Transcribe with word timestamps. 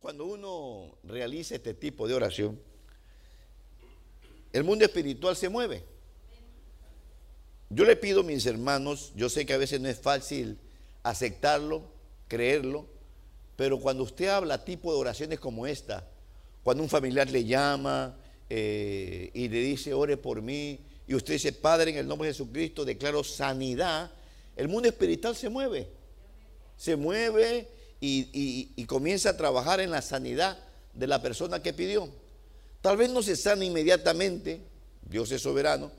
Cuando 0.00 0.24
uno 0.26 0.96
realiza 1.04 1.54
este 1.54 1.74
tipo 1.74 2.06
de 2.06 2.14
oración, 2.14 2.60
el 4.52 4.64
mundo 4.64 4.84
espiritual 4.84 5.36
se 5.36 5.48
mueve. 5.48 5.84
Yo 7.68 7.84
le 7.84 7.96
pido 7.96 8.20
a 8.20 8.24
mis 8.24 8.46
hermanos, 8.46 9.12
yo 9.16 9.28
sé 9.28 9.44
que 9.44 9.52
a 9.52 9.58
veces 9.58 9.80
no 9.80 9.88
es 9.88 9.98
fácil 9.98 10.58
aceptarlo, 11.02 11.82
creerlo, 12.28 12.86
pero 13.56 13.80
cuando 13.80 14.04
usted 14.04 14.28
habla 14.28 14.64
tipo 14.64 14.92
de 14.92 14.98
oraciones 14.98 15.40
como 15.40 15.66
esta, 15.66 16.06
cuando 16.62 16.82
un 16.82 16.88
familiar 16.88 17.28
le 17.30 17.44
llama 17.44 18.16
eh, 18.48 19.30
y 19.34 19.48
le 19.48 19.58
dice, 19.60 19.94
ore 19.94 20.16
por 20.16 20.42
mí, 20.42 20.78
y 21.08 21.14
usted 21.14 21.34
dice, 21.34 21.52
Padre, 21.52 21.90
en 21.90 21.98
el 21.98 22.06
nombre 22.06 22.28
de 22.28 22.34
Jesucristo, 22.34 22.84
declaro 22.84 23.24
sanidad, 23.24 24.10
el 24.56 24.68
mundo 24.68 24.88
espiritual 24.88 25.36
se 25.36 25.48
mueve. 25.48 25.88
Se 26.76 26.96
mueve 26.96 27.68
y, 28.00 28.84
comienza 28.86 29.30
a 29.30 29.36
trabajar 29.36 29.80
en 29.80 29.90
la 29.90 30.02
sanidad 30.02 30.58
de 30.94 31.06
la 31.06 31.22
persona 31.22 31.62
que 31.62 31.72
pidió. 31.72 32.08
Tal 32.80 32.96
vez 32.96 33.10
no 33.10 33.22
se 33.22 33.36
sana 33.36 33.64
inmediatamente, 33.64 34.60
Dios 35.02 35.30
es 35.32 35.42
soberano, 35.42 35.90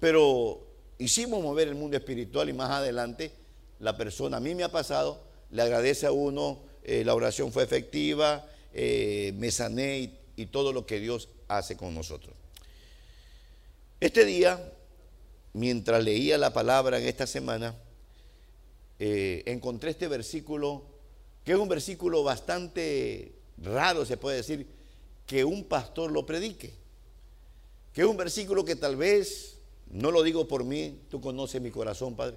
pero 0.00 0.66
hicimos 0.98 1.42
mover 1.42 1.68
el 1.68 1.74
mundo 1.74 1.96
espiritual 1.96 2.48
y 2.48 2.52
más 2.52 2.70
adelante 2.70 3.32
la 3.80 3.96
persona, 3.96 4.36
a 4.36 4.40
mí 4.40 4.54
me 4.54 4.62
ha 4.62 4.70
pasado, 4.70 5.22
le 5.50 5.62
agradece 5.62 6.06
a 6.06 6.12
uno, 6.12 6.60
eh, 6.84 7.04
la 7.04 7.14
oración 7.14 7.52
fue 7.52 7.64
efectiva, 7.64 8.48
eh, 8.72 9.32
me 9.36 9.50
sané 9.50 10.18
y, 10.36 10.46
todo 10.46 10.72
lo 10.72 10.86
que 10.86 10.98
Dios 10.98 11.28
hace 11.46 11.76
con 11.76 11.94
nosotros. 11.94 12.34
Este 14.00 14.24
día, 14.24 14.72
mientras 15.52 16.02
leía 16.02 16.36
la 16.36 16.52
palabra 16.52 16.98
en 16.98 17.06
esta 17.06 17.28
semana, 17.28 17.76
eh, 18.98 19.44
encontré 19.46 19.90
este 19.90 20.08
versículo, 20.08 20.91
que 21.44 21.52
es 21.52 21.58
un 21.58 21.68
versículo 21.68 22.22
bastante 22.22 23.32
raro, 23.58 24.04
se 24.04 24.16
puede 24.16 24.38
decir, 24.38 24.66
que 25.26 25.44
un 25.44 25.64
pastor 25.64 26.10
lo 26.10 26.24
predique. 26.26 26.74
Que 27.92 28.02
es 28.02 28.06
un 28.06 28.16
versículo 28.16 28.64
que 28.64 28.76
tal 28.76 28.96
vez, 28.96 29.58
no 29.90 30.10
lo 30.10 30.22
digo 30.22 30.48
por 30.48 30.64
mí, 30.64 31.00
tú 31.10 31.20
conoces 31.20 31.60
mi 31.60 31.70
corazón, 31.70 32.16
Padre, 32.16 32.36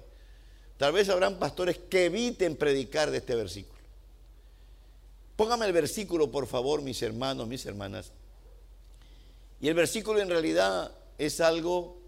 tal 0.76 0.92
vez 0.92 1.08
habrán 1.08 1.38
pastores 1.38 1.78
que 1.78 2.06
eviten 2.06 2.56
predicar 2.56 3.10
de 3.10 3.18
este 3.18 3.34
versículo. 3.34 3.76
Póngame 5.36 5.66
el 5.66 5.72
versículo, 5.72 6.30
por 6.30 6.46
favor, 6.46 6.82
mis 6.82 7.02
hermanos, 7.02 7.46
mis 7.46 7.64
hermanas. 7.66 8.12
Y 9.60 9.68
el 9.68 9.74
versículo 9.74 10.20
en 10.20 10.28
realidad 10.28 10.92
es 11.18 11.40
algo 11.40 11.98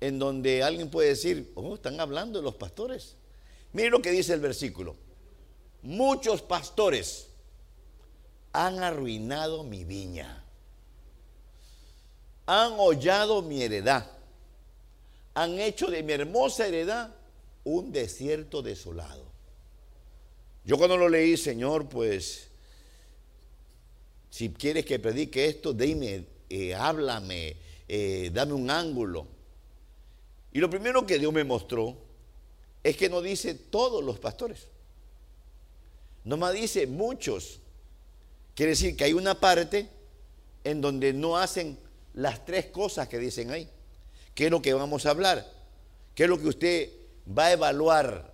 en 0.00 0.18
donde 0.18 0.62
alguien 0.62 0.90
puede 0.90 1.10
decir, 1.10 1.52
oh, 1.54 1.74
están 1.74 2.00
hablando 2.00 2.40
de 2.40 2.44
los 2.44 2.56
pastores. 2.56 3.16
Mire 3.72 3.90
lo 3.90 4.02
que 4.02 4.10
dice 4.10 4.34
el 4.34 4.40
versículo. 4.40 4.96
Muchos 5.82 6.42
pastores 6.42 7.28
han 8.52 8.82
arruinado 8.82 9.64
mi 9.64 9.84
viña, 9.84 10.44
han 12.46 12.74
hollado 12.78 13.42
mi 13.42 13.62
heredad, 13.62 14.08
han 15.34 15.58
hecho 15.58 15.88
de 15.88 16.02
mi 16.02 16.12
hermosa 16.12 16.66
heredad 16.66 17.14
un 17.64 17.92
desierto 17.92 18.62
desolado. 18.62 19.24
Yo 20.64 20.78
cuando 20.78 20.96
lo 20.96 21.08
leí, 21.08 21.36
Señor, 21.36 21.88
pues, 21.88 22.48
si 24.30 24.50
quieres 24.50 24.84
que 24.84 24.98
predique 24.98 25.46
esto, 25.46 25.72
dime, 25.72 26.26
eh, 26.48 26.74
háblame, 26.74 27.56
eh, 27.88 28.30
dame 28.32 28.52
un 28.52 28.70
ángulo. 28.70 29.26
Y 30.52 30.60
lo 30.60 30.70
primero 30.70 31.04
que 31.06 31.18
Dios 31.18 31.32
me 31.32 31.44
mostró 31.44 31.96
es 32.84 32.96
que 32.96 33.08
no 33.08 33.20
dice 33.20 33.54
todos 33.54 34.04
los 34.04 34.18
pastores. 34.18 34.68
Nomás 36.24 36.54
dice 36.54 36.86
muchos. 36.86 37.60
Quiere 38.54 38.70
decir 38.70 38.96
que 38.96 39.04
hay 39.04 39.12
una 39.12 39.38
parte 39.38 39.88
en 40.64 40.80
donde 40.80 41.12
no 41.12 41.36
hacen 41.36 41.78
las 42.14 42.44
tres 42.44 42.66
cosas 42.66 43.08
que 43.08 43.18
dicen 43.18 43.50
ahí. 43.50 43.68
¿Qué 44.34 44.46
es 44.46 44.50
lo 44.50 44.62
que 44.62 44.74
vamos 44.74 45.06
a 45.06 45.10
hablar? 45.10 45.46
¿Qué 46.14 46.24
es 46.24 46.28
lo 46.28 46.38
que 46.38 46.48
usted 46.48 46.90
va 47.26 47.46
a 47.46 47.52
evaluar? 47.52 48.32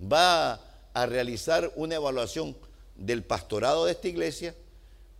Va 0.00 0.60
a 0.92 1.06
realizar 1.06 1.72
una 1.76 1.94
evaluación 1.94 2.56
del 2.96 3.22
pastorado 3.22 3.84
de 3.84 3.92
esta 3.92 4.08
iglesia 4.08 4.54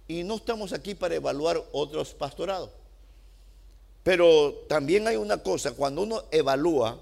y 0.09 0.23
no 0.23 0.37
estamos 0.37 0.73
aquí 0.73 0.95
para 0.95 1.15
evaluar 1.15 1.63
otros 1.73 2.15
pastorados. 2.15 2.71
Pero 4.03 4.65
también 4.69 5.09
hay 5.09 5.17
una 5.17 5.39
cosa, 5.39 5.73
cuando 5.73 6.03
uno 6.03 6.25
evalúa, 6.31 7.01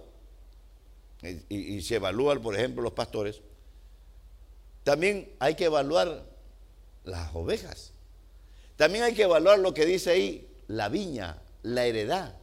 y, 1.48 1.80
se 1.82 1.96
evalúan, 1.96 2.40
por 2.40 2.54
ejemplo, 2.54 2.82
los 2.82 2.92
pastores, 2.92 3.40
también 4.84 5.34
hay 5.38 5.54
que 5.54 5.64
evaluar 5.64 6.24
las 7.04 7.34
ovejas. 7.34 7.92
También 8.76 9.04
hay 9.04 9.14
que 9.14 9.22
evaluar 9.22 9.58
lo 9.58 9.72
que 9.72 9.86
dice 9.86 10.10
ahí, 10.10 10.48
la 10.68 10.88
viña, 10.88 11.42
la 11.62 11.86
heredad. 11.86 12.34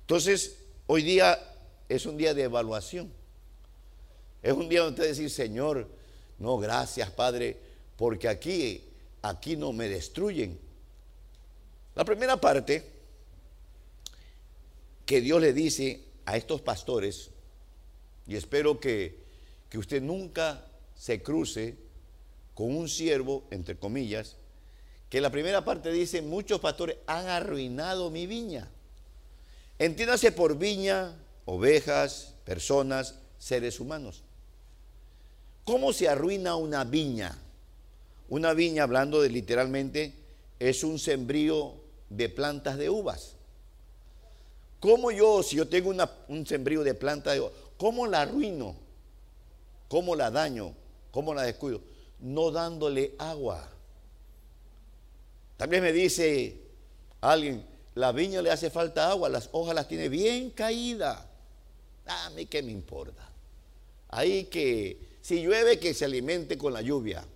Entonces, 0.00 0.56
hoy 0.86 1.02
día 1.02 1.38
es 1.88 2.06
un 2.06 2.16
día 2.16 2.32
de 2.34 2.44
evaluación. 2.44 3.12
Es 4.42 4.52
un 4.52 4.68
día 4.68 4.80
donde 4.80 5.00
usted 5.00 5.10
decir, 5.10 5.30
Señor, 5.30 5.88
no, 6.38 6.58
gracias, 6.58 7.10
Padre, 7.10 7.58
porque 7.96 8.28
aquí, 8.28 8.82
aquí 9.20 9.56
no 9.56 9.72
me 9.72 9.88
destruyen. 9.88 10.58
La 11.94 12.04
primera 12.04 12.40
parte 12.40 12.90
que 15.04 15.20
Dios 15.20 15.40
le 15.40 15.52
dice 15.52 16.02
a 16.24 16.36
estos 16.36 16.60
pastores, 16.62 17.30
y 18.26 18.36
espero 18.36 18.80
que, 18.80 19.21
que 19.72 19.78
usted 19.78 20.02
nunca 20.02 20.66
se 20.94 21.22
cruce 21.22 21.78
con 22.52 22.76
un 22.76 22.90
siervo, 22.90 23.44
entre 23.50 23.78
comillas, 23.78 24.36
que 25.08 25.18
la 25.18 25.30
primera 25.30 25.64
parte 25.64 25.90
dice, 25.90 26.20
muchos 26.20 26.60
pastores 26.60 26.98
han 27.06 27.26
arruinado 27.26 28.10
mi 28.10 28.26
viña. 28.26 28.68
Entiéndase 29.78 30.30
por 30.30 30.58
viña, 30.58 31.16
ovejas, 31.46 32.34
personas, 32.44 33.14
seres 33.38 33.80
humanos. 33.80 34.24
¿Cómo 35.64 35.94
se 35.94 36.06
arruina 36.06 36.54
una 36.56 36.84
viña? 36.84 37.38
Una 38.28 38.52
viña, 38.52 38.82
hablando 38.82 39.22
de 39.22 39.30
literalmente, 39.30 40.12
es 40.58 40.84
un 40.84 40.98
sembrío 40.98 41.76
de 42.10 42.28
plantas 42.28 42.76
de 42.76 42.90
uvas. 42.90 43.36
¿Cómo 44.80 45.10
yo, 45.10 45.42
si 45.42 45.56
yo 45.56 45.66
tengo 45.66 45.94
un 46.28 46.46
sembrío 46.46 46.84
de 46.84 46.92
planta 46.92 47.32
de 47.32 47.40
uvas, 47.40 47.52
cómo 47.78 48.06
la 48.06 48.20
arruino? 48.20 48.91
¿Cómo 49.92 50.16
la 50.16 50.30
daño? 50.30 50.74
¿Cómo 51.10 51.34
la 51.34 51.42
descuido? 51.42 51.82
No 52.18 52.50
dándole 52.50 53.14
agua. 53.18 53.68
También 55.58 55.82
me 55.82 55.92
dice 55.92 56.62
alguien, 57.20 57.62
la 57.94 58.10
viña 58.10 58.40
le 58.40 58.50
hace 58.50 58.70
falta 58.70 59.10
agua, 59.10 59.28
las 59.28 59.50
hojas 59.52 59.74
las 59.74 59.88
tiene 59.88 60.08
bien 60.08 60.48
caídas. 60.48 61.22
A 62.06 62.30
mí 62.30 62.46
qué 62.46 62.62
me 62.62 62.72
importa. 62.72 63.28
Ahí 64.08 64.44
que 64.44 65.18
si 65.20 65.42
llueve 65.42 65.78
que 65.78 65.92
se 65.92 66.06
alimente 66.06 66.56
con 66.56 66.72
la 66.72 66.80
lluvia. 66.80 67.26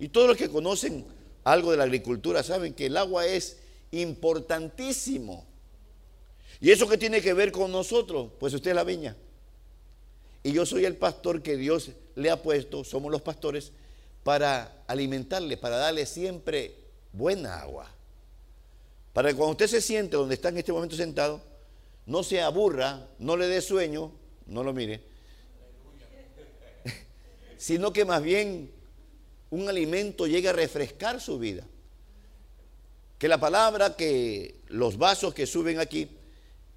Y 0.00 0.08
todos 0.08 0.26
los 0.26 0.36
que 0.36 0.50
conocen 0.50 1.06
algo 1.44 1.70
de 1.70 1.76
la 1.76 1.84
agricultura 1.84 2.42
saben 2.42 2.74
que 2.74 2.86
el 2.86 2.96
agua 2.96 3.26
es 3.26 3.58
importantísimo. 3.92 5.46
¿Y 6.60 6.72
eso 6.72 6.88
qué 6.88 6.98
tiene 6.98 7.20
que 7.20 7.32
ver 7.32 7.52
con 7.52 7.70
nosotros? 7.70 8.28
Pues 8.40 8.52
usted 8.54 8.70
es 8.72 8.74
la 8.74 8.82
viña. 8.82 9.14
Y 10.42 10.52
yo 10.52 10.64
soy 10.64 10.84
el 10.84 10.96
pastor 10.96 11.42
que 11.42 11.56
Dios 11.56 11.90
le 12.14 12.30
ha 12.30 12.42
puesto, 12.42 12.84
somos 12.84 13.10
los 13.10 13.22
pastores, 13.22 13.72
para 14.22 14.82
alimentarle, 14.86 15.56
para 15.56 15.76
darle 15.76 16.06
siempre 16.06 16.74
buena 17.12 17.60
agua. 17.60 17.90
Para 19.12 19.30
que 19.30 19.36
cuando 19.36 19.52
usted 19.52 19.66
se 19.66 19.80
siente 19.80 20.16
donde 20.16 20.34
está 20.34 20.50
en 20.50 20.58
este 20.58 20.72
momento 20.72 20.96
sentado, 20.96 21.40
no 22.06 22.22
se 22.22 22.40
aburra, 22.40 23.08
no 23.18 23.36
le 23.36 23.48
dé 23.48 23.60
sueño, 23.60 24.12
no 24.46 24.62
lo 24.62 24.72
mire, 24.72 25.02
sino 27.56 27.92
que 27.92 28.04
más 28.04 28.22
bien 28.22 28.70
un 29.50 29.68
alimento 29.68 30.26
llegue 30.26 30.48
a 30.48 30.52
refrescar 30.52 31.20
su 31.20 31.38
vida. 31.38 31.64
Que 33.18 33.28
la 33.28 33.38
palabra, 33.40 33.96
que 33.96 34.60
los 34.68 34.96
vasos 34.96 35.34
que 35.34 35.46
suben 35.46 35.80
aquí, 35.80 36.17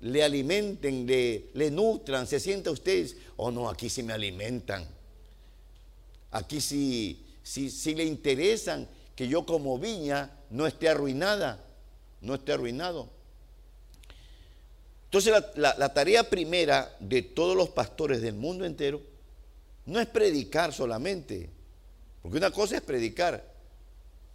le 0.02 0.24
alimenten, 0.24 1.06
le, 1.06 1.72
nutran, 1.72 2.26
se 2.26 2.40
sienta 2.40 2.72
usted, 2.72 3.08
oh 3.38 3.52
no, 3.52 3.70
aquí 3.70 3.90
sí 3.90 4.02
me 4.04 4.14
alimentan. 4.14 4.88
Aquí 6.32 6.60
sí, 6.60 7.24
sí, 7.44 7.94
le 7.94 8.06
interesan 8.06 8.88
que 9.16 9.28
yo 9.28 9.46
como 9.46 9.78
viña 9.78 10.32
no 10.50 10.66
esté 10.66 10.90
arruinada, 10.90 11.64
no 12.22 12.36
esté 12.36 12.54
arruinado. 12.54 13.10
Entonces 15.06 15.34
la, 15.56 15.76
la, 15.78 15.94
tarea 15.94 16.30
primera 16.30 16.96
de 17.00 17.22
todos 17.22 17.56
los 17.56 17.70
pastores 17.70 18.22
del 18.22 18.36
mundo 18.36 18.66
entero 18.66 19.02
no 19.86 20.00
es 20.00 20.08
predicar 20.08 20.74
solamente, 20.74 21.50
porque 22.22 22.38
una 22.38 22.50
cosa 22.50 22.78
es 22.78 22.82
predicar, 22.82 23.44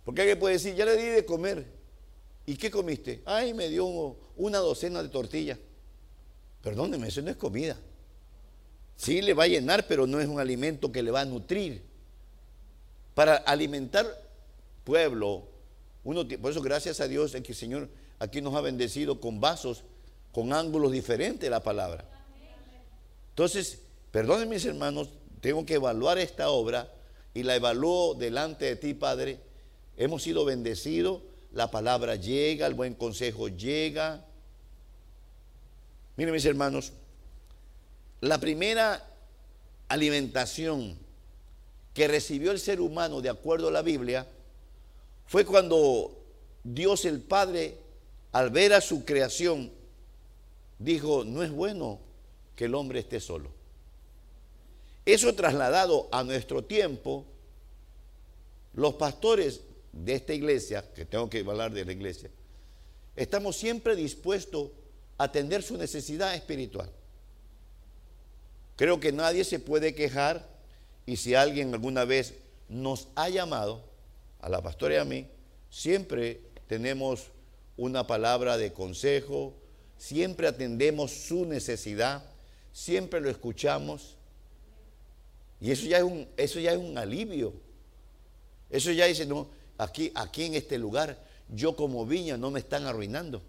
porque 0.04 0.20
alguien 0.20 0.38
puede 0.38 0.54
decir, 0.54 0.74
ya 0.74 0.84
le 0.84 0.96
di 0.96 1.06
de 1.06 1.24
comer, 1.24 1.75
¿y 2.46 2.56
qué 2.56 2.70
comiste? 2.70 3.22
Ay, 3.26 3.52
me 3.52 3.68
dio 3.68 4.16
una 4.36 4.58
docena 4.58 5.02
de 5.02 5.08
tortillas. 5.08 5.58
Perdóneme, 6.62 7.08
eso 7.08 7.22
no 7.22 7.30
es 7.30 7.36
comida. 7.36 7.76
Sí 8.96 9.20
le 9.20 9.34
va 9.34 9.44
a 9.44 9.48
llenar, 9.48 9.86
pero 9.86 10.06
no 10.06 10.20
es 10.20 10.26
un 10.26 10.40
alimento 10.40 10.90
que 10.90 11.02
le 11.02 11.10
va 11.10 11.20
a 11.20 11.24
nutrir. 11.24 11.82
Para 13.14 13.36
alimentar 13.36 14.06
pueblo, 14.84 15.48
uno, 16.04 16.26
por 16.40 16.50
eso 16.50 16.62
gracias 16.62 17.00
a 17.00 17.08
Dios 17.08 17.34
es 17.34 17.42
que 17.42 17.52
el 17.52 17.58
Señor 17.58 17.88
aquí 18.18 18.40
nos 18.40 18.54
ha 18.54 18.60
bendecido 18.60 19.20
con 19.20 19.40
vasos, 19.40 19.84
con 20.32 20.52
ángulos 20.52 20.92
diferentes 20.92 21.40
de 21.40 21.50
la 21.50 21.62
palabra. 21.62 22.08
Entonces, 23.30 23.80
perdonen 24.10 24.48
mis 24.48 24.64
hermanos, 24.64 25.10
tengo 25.40 25.66
que 25.66 25.74
evaluar 25.74 26.18
esta 26.18 26.50
obra 26.50 26.92
y 27.34 27.42
la 27.42 27.54
evalúo 27.54 28.14
delante 28.14 28.64
de 28.64 28.76
ti, 28.76 28.94
Padre. 28.94 29.40
Hemos 29.96 30.22
sido 30.22 30.44
bendecidos, 30.44 31.22
la 31.52 31.70
palabra 31.70 32.16
llega, 32.16 32.66
el 32.66 32.74
buen 32.74 32.94
consejo 32.94 33.48
llega. 33.48 34.24
Miren 36.16 36.34
mis 36.34 36.44
hermanos, 36.44 36.92
la 38.20 38.38
primera 38.38 39.04
alimentación 39.88 40.98
que 41.94 42.08
recibió 42.08 42.52
el 42.52 42.58
ser 42.58 42.80
humano 42.80 43.20
de 43.20 43.30
acuerdo 43.30 43.68
a 43.68 43.72
la 43.72 43.82
Biblia 43.82 44.26
fue 45.26 45.44
cuando 45.44 46.16
Dios 46.62 47.04
el 47.04 47.20
Padre, 47.20 47.78
al 48.32 48.50
ver 48.50 48.74
a 48.74 48.80
su 48.80 49.04
creación, 49.04 49.70
dijo, 50.78 51.24
no 51.24 51.42
es 51.42 51.50
bueno 51.50 52.00
que 52.54 52.66
el 52.66 52.74
hombre 52.74 53.00
esté 53.00 53.20
solo. 53.20 53.50
Eso 55.04 55.34
trasladado 55.34 56.08
a 56.10 56.24
nuestro 56.24 56.64
tiempo, 56.64 57.24
los 58.74 58.94
pastores 58.94 59.60
de 60.04 60.14
esta 60.14 60.34
iglesia, 60.34 60.84
que 60.94 61.04
tengo 61.04 61.28
que 61.30 61.40
hablar 61.40 61.72
de 61.72 61.84
la 61.84 61.92
iglesia, 61.92 62.30
estamos 63.14 63.56
siempre 63.56 63.96
dispuestos 63.96 64.70
a 65.18 65.24
atender 65.24 65.62
su 65.62 65.76
necesidad 65.76 66.34
espiritual. 66.34 66.90
Creo 68.76 69.00
que 69.00 69.12
nadie 69.12 69.44
se 69.44 69.58
puede 69.58 69.94
quejar 69.94 70.46
y 71.06 71.16
si 71.16 71.34
alguien 71.34 71.72
alguna 71.72 72.04
vez 72.04 72.34
nos 72.68 73.08
ha 73.14 73.28
llamado, 73.28 73.84
a 74.40 74.48
la 74.48 74.62
pastora 74.62 74.94
y 74.94 74.98
a 74.98 75.04
mí, 75.04 75.26
siempre 75.70 76.40
tenemos 76.66 77.28
una 77.76 78.06
palabra 78.06 78.56
de 78.56 78.72
consejo, 78.72 79.54
siempre 79.96 80.46
atendemos 80.46 81.10
su 81.10 81.46
necesidad, 81.46 82.22
siempre 82.72 83.20
lo 83.20 83.30
escuchamos 83.30 84.16
y 85.60 85.70
eso 85.70 85.86
ya 85.86 85.98
es 85.98 86.04
un, 86.04 86.28
eso 86.36 86.60
ya 86.60 86.72
es 86.72 86.78
un 86.78 86.98
alivio. 86.98 87.54
Eso 88.68 88.90
ya 88.92 89.06
dice, 89.06 89.26
no, 89.26 89.48
aquí, 89.78 90.12
aquí 90.14 90.44
en 90.44 90.54
este 90.54 90.78
lugar, 90.78 91.18
yo 91.48 91.76
como 91.76 92.06
viña 92.06 92.36
no 92.36 92.50
me 92.50 92.60
están 92.60 92.86
arruinando. 92.86 93.42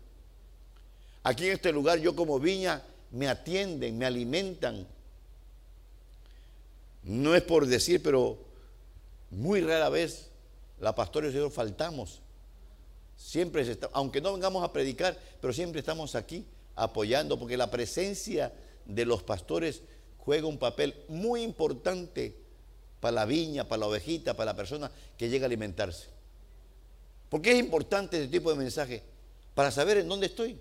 Aquí 1.24 1.46
en 1.48 1.54
este 1.54 1.72
lugar, 1.72 2.00
yo 2.00 2.16
como 2.16 2.40
viña 2.40 2.84
me 3.12 3.28
atienden, 3.28 3.98
me 3.98 4.06
alimentan. 4.06 4.88
No 7.04 7.36
es 7.36 7.42
por 7.42 7.66
decir, 7.66 8.02
pero 8.04 8.38
muy 9.30 9.62
rara 9.62 9.90
vez 9.90 10.30
la 10.80 10.94
pastora 10.96 11.30
y 11.30 11.34
yo 11.34 11.50
faltamos. 11.50 12.22
Siempre, 13.18 13.70
está, 13.70 13.90
aunque 13.94 14.22
no 14.22 14.34
vengamos 14.34 14.64
a 14.64 14.72
predicar, 14.72 15.18
pero 15.42 15.52
siempre 15.52 15.80
estamos 15.80 16.16
aquí 16.16 16.46
apoyando, 16.76 17.40
porque 17.40 17.58
la 17.58 17.72
presencia 17.72 18.54
de 18.86 19.06
los 19.06 19.24
pastores 19.24 19.82
juega 20.20 20.48
un 20.48 20.60
papel 20.60 20.96
muy 21.08 21.42
importante 21.42 22.36
para 23.00 23.14
la 23.14 23.26
viña, 23.26 23.68
para 23.68 23.80
la 23.80 23.88
ovejita, 23.88 24.36
para 24.36 24.52
la 24.52 24.56
persona 24.56 24.92
que 25.18 25.30
llega 25.30 25.46
a 25.46 25.48
alimentarse. 25.48 26.17
¿Por 27.30 27.42
qué 27.42 27.52
es 27.52 27.60
importante 27.60 28.18
este 28.18 28.38
tipo 28.38 28.50
de 28.50 28.58
mensaje? 28.58 29.04
Para 29.54 29.72
saber 29.72 29.98
en 29.98 30.08
dónde 30.08 30.28
estoy. 30.28 30.58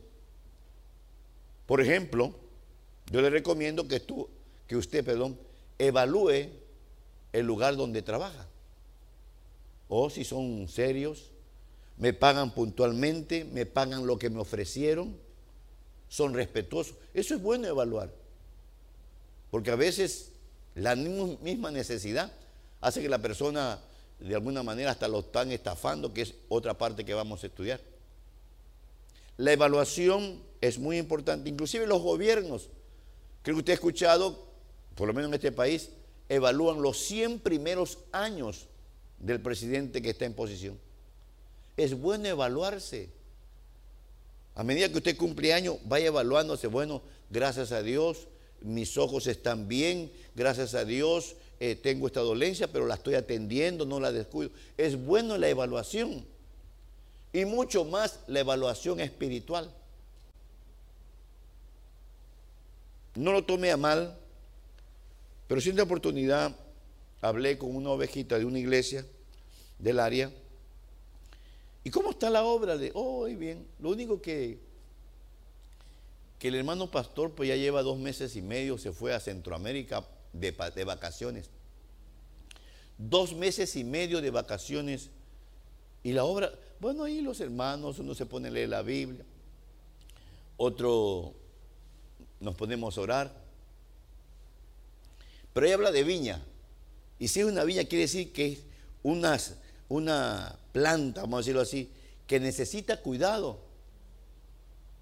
Por 1.66 1.80
ejemplo, 1.80 2.34
yo 3.10 3.20
le 3.20 3.30
recomiendo 3.30 3.86
que, 3.86 4.02
que 4.66 4.76
usted 4.76 5.04
perdón, 5.04 5.38
evalúe 5.78 6.48
el 7.32 7.46
lugar 7.46 7.76
donde 7.76 8.02
trabaja. 8.02 8.46
O 9.88 10.10
si 10.10 10.24
son 10.24 10.68
serios, 10.68 11.30
me 11.98 12.12
pagan 12.12 12.52
puntualmente, 12.52 13.44
me 13.44 13.66
pagan 13.66 14.06
lo 14.06 14.18
que 14.18 14.30
me 14.30 14.40
ofrecieron, 14.40 15.16
son 16.08 16.34
respetuosos. 16.34 16.96
Eso 17.14 17.34
es 17.34 17.42
bueno 17.42 17.68
evaluar. 17.68 18.12
Porque 19.50 19.70
a 19.70 19.76
veces 19.76 20.32
la 20.74 20.96
misma 20.96 21.70
necesidad 21.70 22.32
hace 22.80 23.00
que 23.00 23.08
la 23.08 23.18
persona 23.22 23.80
de 24.18 24.34
alguna 24.34 24.62
manera 24.62 24.90
hasta 24.90 25.08
lo 25.08 25.20
están 25.20 25.52
estafando, 25.52 26.12
que 26.12 26.22
es 26.22 26.34
otra 26.48 26.76
parte 26.76 27.04
que 27.04 27.14
vamos 27.14 27.42
a 27.42 27.46
estudiar. 27.46 27.80
La 29.36 29.52
evaluación 29.52 30.42
es 30.60 30.78
muy 30.78 30.96
importante, 30.98 31.50
inclusive 31.50 31.86
los 31.86 32.02
gobiernos. 32.02 32.70
Creo 33.42 33.56
que 33.56 33.60
usted 33.60 33.72
ha 33.72 33.74
escuchado, 33.74 34.46
por 34.94 35.06
lo 35.06 35.14
menos 35.14 35.28
en 35.28 35.34
este 35.34 35.52
país, 35.52 35.90
evalúan 36.28 36.80
los 36.80 36.98
100 36.98 37.40
primeros 37.40 37.98
años 38.12 38.66
del 39.18 39.40
presidente 39.40 40.00
que 40.00 40.10
está 40.10 40.24
en 40.24 40.34
posición. 40.34 40.78
Es 41.76 41.98
bueno 41.98 42.26
evaluarse. 42.26 43.10
A 44.54 44.64
medida 44.64 44.88
que 44.88 44.96
usted 44.96 45.16
cumple 45.16 45.52
años, 45.52 45.76
vaya 45.84 46.06
evaluándose, 46.06 46.66
bueno, 46.66 47.02
gracias 47.28 47.72
a 47.72 47.82
Dios, 47.82 48.28
mis 48.62 48.96
ojos 48.96 49.26
están 49.26 49.68
bien, 49.68 50.10
gracias 50.34 50.74
a 50.74 50.86
Dios 50.86 51.36
eh, 51.58 51.74
tengo 51.74 52.06
esta 52.06 52.20
dolencia, 52.20 52.70
pero 52.70 52.86
la 52.86 52.94
estoy 52.94 53.14
atendiendo, 53.14 53.86
no 53.86 54.00
la 54.00 54.12
descuido. 54.12 54.50
Es 54.76 54.96
bueno 54.96 55.38
la 55.38 55.48
evaluación 55.48 56.24
y 57.32 57.44
mucho 57.44 57.84
más 57.84 58.20
la 58.26 58.40
evaluación 58.40 59.00
espiritual. 59.00 59.72
No 63.14 63.32
lo 63.32 63.44
tomé 63.44 63.70
a 63.70 63.76
mal, 63.76 64.18
pero 65.48 65.60
sin 65.60 65.78
oportunidad 65.80 66.54
hablé 67.22 67.56
con 67.56 67.74
una 67.74 67.90
ovejita 67.90 68.38
de 68.38 68.44
una 68.44 68.58
iglesia 68.58 69.06
del 69.78 70.00
área. 70.00 70.30
¿Y 71.84 71.90
cómo 71.90 72.10
está 72.10 72.28
la 72.28 72.44
obra 72.44 72.76
de 72.76 72.90
hoy? 72.94 73.36
bien, 73.36 73.66
lo 73.80 73.90
único 73.90 74.20
que 74.20 74.66
que 76.38 76.48
el 76.48 76.54
hermano 76.54 76.90
pastor 76.90 77.32
pues 77.32 77.48
ya 77.48 77.56
lleva 77.56 77.82
dos 77.82 77.98
meses 77.98 78.36
y 78.36 78.42
medio, 78.42 78.78
se 78.78 78.92
fue 78.92 79.14
a 79.14 79.20
Centroamérica 79.20 80.04
de, 80.40 80.84
vacaciones. 80.84 81.50
Dos 82.98 83.34
meses 83.34 83.76
y 83.76 83.84
medio 83.84 84.20
de 84.20 84.30
vacaciones. 84.30 85.10
Y 86.02 86.12
la 86.12 86.24
obra, 86.24 86.52
bueno, 86.80 87.04
ahí 87.04 87.20
los 87.20 87.40
hermanos, 87.40 87.98
uno 87.98 88.14
se 88.14 88.26
pone 88.26 88.48
a 88.48 88.50
leer 88.50 88.68
la 88.68 88.82
Biblia, 88.82 89.24
otro 90.56 91.34
nos 92.40 92.54
ponemos 92.54 92.96
a 92.96 93.00
orar. 93.00 93.46
Pero 95.52 95.66
ella 95.66 95.74
habla 95.74 95.92
de 95.92 96.04
viña. 96.04 96.42
Y 97.18 97.28
si 97.28 97.40
es 97.40 97.46
una 97.46 97.64
viña, 97.64 97.84
quiere 97.84 98.02
decir 98.02 98.32
que 98.32 98.52
es 98.52 98.64
una 99.88 100.58
planta, 100.72 101.22
vamos 101.22 101.38
a 101.38 101.40
decirlo 101.40 101.62
así, 101.62 101.90
que 102.26 102.38
necesita 102.40 103.00
cuidado. 103.00 103.60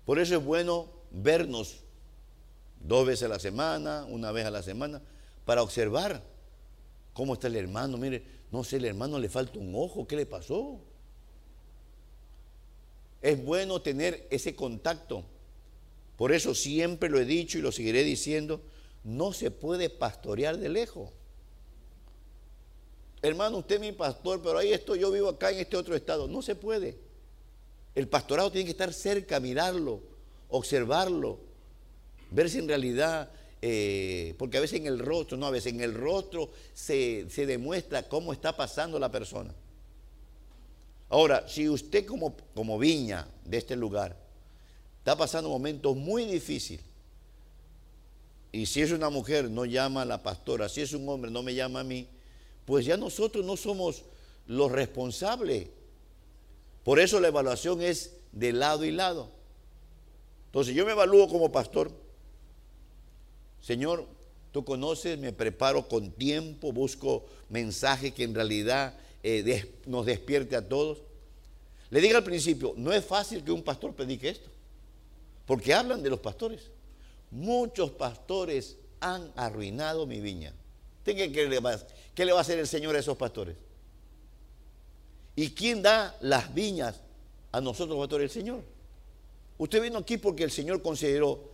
Por 0.05 0.19
eso 0.19 0.37
es 0.37 0.45
bueno 0.45 0.89
vernos 1.11 1.85
dos 2.81 3.07
veces 3.07 3.25
a 3.25 3.29
la 3.29 3.39
semana, 3.39 4.05
una 4.05 4.31
vez 4.31 4.45
a 4.47 4.51
la 4.51 4.63
semana, 4.63 5.01
para 5.45 5.63
observar 5.63 6.23
cómo 7.13 7.35
está 7.35 7.47
el 7.47 7.57
hermano. 7.57 7.97
Mire, 7.97 8.25
no 8.51 8.65
sé, 8.65 8.77
el 8.77 8.85
hermano 8.85 9.19
le 9.19 9.29
falta 9.29 9.59
un 9.59 9.75
ojo, 9.75 10.07
¿qué 10.07 10.17
le 10.17 10.27
pasó? 10.27 10.81
Es 13.21 13.43
bueno 13.43 13.81
tener 13.81 14.27
ese 14.31 14.55
contacto. 14.55 15.25
Por 16.17 16.33
eso 16.33 16.55
siempre 16.55 17.09
lo 17.09 17.19
he 17.19 17.25
dicho 17.25 17.59
y 17.59 17.63
lo 17.63 17.73
seguiré 17.73 18.05
diciendo, 18.05 18.61
no 19.03 19.33
se 19.33 19.51
puede 19.51 19.91
pastorear 19.91 20.59
de 20.59 20.69
lejos. 20.69 21.11
Hermano, 23.23 23.59
usted 23.59 23.77
es 23.77 23.81
mi 23.81 23.93
pastor, 23.93 24.43
pero 24.43 24.59
ahí 24.59 24.73
estoy, 24.73 25.01
yo 25.01 25.11
vivo 25.11 25.31
acá 25.31 25.51
en 25.51 25.59
este 25.59 25.77
otro 25.77 25.97
estado. 25.97 26.29
No 26.29 26.43
se 26.43 26.55
puede. 26.55 26.99
El 27.95 28.07
pastorado 28.07 28.51
tiene 28.53 28.67
que 28.67 28.73
estar 28.73 28.93
cerca, 28.93 29.41
mirarlo, 29.41 30.03
observarlo, 30.49 31.39
ver 32.31 32.51
si 32.51 32.59
en 32.59 32.69
realidad, 32.69 33.31
eh, 33.67 34.35
porque 34.37 34.59
a 34.59 34.61
veces 34.61 34.79
en 34.79 34.87
el 34.87 34.99
rostro, 34.99 35.39
no, 35.39 35.47
a 35.47 35.51
veces 35.51 35.73
en 35.73 35.81
el 35.81 35.95
rostro 35.95 36.51
se, 36.75 37.25
demuestra 37.35 38.03
cómo 38.03 38.35
está 38.35 38.55
pasando 38.55 38.99
la 38.99 39.11
persona. 39.11 39.55
Ahora, 41.09 41.49
si 41.49 41.67
usted 41.67 42.05
como, 42.05 42.37
como 42.55 42.79
viña 42.79 43.27
de 43.43 43.57
este 43.57 43.75
lugar 43.75 44.15
está 44.99 45.17
pasando 45.17 45.49
momentos 45.49 45.97
muy 45.97 46.27
difíciles, 46.27 46.85
y 48.53 48.67
si 48.67 48.83
es 48.83 48.93
una 48.93 49.09
mujer 49.09 49.49
no 49.49 49.65
llama 49.65 50.03
a 50.03 50.05
la 50.05 50.23
pastora, 50.23 50.69
si 50.69 50.83
es 50.83 50.93
un 50.93 51.09
hombre 51.09 51.31
no 51.31 51.43
me 51.43 51.55
llama 51.55 51.81
a 51.81 51.85
mí, 51.85 52.07
pues 52.67 52.85
ya 52.85 52.99
nosotros 52.99 53.47
no 53.47 53.57
somos 53.57 54.03
los 54.47 54.71
responsables. 54.71 55.69
Por 56.83 57.01
eso 57.01 57.19
la 57.19 57.29
evaluación 57.29 57.81
es 57.81 58.15
de 58.31 58.53
lado 58.53 58.85
y 58.85 58.91
lado. 58.91 59.31
Entonces 60.49 60.75
yo 60.75 60.85
me 60.85 60.93
evalúo 60.93 61.31
como 61.31 61.51
pastor. 61.51 62.04
Señor, 63.65 64.07
tú 64.53 64.63
conoces, 64.63 65.19
me 65.19 65.33
preparo 65.33 65.89
con 65.89 66.11
tiempo, 66.11 66.71
busco 66.71 67.25
mensajes 67.49 68.13
que 68.13 68.25
en 68.25 68.35
realidad 68.35 68.95
eh, 69.23 69.73
nos 69.87 70.05
despierte 70.05 70.55
a 70.55 70.69
todos. 70.69 70.99
Le 71.89 72.03
digo 72.03 72.19
al 72.19 72.25
principio, 72.25 72.75
no 72.77 72.93
es 72.93 73.03
fácil 73.03 73.43
que 73.43 73.51
un 73.51 73.63
pastor 73.63 73.95
predique 73.95 74.29
esto, 74.29 74.51
porque 75.47 75.73
hablan 75.73 76.03
de 76.03 76.11
los 76.11 76.21
pastores. 76.21 76.71
Muchos 77.31 77.91
pastores 77.93 78.77
han 79.01 79.33
arruinado 79.35 80.07
mi 80.07 80.21
viña. 80.21 80.53
¿Qué, 81.03 81.15
le 81.15 81.61
va, 81.61 81.81
¿Qué 82.15 82.27
le 82.27 82.33
va 82.33 82.39
a 82.39 82.43
hacer 82.43 82.59
el 82.59 82.67
Señor 82.67 82.95
a 82.97 82.99
esos 82.99 83.17
pastores? 83.17 83.57
¿Y 85.37 85.53
quién 85.53 85.81
da 85.81 86.15
las 86.21 86.53
viñas 86.53 87.01
a 87.51 87.63
nosotros, 87.63 87.99
pastor? 87.99 88.21
El 88.21 88.31
Señor. 88.31 88.63
Usted 89.57 89.81
vino 89.81 90.01
aquí 90.01 90.19
porque 90.19 90.45
el 90.45 90.51
Señor 90.51 90.83
consideró 90.83 91.54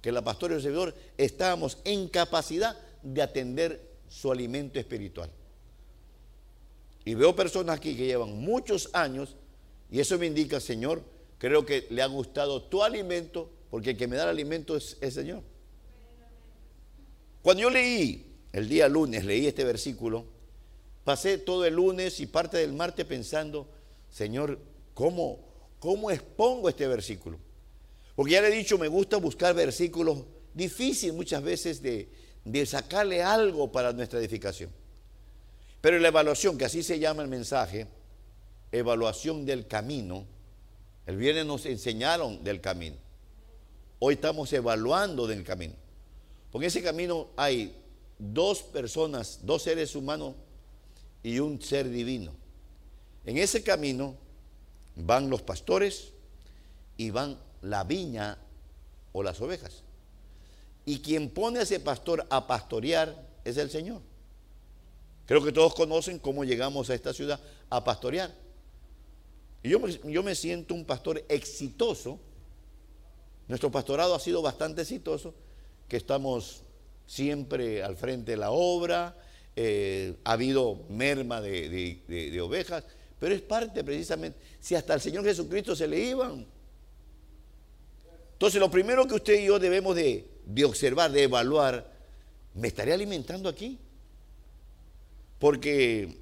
que 0.00 0.12
la 0.12 0.22
pastora 0.22 0.54
y 0.54 0.56
el 0.56 0.62
servidor 0.62 0.94
estábamos 1.16 1.78
en 1.84 2.08
capacidad 2.08 2.76
de 3.02 3.22
atender 3.22 3.80
su 4.08 4.30
alimento 4.30 4.78
espiritual. 4.78 5.30
Y 7.04 7.14
veo 7.14 7.36
personas 7.36 7.76
aquí 7.76 7.96
que 7.96 8.06
llevan 8.06 8.32
muchos 8.32 8.90
años 8.92 9.36
y 9.90 10.00
eso 10.00 10.18
me 10.18 10.26
indica, 10.26 10.60
Señor, 10.60 11.02
creo 11.38 11.64
que 11.64 11.86
le 11.90 12.02
ha 12.02 12.06
gustado 12.06 12.62
tu 12.64 12.82
alimento 12.82 13.50
porque 13.70 13.90
el 13.90 13.96
que 13.96 14.06
me 14.06 14.16
da 14.16 14.24
el 14.24 14.30
alimento 14.30 14.76
es 14.76 14.96
el 15.00 15.12
Señor. 15.12 15.42
Cuando 17.42 17.62
yo 17.62 17.70
leí 17.70 18.26
el 18.52 18.68
día 18.68 18.88
lunes, 18.88 19.24
leí 19.24 19.46
este 19.46 19.64
versículo, 19.64 20.24
pasé 21.04 21.38
todo 21.38 21.64
el 21.64 21.74
lunes 21.74 22.18
y 22.18 22.26
parte 22.26 22.56
del 22.56 22.72
martes 22.72 23.06
pensando, 23.06 23.68
Señor, 24.10 24.58
¿cómo, 24.94 25.38
cómo 25.78 26.10
expongo 26.10 26.68
este 26.68 26.88
versículo? 26.88 27.38
Porque 28.16 28.32
ya 28.32 28.40
le 28.40 28.48
he 28.48 28.56
dicho, 28.56 28.78
me 28.78 28.88
gusta 28.88 29.18
buscar 29.18 29.54
versículos 29.54 30.24
difíciles 30.54 31.14
muchas 31.14 31.42
veces 31.42 31.82
de, 31.82 32.08
sacarle 32.66 33.22
algo 33.22 33.70
para 33.70 33.92
nuestra 33.92 34.18
edificación. 34.18 34.70
Pero 35.82 35.98
la 35.98 36.08
evaluación, 36.08 36.56
que 36.56 36.64
así 36.64 36.82
se 36.82 36.98
llama 36.98 37.22
el 37.22 37.28
mensaje, 37.28 37.86
evaluación 38.72 39.44
del 39.44 39.66
camino, 39.66 40.24
el 41.04 41.18
viernes 41.18 41.44
nos 41.44 41.66
enseñaron 41.66 42.42
del 42.42 42.62
camino. 42.62 42.96
Hoy 43.98 44.14
estamos 44.14 44.50
evaluando 44.54 45.26
del 45.26 45.44
camino. 45.44 45.74
Porque 46.50 46.64
en 46.64 46.68
ese 46.68 46.82
camino 46.82 47.28
hay 47.36 47.76
dos 48.18 48.62
personas, 48.62 49.40
dos 49.42 49.62
seres 49.62 49.94
humanos 49.94 50.34
y 51.22 51.38
un 51.38 51.60
ser 51.60 51.90
divino. 51.90 52.32
En 53.26 53.36
ese 53.36 53.62
camino 53.62 54.16
van 54.94 55.28
los 55.28 55.42
pastores 55.42 56.12
y 56.96 57.10
van 57.10 57.38
la 57.62 57.84
viña 57.84 58.38
o 59.12 59.22
las 59.22 59.40
ovejas. 59.40 59.82
Y 60.84 61.00
quien 61.00 61.30
pone 61.30 61.58
a 61.58 61.62
ese 61.62 61.80
pastor 61.80 62.26
a 62.30 62.46
pastorear 62.46 63.26
es 63.44 63.56
el 63.56 63.70
Señor. 63.70 64.00
Creo 65.26 65.42
que 65.42 65.52
todos 65.52 65.74
conocen 65.74 66.18
cómo 66.18 66.44
llegamos 66.44 66.90
a 66.90 66.94
esta 66.94 67.12
ciudad 67.12 67.40
a 67.68 67.82
pastorear. 67.82 68.32
Y 69.62 69.70
yo, 69.70 69.84
yo 69.86 70.22
me 70.22 70.34
siento 70.34 70.74
un 70.74 70.84
pastor 70.84 71.24
exitoso. 71.28 72.20
Nuestro 73.48 73.70
pastorado 73.70 74.14
ha 74.14 74.20
sido 74.20 74.42
bastante 74.42 74.82
exitoso, 74.82 75.34
que 75.88 75.96
estamos 75.96 76.62
siempre 77.06 77.82
al 77.82 77.96
frente 77.96 78.32
de 78.32 78.36
la 78.36 78.50
obra, 78.50 79.16
eh, 79.58 80.16
ha 80.24 80.32
habido 80.32 80.84
merma 80.90 81.40
de, 81.40 82.38
ovejas, 82.42 82.84
pero 83.18 83.34
es 83.34 83.40
parte 83.40 83.82
precisamente, 83.82 84.38
si 84.60 84.74
hasta 84.74 84.92
el 84.92 85.00
Señor 85.00 85.24
Jesucristo 85.24 85.74
se 85.74 85.88
le 85.88 85.98
iban. 85.98 86.46
Entonces 88.36 88.60
lo 88.60 88.70
primero 88.70 89.06
que 89.06 89.14
usted 89.14 89.40
y 89.40 89.46
yo 89.46 89.58
debemos 89.58 89.96
de, 89.96 90.28
de 90.44 90.64
observar, 90.66 91.10
de 91.10 91.22
evaluar, 91.22 91.90
¿me 92.52 92.68
estaré 92.68 92.92
alimentando 92.92 93.48
aquí? 93.48 93.78
Porque 95.38 96.18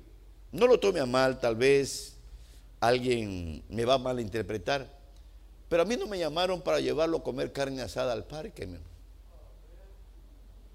no 0.53 0.69
lo 0.69 0.79
tome 0.79 1.01
a 1.01 1.07
mal, 1.07 1.41
tal 1.41 1.57
vez 1.57 2.15
alguien 2.79 3.65
me 3.69 3.85
va 3.85 3.95
a 3.95 3.99
malinterpretar, 3.99 4.89
pero 5.69 5.83
a 5.83 5.87
mí 5.87 5.97
no 5.97 6.07
me 6.07 6.17
llamaron 6.17 6.63
para 6.63 6.79
llevarlo 6.79 7.17
a 7.17 7.25
comer 7.25 7.53
carne 7.53 7.83
asada 7.83 8.13
al 8.13 8.25
parque. 8.25 8.69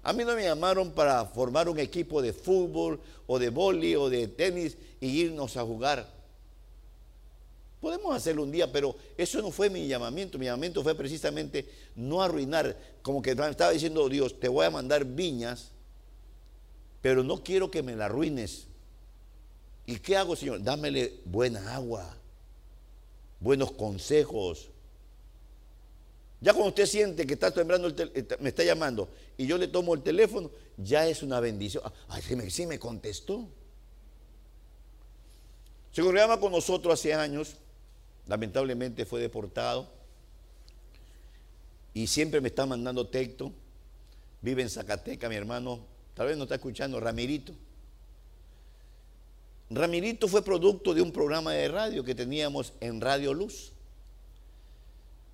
A 0.02 0.12
mí 0.12 0.24
no 0.24 0.34
me 0.34 0.44
llamaron 0.44 0.90
para 0.90 1.24
formar 1.24 1.70
un 1.70 1.78
equipo 1.78 2.20
de 2.20 2.34
fútbol 2.34 3.00
o 3.26 3.38
de 3.38 3.48
boli 3.48 3.96
o 3.96 4.10
de 4.10 4.28
tenis 4.28 4.76
y 5.00 5.22
irnos 5.22 5.56
a 5.56 5.62
jugar. 5.62 6.19
Podemos 7.80 8.14
hacerlo 8.14 8.42
un 8.42 8.52
día, 8.52 8.70
pero 8.70 8.94
eso 9.16 9.40
no 9.40 9.50
fue 9.50 9.70
mi 9.70 9.86
llamamiento. 9.86 10.38
Mi 10.38 10.44
llamamiento 10.46 10.82
fue 10.82 10.94
precisamente 10.94 11.68
no 11.96 12.22
arruinar, 12.22 12.76
como 13.02 13.22
que 13.22 13.30
estaba 13.30 13.70
diciendo 13.70 14.08
Dios, 14.08 14.38
te 14.38 14.48
voy 14.48 14.66
a 14.66 14.70
mandar 14.70 15.04
viñas 15.04 15.72
pero 17.00 17.24
no 17.24 17.42
quiero 17.42 17.70
que 17.70 17.82
me 17.82 17.96
la 17.96 18.06
arruines. 18.06 18.66
¿Y 19.86 19.98
qué 19.98 20.16
hago, 20.16 20.36
Señor? 20.36 20.62
Dámele 20.62 21.20
buena 21.24 21.74
agua, 21.74 22.16
buenos 23.40 23.72
consejos. 23.72 24.68
Ya 26.40 26.52
cuando 26.52 26.68
usted 26.68 26.86
siente 26.86 27.26
que 27.26 27.34
está 27.34 27.50
temblando, 27.50 27.88
eh, 27.88 28.26
me 28.40 28.50
está 28.50 28.64
llamando 28.64 29.08
y 29.36 29.46
yo 29.46 29.58
le 29.58 29.68
tomo 29.68 29.94
el 29.94 30.02
teléfono, 30.02 30.50
ya 30.76 31.06
es 31.06 31.22
una 31.22 31.40
bendición. 31.40 31.82
Ay, 32.08 32.22
sí 32.22 32.36
me, 32.36 32.48
sí 32.50 32.66
me 32.66 32.78
contestó. 32.78 33.48
Se 35.92 36.02
congregaba 36.02 36.38
con 36.38 36.52
nosotros 36.52 36.94
hace 36.94 37.12
años, 37.12 37.56
lamentablemente 38.30 39.04
fue 39.04 39.20
deportado 39.20 39.90
y 41.92 42.06
siempre 42.06 42.40
me 42.40 42.46
está 42.48 42.64
mandando 42.64 43.08
texto. 43.08 43.52
Vive 44.40 44.62
en 44.62 44.70
Zacatecas, 44.70 45.28
mi 45.28 45.36
hermano 45.36 45.90
Tal 46.14 46.26
vez 46.26 46.36
no 46.36 46.42
está 46.42 46.56
escuchando, 46.56 47.00
Ramirito. 47.00 47.54
Ramirito 49.70 50.28
fue 50.28 50.44
producto 50.44 50.92
de 50.92 51.00
un 51.00 51.12
programa 51.12 51.52
de 51.52 51.68
radio 51.68 52.04
que 52.04 52.14
teníamos 52.14 52.74
en 52.80 53.00
Radio 53.00 53.32
Luz. 53.32 53.72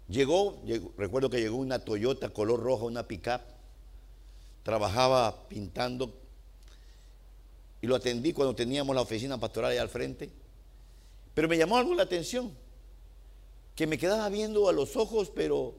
Llegó, 0.09 0.63
recuerdo 0.97 1.29
que 1.29 1.41
llegó 1.41 1.57
una 1.57 1.81
Toyota 1.81 2.29
color 2.29 2.61
rojo, 2.61 2.87
una 2.87 3.09
pickup. 3.09 3.41
Trabajaba 4.63 5.49
pintando 5.49 6.15
y 7.81 7.87
lo 7.89 7.97
atendí 7.97 8.33
cuando 8.33 8.55
teníamos 8.55 8.95
la 8.95 9.03
oficina 9.03 9.41
pastoral 9.41 9.73
ahí 9.73 9.79
al 9.79 9.89
frente. 9.89 10.31
Pero 11.35 11.49
me 11.49 11.59
llamó 11.59 11.79
algo 11.79 11.95
la 11.95 12.05
atención, 12.05 12.53
que 13.77 13.87
me 13.87 13.99
quedaba 13.99 14.29
viendo 14.31 14.69
a 14.69 14.73
los 14.73 14.97
ojos, 14.97 15.31
pero 15.33 15.75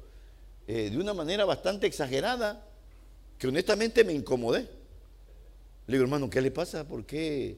eh, 0.67 0.91
de 0.91 0.97
una 0.97 1.15
manera 1.15 1.45
bastante 1.45 1.87
exagerada, 1.87 2.63
que 3.39 3.47
honestamente 3.47 4.03
me 4.03 4.13
incomodé. 4.13 4.69
Le 5.87 5.93
digo, 5.93 6.03
hermano, 6.03 6.29
¿qué 6.29 6.39
le 6.39 6.51
pasa? 6.51 6.87
¿Por 6.87 7.05
qué 7.05 7.57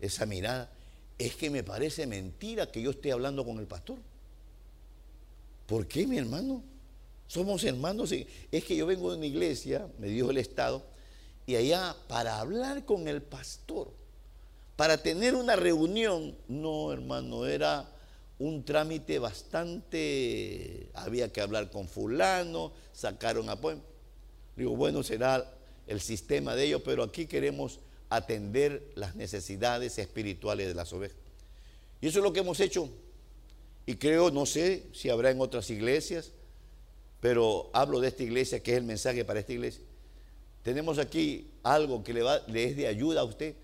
esa 0.00 0.26
mirada? 0.26 0.72
Es 1.18 1.36
que 1.36 1.50
me 1.50 1.62
parece 1.62 2.06
mentira 2.06 2.70
que 2.70 2.82
yo 2.82 2.90
esté 2.90 3.12
hablando 3.12 3.44
con 3.44 3.58
el 3.58 3.66
pastor. 3.66 3.98
¿Por 5.66 5.86
qué, 5.86 6.06
mi 6.06 6.18
hermano? 6.18 6.62
Somos 7.28 7.62
hermanos. 7.62 8.12
Es 8.12 8.64
que 8.64 8.76
yo 8.76 8.86
vengo 8.86 9.12
de 9.12 9.18
una 9.18 9.26
iglesia, 9.26 9.88
me 9.98 10.08
dijo 10.08 10.30
el 10.30 10.38
Estado, 10.38 10.84
y 11.46 11.54
allá 11.54 11.94
para 12.08 12.40
hablar 12.40 12.84
con 12.84 13.06
el 13.06 13.22
pastor, 13.22 13.92
para 14.74 15.00
tener 15.00 15.36
una 15.36 15.54
reunión, 15.54 16.36
no, 16.48 16.92
hermano, 16.92 17.46
era 17.46 17.88
un 18.38 18.64
trámite 18.64 19.18
bastante, 19.18 20.88
había 20.94 21.32
que 21.32 21.40
hablar 21.40 21.70
con 21.70 21.88
fulano, 21.88 22.72
sacaron 22.92 23.48
apoyo. 23.48 23.80
Digo, 24.56 24.76
bueno, 24.76 25.02
será 25.02 25.52
el 25.86 26.00
sistema 26.00 26.54
de 26.54 26.64
ellos, 26.64 26.82
pero 26.84 27.02
aquí 27.02 27.26
queremos 27.26 27.80
atender 28.10 28.92
las 28.94 29.14
necesidades 29.16 29.98
espirituales 29.98 30.68
de 30.68 30.74
las 30.74 30.92
ovejas. 30.92 31.16
Y 32.00 32.08
eso 32.08 32.18
es 32.18 32.24
lo 32.24 32.32
que 32.32 32.40
hemos 32.40 32.60
hecho. 32.60 32.88
Y 33.86 33.96
creo, 33.96 34.30
no 34.30 34.46
sé 34.46 34.84
si 34.92 35.08
habrá 35.08 35.30
en 35.30 35.40
otras 35.40 35.70
iglesias, 35.70 36.32
pero 37.20 37.70
hablo 37.72 38.00
de 38.00 38.08
esta 38.08 38.22
iglesia, 38.22 38.62
que 38.62 38.72
es 38.72 38.78
el 38.78 38.84
mensaje 38.84 39.24
para 39.24 39.40
esta 39.40 39.52
iglesia. 39.52 39.82
Tenemos 40.62 40.98
aquí 40.98 41.48
algo 41.62 42.02
que 42.04 42.12
le, 42.12 42.22
va, 42.22 42.40
le 42.48 42.64
es 42.64 42.76
de 42.76 42.86
ayuda 42.86 43.20
a 43.20 43.24
usted, 43.24 43.54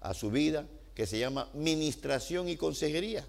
a 0.00 0.14
su 0.14 0.30
vida, 0.30 0.66
que 0.94 1.06
se 1.06 1.18
llama 1.18 1.48
ministración 1.54 2.48
y 2.48 2.56
consejería. 2.56 3.26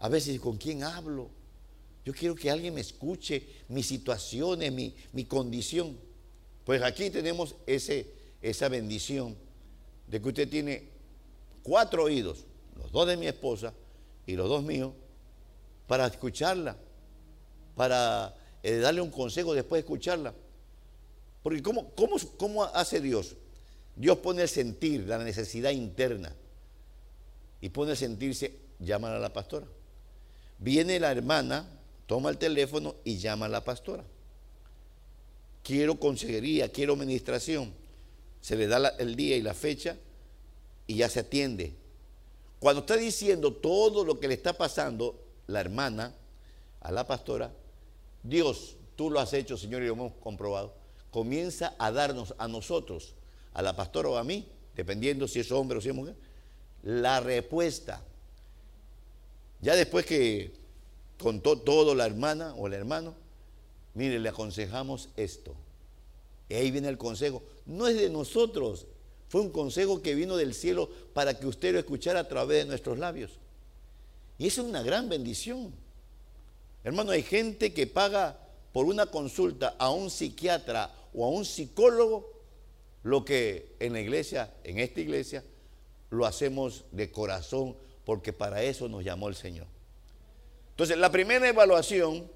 A 0.00 0.08
veces, 0.08 0.40
¿con 0.40 0.56
quién 0.56 0.82
hablo? 0.82 1.30
Yo 2.04 2.14
quiero 2.14 2.34
que 2.34 2.50
alguien 2.50 2.74
me 2.74 2.80
escuche 2.80 3.46
mis 3.68 3.86
situaciones, 3.86 4.72
mi, 4.72 4.94
mi 5.12 5.26
condición. 5.26 5.96
Pues 6.64 6.82
aquí 6.82 7.10
tenemos 7.10 7.54
ese, 7.66 8.06
esa 8.40 8.68
bendición 8.68 9.36
de 10.06 10.20
que 10.20 10.28
usted 10.28 10.48
tiene 10.48 10.88
cuatro 11.62 12.04
oídos, 12.04 12.46
los 12.76 12.90
dos 12.90 13.06
de 13.06 13.16
mi 13.18 13.26
esposa 13.26 13.74
y 14.26 14.34
los 14.36 14.48
dos 14.48 14.62
míos, 14.62 14.92
para 15.86 16.06
escucharla, 16.06 16.76
para 17.76 18.34
eh, 18.62 18.76
darle 18.76 19.02
un 19.02 19.10
consejo 19.10 19.52
después 19.54 19.80
de 19.82 19.86
escucharla. 19.86 20.34
Porque 21.42 21.62
¿cómo, 21.62 21.90
cómo, 21.90 22.16
cómo 22.38 22.64
hace 22.64 23.00
Dios? 23.00 23.36
Dios 23.96 24.18
pone 24.18 24.42
el 24.42 24.48
sentir, 24.48 25.06
la 25.06 25.18
necesidad 25.18 25.72
interna, 25.72 26.34
y 27.60 27.68
pone 27.68 27.90
el 27.90 27.96
sentirse, 27.98 28.56
llama 28.78 29.14
a 29.14 29.18
la 29.18 29.32
pastora. 29.32 29.66
Viene 30.60 31.00
la 31.00 31.10
hermana, 31.10 31.68
toma 32.06 32.30
el 32.30 32.38
teléfono 32.38 32.94
y 33.02 33.18
llama 33.18 33.46
a 33.46 33.48
la 33.48 33.64
pastora 33.64 34.04
quiero 35.62 35.98
consejería, 35.98 36.70
quiero 36.70 36.94
administración. 36.94 37.72
Se 38.40 38.56
le 38.56 38.66
da 38.66 38.88
el 38.98 39.16
día 39.16 39.36
y 39.36 39.42
la 39.42 39.54
fecha 39.54 39.96
y 40.86 40.96
ya 40.96 41.08
se 41.08 41.20
atiende. 41.20 41.74
Cuando 42.58 42.80
está 42.80 42.96
diciendo 42.96 43.52
todo 43.52 44.04
lo 44.04 44.18
que 44.18 44.28
le 44.28 44.34
está 44.34 44.52
pasando, 44.52 45.18
la 45.46 45.60
hermana 45.60 46.14
a 46.80 46.92
la 46.92 47.06
pastora, 47.06 47.52
Dios, 48.22 48.76
tú 48.96 49.10
lo 49.10 49.20
has 49.20 49.32
hecho, 49.32 49.56
Señor, 49.56 49.82
y 49.82 49.86
lo 49.86 49.92
hemos 49.92 50.12
comprobado, 50.14 50.74
comienza 51.10 51.74
a 51.78 51.90
darnos 51.90 52.34
a 52.38 52.48
nosotros, 52.48 53.14
a 53.54 53.62
la 53.62 53.74
pastora 53.74 54.10
o 54.10 54.16
a 54.16 54.24
mí, 54.24 54.48
dependiendo 54.74 55.26
si 55.26 55.40
es 55.40 55.50
hombre 55.52 55.78
o 55.78 55.80
si 55.80 55.88
es 55.88 55.94
mujer, 55.94 56.16
la 56.82 57.20
respuesta. 57.20 58.02
Ya 59.60 59.76
después 59.76 60.06
que 60.06 60.52
contó 61.18 61.58
todo 61.58 61.94
la 61.94 62.06
hermana 62.06 62.54
o 62.54 62.66
el 62.66 62.72
hermano, 62.72 63.14
mire, 63.94 64.18
le 64.18 64.28
aconsejamos 64.28 65.10
esto. 65.16 65.54
Y 66.48 66.54
ahí 66.54 66.70
viene 66.70 66.88
el 66.88 66.98
consejo. 66.98 67.42
No 67.66 67.86
es 67.86 67.96
de 67.96 68.10
nosotros, 68.10 68.86
fue 69.28 69.40
un 69.42 69.50
consejo 69.50 70.02
que 70.02 70.14
vino 70.14 70.36
del 70.36 70.54
cielo 70.54 70.90
para 71.12 71.38
que 71.38 71.46
usted 71.46 71.72
lo 71.72 71.78
escuchara 71.78 72.20
a 72.20 72.28
través 72.28 72.64
de 72.64 72.64
nuestros 72.64 72.98
labios. 72.98 73.32
Y 74.38 74.46
es 74.46 74.58
una 74.58 74.82
gran 74.82 75.08
bendición. 75.08 75.72
Hermano, 76.82 77.12
hay 77.12 77.22
gente 77.22 77.74
que 77.74 77.86
paga 77.86 78.38
por 78.72 78.86
una 78.86 79.06
consulta 79.06 79.76
a 79.78 79.90
un 79.90 80.10
psiquiatra 80.10 80.90
o 81.12 81.24
a 81.24 81.28
un 81.28 81.44
psicólogo 81.44 82.30
lo 83.02 83.24
que 83.24 83.76
en 83.80 83.92
la 83.92 84.00
iglesia, 84.00 84.52
en 84.64 84.78
esta 84.78 85.00
iglesia, 85.00 85.44
lo 86.10 86.26
hacemos 86.26 86.84
de 86.90 87.10
corazón 87.10 87.76
porque 88.04 88.32
para 88.32 88.62
eso 88.62 88.88
nos 88.88 89.04
llamó 89.04 89.28
el 89.28 89.34
Señor. 89.34 89.66
Entonces, 90.70 90.98
la 90.98 91.12
primera 91.12 91.48
evaluación 91.48 92.30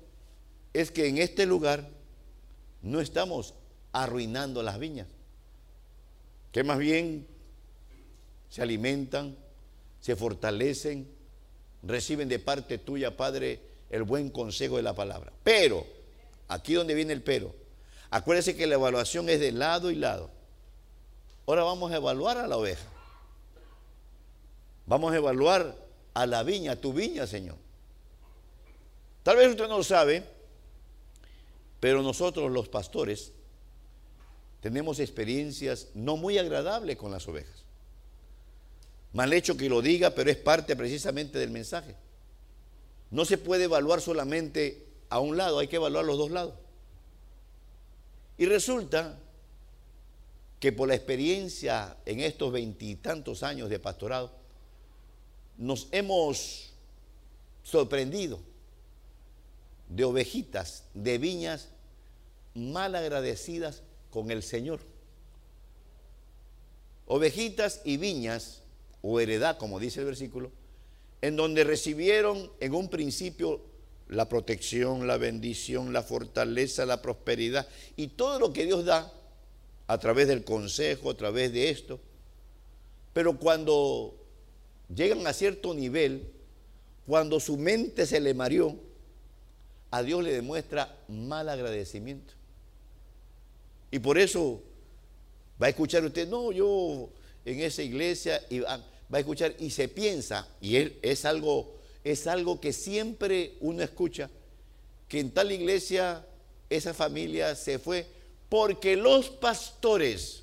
es 0.73 0.91
que 0.91 1.09
en 1.09 1.19
este 1.19 1.47
lugar 1.47 1.89
no 2.83 3.01
estamos 3.01 3.55
arruinando 3.93 4.63
las 4.63 4.79
viñas, 4.79 5.07
que 6.53 6.63
más 6.65 6.79
bien 6.79 7.27
se 8.51 8.63
alimentan, 8.63 9.37
se 10.01 10.17
fortalecen, 10.17 11.09
reciben 11.83 12.29
de 12.29 12.39
parte 12.39 12.79
tuya, 12.79 13.17
Padre, 13.17 13.61
el 13.91 14.03
buen 14.03 14.31
consejo 14.31 14.77
de 14.77 14.83
la 14.83 14.95
palabra. 14.95 15.33
Pero, 15.43 15.87
aquí 16.49 16.75
donde 16.75 16.95
viene 16.95 17.13
el 17.13 17.23
pero, 17.23 17.55
acuérdese 18.11 18.57
que 18.57 18.67
la 18.67 18.75
evaluación 18.75 19.29
es 19.29 19.41
de 19.41 19.53
lado 19.53 19.91
y 19.91 19.95
lado. 19.95 20.31
Ahora 21.47 21.63
vamos 21.63 21.93
a 21.93 21.97
evaluar 21.97 22.39
a 22.39 22.47
la 22.47 22.57
oveja. 22.57 22.94
Vamos 24.87 25.13
a 25.13 25.17
evaluar 25.17 25.77
a 26.13 26.27
la 26.27 26.43
viña, 26.43 26.73
a 26.73 26.77
tu 26.77 26.93
viña, 26.93 27.27
Señor. 27.27 27.57
Tal 29.23 29.37
vez 29.37 29.49
usted 29.49 29.69
no 29.69 29.79
lo 29.79 29.85
sabe, 29.85 30.23
pero 31.81 32.03
nosotros 32.03 32.51
los 32.51 32.69
pastores 32.69 33.33
tenemos 34.61 34.99
experiencias 35.01 35.89
no 35.95 36.17
muy 36.17 36.39
agradables 36.39 36.97
con 36.97 37.11
las 37.11 37.27
ovejas. 37.29 37.65
Mal 39.13 39.33
hecho 39.33 39.57
que 39.57 39.69
lo 39.69 39.81
diga, 39.81 40.11
pero 40.11 40.31
es 40.31 40.37
parte 40.37 40.77
precisamente 40.77 41.39
del 41.39 41.51
mensaje. 41.51 41.97
No 43.11 43.25
se 43.25 43.39
puede 43.39 43.65
evaluar 43.65 44.01
solamente 44.01 44.87
a 45.09 45.21
un 45.21 45.37
lado, 45.37 45.59
hay 45.59 45.69
que 45.69 45.77
evaluar 45.77 46.05
los 46.05 46.19
dos 46.19 46.31
lados. 46.31 46.55
Y 48.37 48.47
resulta 48.47 49.19
que 50.59 50.73
por 50.73 50.89
la 50.89 50.95
experiencia 50.95 51.97
en 52.05 52.21
estos 52.21 52.51
veintitantos 52.51 53.43
años 53.43 53.71
de 53.71 53.79
pastorado, 53.79 54.44
nos 55.57 55.89
hemos 55.93 56.73
sorprendido 57.63 58.41
de 59.89 60.05
ovejitas, 60.05 60.85
de 60.95 61.19
viñas 61.19 61.69
mal 62.55 62.95
agradecidas 62.95 63.83
con 64.11 64.31
el 64.31 64.43
Señor. 64.43 64.81
Ovejitas 67.07 67.81
y 67.85 67.97
viñas, 67.97 68.63
o 69.03 69.21
heredad, 69.21 69.59
como 69.59 69.79
dice 69.79 70.01
el 70.01 70.07
versículo, 70.07 70.51
en 71.21 71.37
donde 71.37 71.65
recibieron 71.65 72.51
en 72.61 72.75
un 72.75 72.89
principio 72.89 73.61
la 74.09 74.29
protección, 74.29 75.07
la 75.07 75.17
bendición, 75.17 75.93
la 75.93 76.03
fortaleza, 76.03 76.87
la 76.87 77.03
prosperidad 77.03 77.67
y 77.97 78.09
todo 78.09 78.39
lo 78.39 78.53
que 78.53 78.65
Dios 78.65 78.85
da 78.85 79.13
a 79.87 79.99
través 79.99 80.29
del 80.29 80.45
consejo, 80.45 81.11
a 81.11 81.17
través 81.17 81.53
de 81.53 81.71
esto. 81.71 82.01
Pero 83.13 83.39
cuando 83.39 84.24
llegan 84.93 85.27
a 85.27 85.33
cierto 85.33 85.75
nivel, 85.75 86.31
cuando 87.07 87.39
su 87.41 87.57
mente 87.57 88.07
se 88.07 88.21
le 88.21 88.35
mareó, 88.35 88.77
a 89.91 90.03
Dios 90.03 90.25
le 90.25 90.33
demuestra 90.33 90.97
mal 91.09 91.49
agradecimiento. 91.49 92.33
Y 93.91 93.99
por 93.99 94.19
eso 94.19 94.61
va 95.63 95.67
a 95.67 95.71
escuchar 95.71 96.05
usted, 96.05 96.29
no, 96.29 96.51
yo 96.51 97.11
en 97.45 97.61
esa 97.61 97.83
iglesia, 97.83 98.43
y 98.51 98.61
va, 98.61 98.81
a 99.13 99.19
escuchar 99.19 99.55
y 99.59 99.71
se 99.71 99.89
piensa, 99.89 100.49
y 100.61 100.77
es 101.03 101.25
algo, 101.25 101.77
es 102.03 102.27
algo 102.27 102.61
que 102.61 102.73
siempre 102.73 103.55
uno 103.61 103.83
escucha, 103.83 104.31
que 105.07 105.21
en 105.21 105.31
tal 105.31 105.53
iglesia 105.53 106.27
esa 106.71 106.93
familia 106.93 107.55
se 107.55 107.79
fue 107.79 108.07
porque 108.49 108.97
los 108.97 109.31
pastores, 109.31 110.43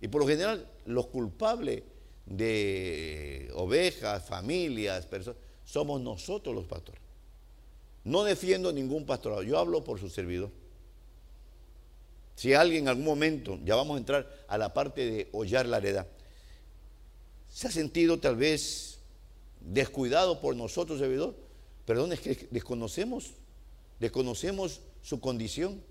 y 0.00 0.08
por 0.08 0.22
lo 0.22 0.28
general 0.28 0.66
los 0.86 1.06
culpables 1.06 1.82
de 2.28 3.50
ovejas, 3.54 4.24
familias, 4.24 5.06
personas, 5.06 5.40
somos 5.64 6.00
nosotros 6.00 6.54
los 6.54 6.66
pastores. 6.66 7.00
No 8.04 8.24
defiendo 8.24 8.72
ningún 8.72 9.06
pastorado, 9.06 9.42
yo 9.42 9.58
hablo 9.58 9.84
por 9.84 9.98
su 9.98 10.08
servidor. 10.08 10.50
Si 12.36 12.54
alguien 12.54 12.84
en 12.84 12.88
algún 12.88 13.04
momento, 13.04 13.58
ya 13.64 13.74
vamos 13.74 13.96
a 13.96 13.98
entrar 13.98 14.44
a 14.46 14.56
la 14.58 14.72
parte 14.72 15.04
de 15.10 15.28
hollar 15.32 15.66
la 15.66 15.78
heredad, 15.78 16.06
se 17.48 17.66
ha 17.66 17.70
sentido 17.70 18.18
tal 18.18 18.36
vez 18.36 18.98
descuidado 19.60 20.40
por 20.40 20.54
nosotros, 20.54 21.00
servidor, 21.00 21.34
perdón, 21.84 22.12
es 22.12 22.20
que 22.20 22.48
desconocemos, 22.50 23.32
desconocemos 23.98 24.80
su 25.02 25.20
condición. 25.20 25.82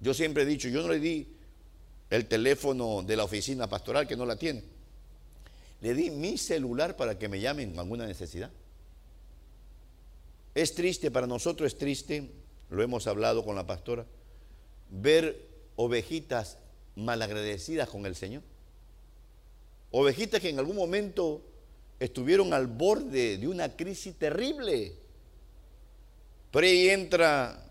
Yo 0.00 0.14
siempre 0.14 0.42
he 0.42 0.46
dicho, 0.46 0.68
yo 0.68 0.82
no 0.82 0.88
le 0.88 0.98
di 0.98 1.36
el 2.12 2.26
teléfono 2.26 3.02
de 3.02 3.16
la 3.16 3.24
oficina 3.24 3.70
pastoral 3.70 4.06
que 4.06 4.16
no 4.16 4.26
la 4.26 4.36
tiene. 4.36 4.62
Le 5.80 5.94
di 5.94 6.10
mi 6.10 6.36
celular 6.36 6.94
para 6.94 7.18
que 7.18 7.26
me 7.26 7.40
llamen 7.40 7.70
con 7.70 7.80
alguna 7.80 8.06
necesidad. 8.06 8.50
Es 10.54 10.74
triste, 10.74 11.10
para 11.10 11.26
nosotros 11.26 11.72
es 11.72 11.78
triste, 11.78 12.30
lo 12.68 12.82
hemos 12.82 13.06
hablado 13.06 13.42
con 13.42 13.56
la 13.56 13.66
pastora, 13.66 14.04
ver 14.90 15.48
ovejitas 15.76 16.58
malagradecidas 16.96 17.88
con 17.88 18.04
el 18.04 18.14
Señor. 18.14 18.42
Ovejitas 19.90 20.42
que 20.42 20.50
en 20.50 20.58
algún 20.58 20.76
momento 20.76 21.40
estuvieron 21.98 22.52
al 22.52 22.66
borde 22.66 23.38
de 23.38 23.48
una 23.48 23.74
crisis 23.74 24.14
terrible. 24.18 24.92
Pero 26.50 26.66
entra 26.66 27.70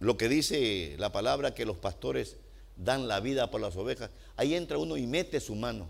lo 0.00 0.16
que 0.16 0.30
dice 0.30 0.94
la 0.98 1.12
palabra 1.12 1.54
que 1.54 1.66
los 1.66 1.76
pastores 1.76 2.38
dan 2.76 3.08
la 3.08 3.20
vida 3.20 3.50
por 3.50 3.60
las 3.60 3.76
ovejas, 3.76 4.10
ahí 4.36 4.54
entra 4.54 4.78
uno 4.78 4.96
y 4.96 5.06
mete 5.06 5.40
su 5.40 5.54
mano. 5.54 5.88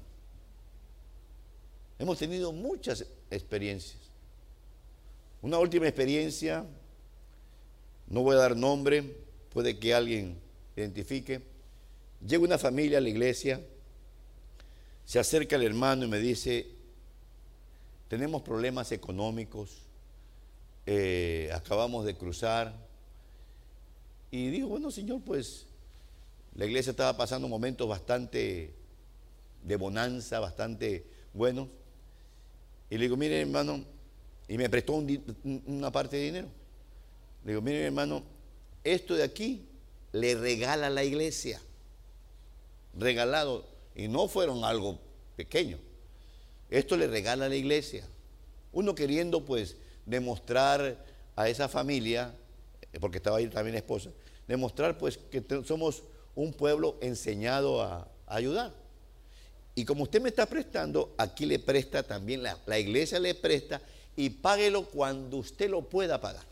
Hemos 1.98 2.18
tenido 2.18 2.52
muchas 2.52 3.06
experiencias. 3.30 4.00
Una 5.42 5.58
última 5.58 5.86
experiencia, 5.86 6.64
no 8.08 8.22
voy 8.22 8.36
a 8.36 8.40
dar 8.40 8.56
nombre, 8.56 9.16
puede 9.50 9.78
que 9.78 9.94
alguien 9.94 10.38
identifique. 10.76 11.42
Llega 12.26 12.44
una 12.44 12.58
familia 12.58 12.98
a 12.98 13.00
la 13.00 13.08
iglesia, 13.08 13.60
se 15.04 15.18
acerca 15.18 15.56
el 15.56 15.62
hermano 15.62 16.04
y 16.04 16.08
me 16.08 16.18
dice, 16.18 16.66
tenemos 18.08 18.42
problemas 18.42 18.92
económicos, 18.92 19.82
eh, 20.86 21.50
acabamos 21.54 22.04
de 22.04 22.16
cruzar. 22.16 22.74
Y 24.30 24.48
digo, 24.50 24.68
bueno, 24.68 24.90
Señor, 24.90 25.20
pues 25.24 25.65
la 26.56 26.64
iglesia 26.64 26.90
estaba 26.90 27.14
pasando 27.16 27.48
momentos 27.48 27.86
bastante 27.86 28.74
de 29.62 29.76
bonanza, 29.76 30.40
bastante 30.40 31.04
buenos. 31.34 31.68
Y 32.88 32.96
le 32.96 33.04
digo, 33.04 33.16
mire 33.16 33.40
hermano, 33.40 33.84
y 34.48 34.56
me 34.56 34.70
prestó 34.70 34.94
una 35.44 35.92
parte 35.92 36.16
de 36.16 36.22
dinero. 36.22 36.48
Le 37.44 37.52
digo, 37.52 37.60
mire 37.60 37.84
hermano, 37.84 38.22
esto 38.84 39.14
de 39.14 39.22
aquí 39.22 39.68
le 40.12 40.34
regala 40.34 40.88
la 40.88 41.04
iglesia. 41.04 41.60
Regalado. 42.94 43.66
Y 43.94 44.08
no 44.08 44.26
fueron 44.26 44.64
algo 44.64 44.98
pequeño. 45.36 45.78
Esto 46.70 46.96
le 46.96 47.06
regala 47.06 47.50
la 47.50 47.54
iglesia. 47.54 48.06
Uno 48.72 48.94
queriendo 48.94 49.44
pues 49.44 49.76
demostrar 50.06 51.04
a 51.34 51.48
esa 51.50 51.68
familia, 51.68 52.34
porque 52.98 53.18
estaba 53.18 53.36
ahí 53.36 53.48
también 53.48 53.74
la 53.74 53.80
esposa, 53.80 54.10
demostrar 54.48 54.96
pues 54.96 55.18
que 55.18 55.44
somos 55.64 56.02
un 56.36 56.52
pueblo 56.52 56.96
enseñado 57.00 57.82
a, 57.82 58.06
ayudar. 58.28 58.72
Y 59.74 59.84
como 59.84 60.04
usted 60.04 60.20
me 60.20 60.28
está 60.28 60.46
prestando, 60.46 61.14
aquí 61.16 61.46
le 61.46 61.58
presta 61.58 62.02
también, 62.02 62.42
la, 62.42 62.58
la, 62.66 62.78
iglesia 62.78 63.18
le 63.18 63.34
presta 63.34 63.80
y 64.16 64.30
páguelo 64.30 64.84
cuando 64.86 65.36
usted 65.38 65.68
lo 65.68 65.82
pueda 65.82 66.20
pagar. 66.20 66.44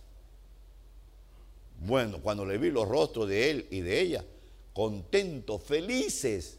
Bueno, 1.80 2.20
cuando 2.20 2.44
le 2.44 2.58
vi 2.58 2.70
los 2.70 2.88
rostros 2.88 3.28
de 3.28 3.50
él 3.50 3.66
y 3.70 3.80
de 3.80 4.00
ella, 4.00 4.24
contentos, 4.72 5.62
felices, 5.62 6.58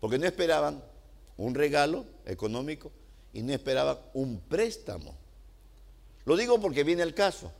porque 0.00 0.18
no 0.18 0.26
esperaban 0.26 0.82
un 1.36 1.54
regalo 1.54 2.04
económico 2.26 2.90
y 3.32 3.42
no 3.42 3.52
esperaban 3.52 3.98
un 4.14 4.40
préstamo. 4.40 5.14
Lo 6.24 6.36
digo 6.36 6.60
porque 6.60 6.84
viene 6.84 7.02
el 7.02 7.14
caso. 7.14 7.50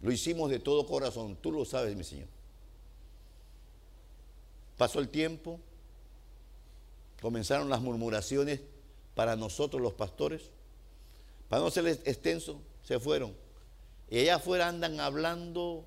Lo 0.00 0.10
hicimos 0.10 0.50
de 0.50 0.58
todo 0.58 0.86
corazón, 0.86 1.36
tú 1.40 1.52
lo 1.52 1.64
sabes, 1.64 1.94
mi 1.96 2.04
Señor. 2.04 2.33
Pasó 4.76 5.00
el 5.00 5.08
tiempo, 5.08 5.60
comenzaron 7.20 7.68
las 7.68 7.80
murmuraciones 7.80 8.60
para 9.14 9.36
nosotros 9.36 9.80
los 9.80 9.94
pastores. 9.94 10.50
Para 11.48 11.62
no 11.62 11.70
ser 11.70 11.86
extenso, 11.86 12.60
se 12.82 12.98
fueron. 12.98 13.34
Y 14.10 14.18
allá 14.18 14.36
afuera 14.36 14.68
andan 14.68 15.00
hablando 15.00 15.84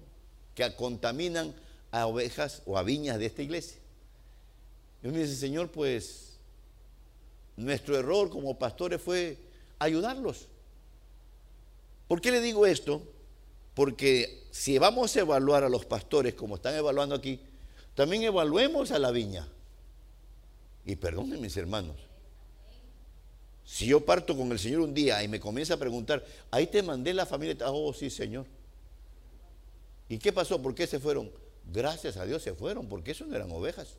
que 0.56 0.76
contaminan 0.76 1.54
a 1.92 2.08
ovejas 2.08 2.62
o 2.66 2.78
a 2.78 2.84
viñas 2.84 3.20
de 3.20 3.26
esta 3.26 3.42
iglesia. 3.42 3.80
Y 5.04 5.08
uno 5.08 5.18
dice, 5.18 5.36
Señor, 5.36 5.72
pues 5.72 6.38
nuestro 7.56 7.98
error 7.98 8.30
como 8.30 8.58
pastores 8.58 9.02
fue 9.02 9.38
ayudarlos. 9.80 10.48
¿Por 12.08 12.22
qué 12.22 12.32
le 12.32 12.42
digo 12.42 12.66
esto? 12.66 13.02
Porque 13.74 14.48
si 14.52 14.78
vamos 14.78 15.16
a 15.16 15.20
evaluar 15.20 15.64
a 15.64 15.70
los 15.70 15.86
pastores 15.86 16.34
como 16.34 16.56
están 16.56 16.76
evaluando 16.76 17.16
aquí, 17.16 17.42
también 17.98 18.22
evaluemos 18.22 18.92
a 18.92 19.00
la 19.00 19.10
viña. 19.10 19.48
Y 20.86 20.96
perdónenme 20.98 21.42
mis 21.42 21.58
hermanos, 21.58 21.98
si 23.66 23.88
yo 23.88 24.06
parto 24.06 24.38
con 24.38 24.52
el 24.52 24.60
Señor 24.60 24.82
un 24.82 24.94
día 24.94 25.24
y 25.24 25.28
me 25.28 25.40
comienza 25.40 25.74
a 25.74 25.78
preguntar, 25.78 26.24
ahí 26.52 26.68
te 26.68 26.84
mandé 26.84 27.12
la 27.12 27.26
familia, 27.26 27.58
oh 27.66 27.92
sí 27.94 28.12
Señor. 28.12 28.46
¿Y 30.08 30.20
qué 30.20 30.32
pasó? 30.32 30.62
¿Por 30.62 30.76
qué 30.76 30.86
se 30.86 31.00
fueron? 31.00 31.32
Gracias 31.74 32.18
a 32.18 32.26
Dios 32.28 32.44
se 32.44 32.54
fueron, 32.54 32.88
porque 32.88 33.12
eso 33.12 33.26
no 33.26 33.36
eran 33.36 33.52
ovejas. 33.52 33.96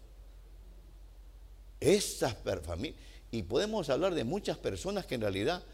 Esas 1.81 2.37
familias. 2.63 3.01
Y 3.33 3.43
podemos 3.43 3.91
hablar 3.91 4.15
de 4.15 4.23
muchas 4.23 4.59
personas 4.59 5.07
que 5.07 5.17
en 5.17 5.23
realidad, 5.23 5.65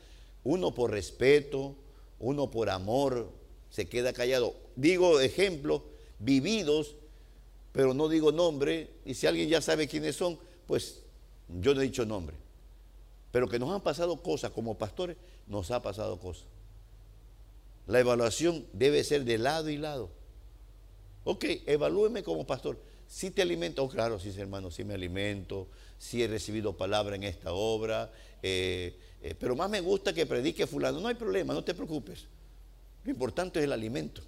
uno 0.44 0.72
por 0.72 0.92
respeto, 0.92 1.76
uno 2.20 2.50
por 2.50 2.70
amor, 2.70 3.30
se 3.68 3.86
queda 3.86 4.14
callado. 4.14 4.56
Digo 4.76 5.20
ejemplos 5.20 5.82
vividos, 6.18 6.96
pero 7.74 7.92
no 7.92 8.08
digo 8.08 8.30
nombre, 8.30 8.88
y 9.04 9.14
si 9.14 9.26
alguien 9.26 9.48
ya 9.48 9.60
sabe 9.60 9.88
quiénes 9.88 10.14
son, 10.14 10.38
pues 10.64 11.00
yo 11.60 11.74
no 11.74 11.80
he 11.80 11.84
dicho 11.84 12.06
nombre. 12.06 12.36
Pero 13.32 13.48
que 13.48 13.58
nos 13.58 13.68
han 13.74 13.80
pasado 13.80 14.16
cosas 14.22 14.52
como 14.52 14.78
pastores, 14.78 15.16
nos 15.48 15.72
ha 15.72 15.82
pasado 15.82 16.20
cosas. 16.20 16.44
La 17.88 17.98
evaluación 17.98 18.64
debe 18.72 19.02
ser 19.02 19.24
de 19.24 19.38
lado 19.38 19.70
y 19.70 19.76
lado. 19.76 20.08
Ok, 21.24 21.46
evalúeme 21.66 22.22
como 22.22 22.46
pastor. 22.46 22.78
Si 23.08 23.32
te 23.32 23.42
alimento, 23.42 23.82
oh, 23.82 23.88
claro, 23.88 24.20
sí, 24.20 24.32
hermano, 24.38 24.70
sí 24.70 24.84
me 24.84 24.94
alimento, 24.94 25.66
sí 25.98 26.22
he 26.22 26.28
recibido 26.28 26.76
palabra 26.76 27.16
en 27.16 27.24
esta 27.24 27.54
obra, 27.54 28.12
eh, 28.40 28.96
eh, 29.20 29.34
pero 29.36 29.56
más 29.56 29.68
me 29.68 29.80
gusta 29.80 30.12
que 30.12 30.26
predique 30.26 30.68
fulano. 30.68 31.00
No 31.00 31.08
hay 31.08 31.16
problema, 31.16 31.52
no 31.52 31.64
te 31.64 31.74
preocupes. 31.74 32.26
Lo 33.02 33.10
importante 33.10 33.58
es 33.58 33.64
el 33.64 33.72
alimento. 33.72 34.22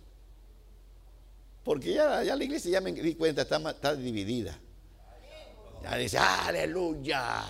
Porque 1.66 1.94
ya, 1.94 2.22
ya 2.22 2.37
la 2.37 2.44
iglesia, 2.44 2.70
ya 2.70 2.81
me 2.81 2.92
di 2.92 3.16
cuenta, 3.16 3.42
está, 3.42 3.96
dividida. 3.96 4.57
Ya 5.83 5.96
dice, 5.96 6.16
aleluya. 6.16 7.42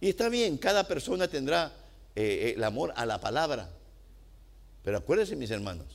Y 0.00 0.08
está 0.08 0.28
bien, 0.28 0.58
cada 0.58 0.88
persona 0.88 1.28
tendrá 1.28 1.72
eh, 2.16 2.54
el 2.56 2.64
amor 2.64 2.92
a 2.96 3.06
la 3.06 3.20
palabra. 3.20 3.70
Pero 4.82 4.98
acuérdense, 4.98 5.36
mis 5.36 5.52
hermanos, 5.52 5.86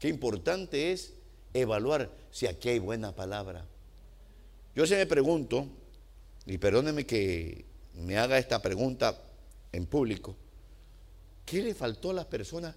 qué 0.00 0.08
importante 0.08 0.90
es 0.90 1.12
evaluar 1.54 2.10
si 2.32 2.48
aquí 2.48 2.70
hay 2.70 2.80
buena 2.80 3.14
palabra. 3.14 3.64
Yo 4.74 4.84
se 4.84 4.96
me 4.96 5.06
pregunto, 5.06 5.68
y 6.44 6.58
perdónenme 6.58 7.06
que 7.06 7.66
me 7.94 8.18
haga 8.18 8.36
esta 8.36 8.60
pregunta 8.60 9.22
en 9.70 9.86
público, 9.86 10.34
¿Qué 11.46 11.62
le 11.62 11.74
faltó 11.74 12.10
a 12.10 12.14
las 12.14 12.26
personas 12.26 12.76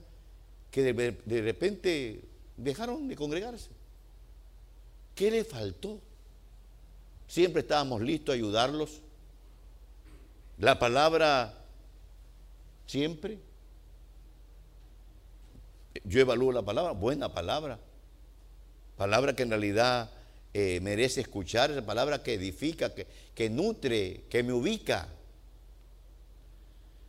que 0.72 0.94
de, 0.94 1.42
repente 1.42 2.33
dejaron 2.58 3.08
de 3.08 3.16
congregarse? 3.16 3.70
¿Qué 5.16 5.30
le 5.32 5.44
faltó? 5.44 6.00
Siempre 7.28 7.62
estábamos 7.62 8.02
listos 8.02 8.34
a 8.34 8.36
ayudarlos. 8.36 9.02
La 10.58 10.80
palabra 10.80 11.58
siempre. 12.86 13.40
Yo 16.04 16.20
evalúo 16.20 16.52
la 16.52 16.64
palabra, 16.64 16.92
buena 16.92 17.34
palabra. 17.34 17.80
Palabra 18.98 19.36
que 19.36 19.44
en 19.44 19.50
realidad 19.50 20.10
eh, 20.54 20.80
merece 20.82 21.22
escuchar, 21.22 21.72
esa 21.72 21.86
palabra 21.86 22.24
que 22.24 22.34
edifica, 22.34 22.94
que, 22.94 23.08
que 23.34 23.50
nutre, 23.50 24.26
que 24.30 24.44
me 24.44 24.54
ubica. 24.54 25.08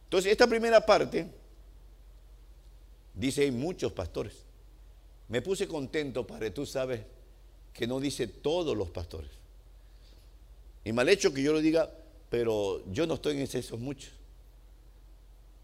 Entonces, 0.04 0.33
esta 0.33 0.46
primera 0.46 0.85
parte 0.85 1.28
Dice, 3.14 3.42
hay 3.42 3.52
muchos 3.52 3.92
pastores. 3.92 4.43
Me 5.28 5.42
puse 5.42 5.66
contento, 5.66 6.26
Padre, 6.26 6.50
tú 6.50 6.66
sabes 6.66 7.00
que 7.72 7.87
no 7.87 7.98
dice 8.00 8.26
todos 8.26 8.76
los 8.76 8.90
pastores. 8.90 9.30
Y 10.84 10.92
mal 10.92 11.08
hecho 11.08 11.32
que 11.32 11.42
yo 11.42 11.52
lo 11.52 11.60
diga, 11.60 11.90
pero 12.30 12.84
yo 12.92 13.06
no 13.06 13.14
estoy 13.14 13.37
en 13.37 13.42
esos 13.42 13.80
muchos. 13.80 14.12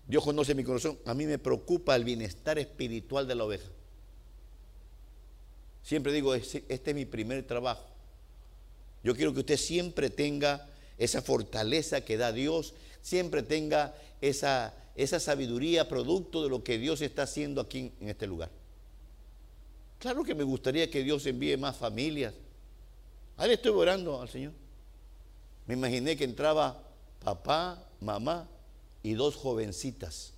Dios 0.09 0.25
conoce 0.25 0.55
mi 0.55 0.65
corazón. 0.65 0.99
A 1.05 1.15
mí 1.15 1.27
me 1.27 1.39
preocupa 1.39 1.95
el 1.95 2.05
bienestar 2.05 2.59
espiritual 2.59 3.29
de 3.29 3.35
la 3.35 3.45
oveja. 3.45 3.69
Siempre 5.83 6.13
digo, 6.13 6.35
este 6.35 6.65
es 6.69 6.95
mi 6.95 7.05
primer 7.05 7.47
trabajo. 7.47 7.85
Yo 9.03 9.15
quiero 9.15 9.33
que 9.33 9.41
usted 9.41 9.57
siempre 9.57 10.11
tenga 10.11 10.69
esa 10.99 11.23
fortaleza 11.23 12.05
que 12.05 12.17
da 12.17 12.33
Dios, 12.33 12.75
siempre 13.03 13.43
tenga 13.43 13.95
esa, 14.21 14.75
esa 14.95 15.21
sabiduría 15.21 15.89
producto 15.89 16.43
de 16.43 16.51
lo 16.51 16.63
que 16.63 16.79
Dios 16.79 17.01
está 17.01 17.23
haciendo 17.23 17.61
aquí 17.61 17.93
en 18.01 18.09
este 18.09 18.27
lugar. 18.27 18.51
Claro 20.01 20.25
que 20.25 20.35
me 20.35 20.45
gustaría 20.45 20.91
que 20.91 21.05
Dios 21.05 21.27
envíe 21.27 21.59
más 21.59 21.77
familias. 21.77 22.33
Ahí 23.37 23.53
estoy 23.53 23.73
orando 23.73 24.21
al 24.21 24.31
Señor. 24.31 24.53
Me 25.67 25.75
imaginé 25.75 26.17
que 26.17 26.25
entraba 26.25 26.83
papá, 27.23 27.87
mamá 28.01 28.49
y 29.03 29.13
dos 29.13 29.37
jovencitas 29.37 30.33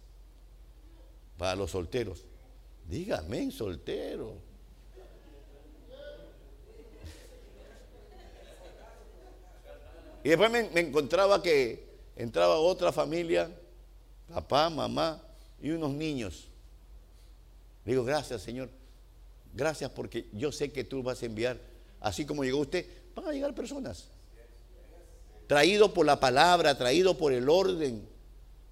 para 1.39 1.55
los 1.55 1.71
solteros. 1.71 2.25
Dígame, 2.89 3.53
soltero. 3.53 4.35
Y 10.25 10.29
después 10.29 10.51
me, 10.51 10.71
me, 10.71 10.81
encontraba 10.81 11.41
que 11.41 11.87
entraba 12.17 12.57
otra 12.57 12.91
familia 12.91 13.49
papá, 14.29 14.69
mamá 14.71 15.23
y 15.61 15.71
unos 15.71 15.93
niños. 15.93 16.49
digo, 17.85 18.03
gracias 18.05 18.43
Señor, 18.43 18.69
gracias 19.53 19.91
porque 19.91 20.27
yo 20.33 20.53
sé 20.53 20.73
que 20.73 20.85
tú 20.85 21.03
vas 21.03 21.23
a 21.23 21.27
enviar, 21.27 21.59
así 22.01 22.25
como 22.25 22.45
llegó 22.45 22.59
usted, 22.59 22.87
van 23.15 23.29
a 23.29 23.33
llegar 23.33 23.55
personas. 23.55 24.09
Traído 25.47 25.93
por 25.93 26.07
la 26.07 26.19
palabra, 26.19 26.77
traído 26.77 27.17
por 27.17 27.33
el 27.33 27.49
orden, 27.49 28.07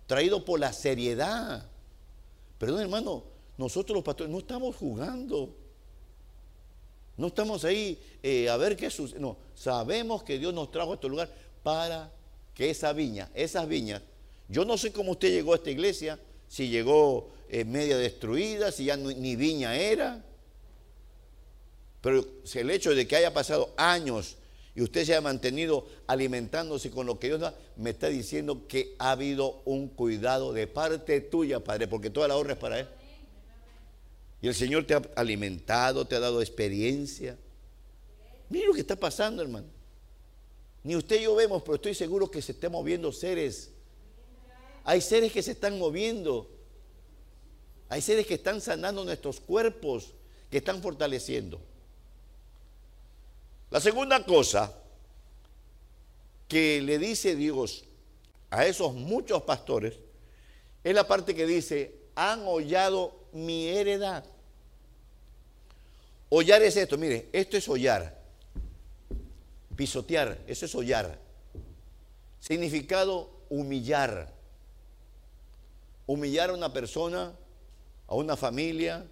traído 0.06 0.44
por 0.44 0.58
la 0.60 0.72
seriedad. 0.72 1.66
Perdón 2.58 2.80
hermano, 2.80 3.24
nosotros 3.58 3.94
los 3.94 4.04
pastores 4.04 4.32
no 4.32 4.38
estamos 4.38 4.76
jugando. 4.76 5.54
No 7.16 7.26
estamos 7.26 7.64
ahí 7.64 8.00
eh, 8.22 8.48
a 8.48 8.56
ver 8.56 8.76
qué 8.76 8.88
sucede. 8.88 9.20
No, 9.20 9.36
sabemos 9.54 10.22
que 10.22 10.38
Dios 10.38 10.54
nos 10.54 10.70
trajo 10.70 10.92
a 10.92 10.94
este 10.94 11.08
lugar 11.08 11.28
para 11.62 12.10
que 12.54 12.70
esa 12.70 12.94
viña, 12.94 13.30
esas 13.34 13.68
viñas, 13.68 14.00
yo 14.48 14.64
no 14.64 14.78
sé 14.78 14.92
cómo 14.92 15.12
usted 15.12 15.30
llegó 15.30 15.52
a 15.52 15.56
esta 15.56 15.70
iglesia, 15.70 16.18
si 16.48 16.68
llegó 16.68 17.30
eh, 17.48 17.64
media 17.64 17.98
destruida, 17.98 18.72
si 18.72 18.86
ya 18.86 18.96
ni 18.96 19.36
viña 19.36 19.76
era. 19.76 20.24
Pero 22.00 22.24
el 22.54 22.70
hecho 22.70 22.94
de 22.94 23.06
que 23.06 23.16
haya 23.16 23.32
pasado 23.34 23.72
años 23.76 24.36
y 24.74 24.82
usted 24.82 25.04
se 25.04 25.12
haya 25.12 25.20
mantenido 25.20 25.86
alimentándose 26.06 26.90
con 26.90 27.06
lo 27.06 27.18
que 27.18 27.26
Dios 27.26 27.40
da, 27.40 27.54
me 27.76 27.90
está 27.90 28.08
diciendo 28.08 28.66
que 28.68 28.94
ha 28.98 29.12
habido 29.12 29.62
un 29.64 29.88
cuidado 29.88 30.52
de 30.52 30.66
parte 30.66 31.20
tuya, 31.20 31.60
Padre, 31.60 31.88
porque 31.88 32.10
toda 32.10 32.28
la 32.28 32.36
honra 32.36 32.52
es 32.52 32.58
para 32.58 32.80
Él. 32.80 32.88
Y 34.40 34.48
el 34.48 34.54
Señor 34.54 34.86
te 34.86 34.94
ha 34.94 35.02
alimentado, 35.16 36.06
te 36.06 36.16
ha 36.16 36.20
dado 36.20 36.40
experiencia. 36.40 37.36
Mira 38.48 38.68
lo 38.68 38.72
que 38.72 38.80
está 38.80 38.96
pasando, 38.96 39.42
hermano. 39.42 39.66
Ni 40.82 40.96
usted 40.96 41.20
y 41.20 41.24
yo 41.24 41.34
vemos, 41.34 41.62
pero 41.62 41.74
estoy 41.74 41.94
seguro 41.94 42.30
que 42.30 42.40
se 42.40 42.52
están 42.52 42.72
moviendo 42.72 43.12
seres 43.12 43.70
hay 44.84 45.00
seres 45.00 45.32
que 45.32 45.42
se 45.42 45.52
están 45.52 45.78
moviendo. 45.78 46.50
Hay 47.88 48.00
seres 48.00 48.26
que 48.26 48.34
están 48.34 48.60
sanando 48.60 49.04
nuestros 49.04 49.40
cuerpos, 49.40 50.12
que 50.50 50.58
están 50.58 50.82
fortaleciendo. 50.82 51.60
La 53.70 53.80
segunda 53.80 54.24
cosa 54.24 54.72
que 56.48 56.82
le 56.82 56.98
dice 56.98 57.36
Dios 57.36 57.84
a 58.50 58.66
esos 58.66 58.94
muchos 58.94 59.42
pastores 59.42 59.94
es 60.82 60.94
la 60.94 61.06
parte 61.06 61.34
que 61.34 61.46
dice, 61.46 61.94
han 62.14 62.42
hollado 62.46 63.26
mi 63.32 63.68
heredad. 63.68 64.24
Hollar 66.30 66.62
es 66.62 66.76
esto, 66.76 66.98
mire, 66.98 67.28
esto 67.32 67.56
es 67.56 67.68
hollar. 67.68 68.18
Pisotear, 69.76 70.38
eso 70.46 70.66
es 70.66 70.74
hollar. 70.74 71.18
Significado 72.40 73.30
humillar 73.48 74.40
humillar 76.10 76.50
a 76.50 76.54
una 76.54 76.72
persona, 76.72 77.32
a 78.08 78.14
una 78.16 78.36
familia. 78.36 79.06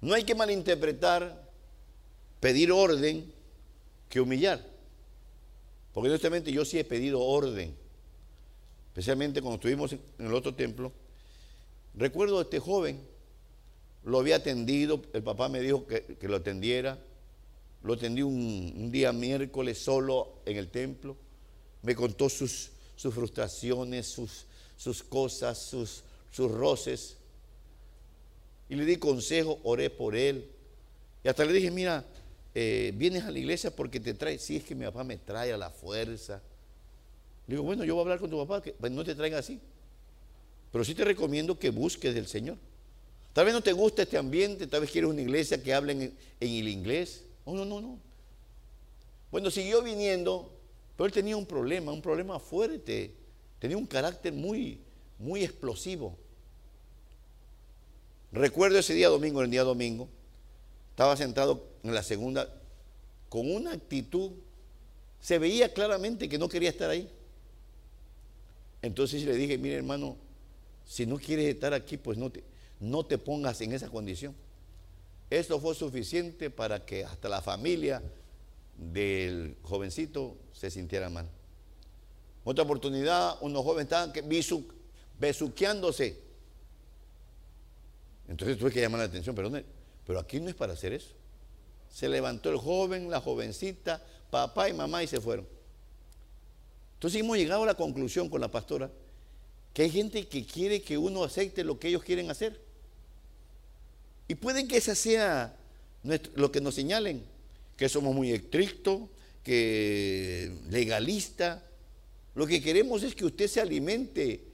No 0.00 0.14
hay 0.14 0.22
que 0.22 0.36
malinterpretar 0.36 1.49
pedir 2.40 2.72
orden 2.72 3.32
que 4.08 4.20
humillar. 4.20 4.66
Porque 5.92 6.08
honestamente 6.08 6.50
yo 6.52 6.64
sí 6.64 6.78
he 6.78 6.84
pedido 6.84 7.20
orden, 7.20 7.74
especialmente 8.88 9.40
cuando 9.40 9.56
estuvimos 9.56 9.92
en 9.92 10.26
el 10.26 10.34
otro 10.34 10.54
templo. 10.54 10.92
Recuerdo 11.94 12.38
a 12.38 12.42
este 12.42 12.58
joven, 12.58 13.00
lo 14.04 14.18
había 14.18 14.36
atendido, 14.36 15.02
el 15.12 15.22
papá 15.22 15.48
me 15.48 15.60
dijo 15.60 15.86
que, 15.86 16.16
lo 16.22 16.36
atendiera, 16.36 16.98
lo 17.82 17.94
atendí 17.94 18.22
un, 18.22 18.90
día 18.90 19.12
miércoles 19.12 19.78
solo 19.78 20.40
en 20.46 20.56
el 20.56 20.68
templo, 20.68 21.16
me 21.82 21.94
contó 21.94 22.28
sus, 22.28 22.70
sus 22.94 23.12
frustraciones, 23.12 24.06
sus, 24.06 24.46
sus 24.76 25.02
cosas, 25.02 25.58
sus, 25.58 26.02
sus 26.30 26.50
roces. 26.50 27.16
Y 28.68 28.76
le 28.76 28.84
di 28.84 28.96
consejo, 28.96 29.58
oré 29.64 29.90
por 29.90 30.14
él. 30.14 30.48
Y 31.24 31.28
hasta 31.28 31.44
le 31.44 31.52
dije, 31.52 31.70
mira, 31.70 32.04
eh, 32.54 32.92
vienes 32.96 33.24
a 33.24 33.30
la 33.30 33.38
iglesia 33.38 33.74
porque 33.74 34.00
te 34.00 34.14
trae, 34.14 34.38
si 34.38 34.56
es 34.56 34.64
que 34.64 34.74
mi 34.74 34.84
papá 34.84 35.04
me 35.04 35.16
trae 35.16 35.52
a 35.52 35.56
la 35.56 35.70
fuerza. 35.70 36.42
Le 37.46 37.54
digo, 37.54 37.64
bueno, 37.64 37.84
yo 37.84 37.94
voy 37.94 38.00
a 38.00 38.04
hablar 38.04 38.18
con 38.18 38.30
tu 38.30 38.38
papá, 38.38 38.62
que 38.62 38.72
pues, 38.72 38.90
no 38.92 39.04
te 39.04 39.14
traiga 39.14 39.38
así. 39.38 39.60
Pero 40.72 40.84
sí 40.84 40.94
te 40.94 41.04
recomiendo 41.04 41.58
que 41.58 41.70
busques 41.70 42.14
del 42.14 42.26
Señor. 42.26 42.56
Tal 43.32 43.44
vez 43.44 43.54
no 43.54 43.62
te 43.62 43.72
gusta 43.72 44.02
este 44.02 44.18
ambiente, 44.18 44.66
tal 44.66 44.80
vez 44.80 44.90
quieres 44.90 45.10
una 45.10 45.22
iglesia 45.22 45.62
que 45.62 45.72
hablen 45.72 46.02
en, 46.02 46.14
el 46.40 46.68
inglés. 46.68 47.24
Oh, 47.44 47.54
no, 47.54 47.64
no, 47.64 47.80
no. 47.80 47.98
Bueno, 49.30 49.50
siguió 49.50 49.82
viniendo, 49.82 50.52
pero 50.96 51.06
él 51.06 51.12
tenía 51.12 51.36
un 51.36 51.46
problema, 51.46 51.92
un 51.92 52.02
problema 52.02 52.40
fuerte. 52.40 53.14
Tenía 53.60 53.76
un 53.76 53.86
carácter 53.86 54.32
muy, 54.32 54.80
muy 55.18 55.44
explosivo. 55.44 56.16
Recuerdo 58.32 58.78
ese 58.78 58.94
día 58.94 59.08
domingo, 59.08 59.42
el 59.42 59.50
día 59.50 59.62
domingo, 59.62 60.08
estaba 60.90 61.16
sentado 61.16 61.69
en 61.82 61.94
la 61.94 62.02
segunda 62.02 62.48
con 63.28 63.50
una 63.50 63.72
actitud, 63.72 64.32
se 65.20 65.38
veía 65.38 65.72
claramente 65.72 66.28
que 66.28 66.36
no 66.36 66.48
quería 66.48 66.68
estar 66.68 66.90
ahí. 66.90 67.08
Entonces 68.82 69.22
le 69.24 69.34
dije, 69.34 69.56
mire 69.56 69.76
hermano, 69.76 70.16
si 70.84 71.06
no 71.06 71.16
quieres 71.16 71.46
estar 71.46 71.72
aquí, 71.72 71.96
pues 71.96 72.18
no 72.18 72.30
te, 72.30 72.42
no 72.80 73.06
te 73.06 73.18
pongas 73.18 73.60
en 73.60 73.72
esa 73.72 73.88
condición. 73.88 74.34
Esto 75.30 75.60
fue 75.60 75.76
suficiente 75.76 76.50
para 76.50 76.84
que 76.84 77.04
hasta 77.04 77.28
la 77.28 77.40
familia 77.40 78.02
del 78.76 79.56
jovencito 79.62 80.36
se 80.52 80.70
sintiera 80.70 81.08
mal. 81.08 81.28
Otra 82.42 82.64
oportunidad, 82.64 83.36
unos 83.42 83.62
jóvenes 83.62 83.84
estaban 83.84 84.12
besuqueándose. 85.20 86.18
Entonces 88.26 88.58
tuve 88.58 88.72
que 88.72 88.80
llamar 88.80 89.00
la 89.00 89.06
atención, 89.06 89.36
pero, 89.36 89.52
pero 90.04 90.18
aquí 90.18 90.40
no 90.40 90.48
es 90.48 90.56
para 90.56 90.72
hacer 90.72 90.94
eso. 90.94 91.19
Se 91.90 92.08
levantó 92.08 92.50
el 92.50 92.56
joven, 92.56 93.10
la 93.10 93.20
jovencita, 93.20 94.02
papá 94.30 94.68
y 94.68 94.72
mamá 94.72 95.02
y 95.02 95.06
se 95.06 95.20
fueron. 95.20 95.46
Entonces 96.94 97.20
hemos 97.20 97.36
llegado 97.36 97.62
a 97.62 97.66
la 97.66 97.74
conclusión 97.74 98.28
con 98.28 98.40
la 98.40 98.50
pastora 98.50 98.90
que 99.72 99.82
hay 99.82 99.90
gente 99.90 100.26
que 100.26 100.44
quiere 100.44 100.82
que 100.82 100.98
uno 100.98 101.24
acepte 101.24 101.64
lo 101.64 101.78
que 101.78 101.88
ellos 101.88 102.02
quieren 102.02 102.30
hacer. 102.30 102.60
Y 104.28 104.34
puede 104.34 104.66
que 104.66 104.76
esa 104.76 104.94
sea 104.94 105.56
lo 106.34 106.50
que 106.50 106.60
nos 106.60 106.74
señalen, 106.74 107.24
que 107.76 107.88
somos 107.88 108.14
muy 108.14 108.32
estrictos, 108.32 109.02
que 109.42 110.52
legalista. 110.70 111.64
Lo 112.34 112.46
que 112.46 112.62
queremos 112.62 113.02
es 113.02 113.14
que 113.14 113.24
usted 113.24 113.48
se 113.48 113.60
alimente. 113.60 114.44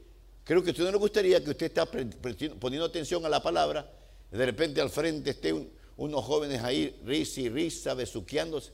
Creo 0.45 0.63
que 0.63 0.71
a 0.71 0.73
usted 0.73 0.85
no 0.85 0.93
le 0.93 0.99
gustaría 0.99 1.43
que 1.43 1.51
usted 1.51 1.67
esté 1.67 2.51
poniendo 2.61 2.87
atención 2.87 3.25
a 3.27 3.29
la 3.29 3.43
palabra, 3.43 3.91
de 4.31 4.47
repente 4.47 4.81
al 4.81 4.91
frente 4.91 5.31
esté 5.31 5.53
unos 5.97 6.25
jóvenes 6.25 6.63
ahí, 6.63 6.99
risa 7.05 7.41
y 7.41 7.49
risa, 7.49 7.95
besuqueándose. 7.95 8.73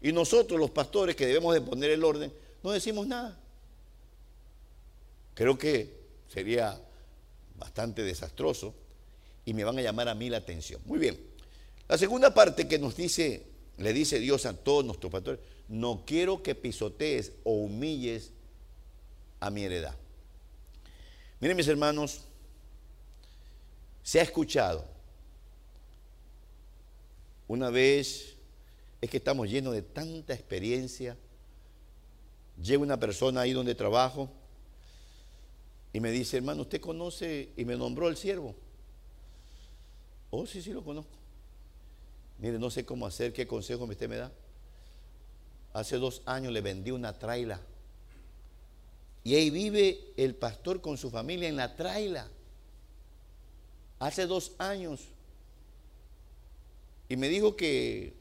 Y 0.00 0.12
nosotros, 0.12 0.58
los 0.58 0.70
pastores, 0.70 1.16
que 1.16 1.26
debemos 1.26 1.54
de 1.54 1.60
poner 1.60 1.90
el 1.90 2.04
orden, 2.04 2.32
no 2.62 2.70
decimos 2.70 3.06
nada. 3.06 3.38
Creo 5.34 5.58
que 5.58 5.94
sería 6.28 6.80
bastante 7.58 8.02
desastroso 8.02 8.74
y 9.44 9.52
me 9.52 9.64
van 9.64 9.78
a 9.78 9.82
llamar 9.82 10.08
a 10.08 10.14
mí 10.14 10.30
la 10.30 10.38
atención. 10.38 10.80
Muy 10.84 10.98
bien. 10.98 11.18
La 11.88 11.98
segunda 11.98 12.34
parte 12.34 12.66
que 12.66 12.78
nos 12.78 12.96
dice, 12.96 13.42
le 13.78 13.92
dice 13.92 14.18
Dios 14.18 14.46
a 14.46 14.54
todos 14.54 14.84
nuestros 14.84 15.12
pastores, 15.12 15.40
no 15.68 16.04
quiero 16.06 16.42
que 16.42 16.54
pisotees 16.54 17.32
o 17.44 17.52
humilles 17.52 18.32
a 19.40 19.50
mi 19.50 19.64
heredad. 19.64 19.94
Miren 21.40 21.56
mis 21.56 21.68
hermanos, 21.68 22.22
se 24.02 24.20
ha 24.20 24.22
escuchado 24.22 24.95
una 27.48 27.70
vez, 27.70 28.36
es 29.00 29.10
que 29.10 29.18
estamos 29.18 29.48
llenos 29.48 29.74
de 29.74 29.82
tanta 29.82 30.34
experiencia, 30.34 31.16
llega 32.60 32.82
una 32.82 32.98
persona 32.98 33.42
ahí 33.42 33.52
donde 33.52 33.74
trabajo 33.74 34.30
y 35.92 36.00
me 36.00 36.10
dice, 36.10 36.38
hermano, 36.38 36.62
¿usted 36.62 36.80
conoce? 36.80 37.52
Y 37.56 37.64
me 37.64 37.76
nombró 37.76 38.08
el 38.08 38.16
siervo. 38.16 38.54
Oh, 40.30 40.46
sí, 40.46 40.60
sí, 40.60 40.72
lo 40.72 40.84
conozco. 40.84 41.16
Mire, 42.38 42.58
no 42.58 42.70
sé 42.70 42.84
cómo 42.84 43.06
hacer, 43.06 43.32
qué 43.32 43.46
consejo 43.46 43.84
usted 43.84 44.08
me 44.08 44.16
da. 44.16 44.32
Hace 45.72 45.96
dos 45.96 46.22
años 46.26 46.52
le 46.52 46.60
vendí 46.60 46.90
una 46.90 47.18
traila. 47.18 47.60
Y 49.24 49.34
ahí 49.34 49.50
vive 49.50 50.12
el 50.16 50.34
pastor 50.34 50.80
con 50.80 50.96
su 50.98 51.10
familia 51.10 51.48
en 51.48 51.56
la 51.56 51.74
traila. 51.74 52.28
Hace 53.98 54.26
dos 54.26 54.52
años. 54.58 55.00
Y 57.08 57.16
me 57.16 57.28
dijo 57.28 57.56
que 57.56 58.14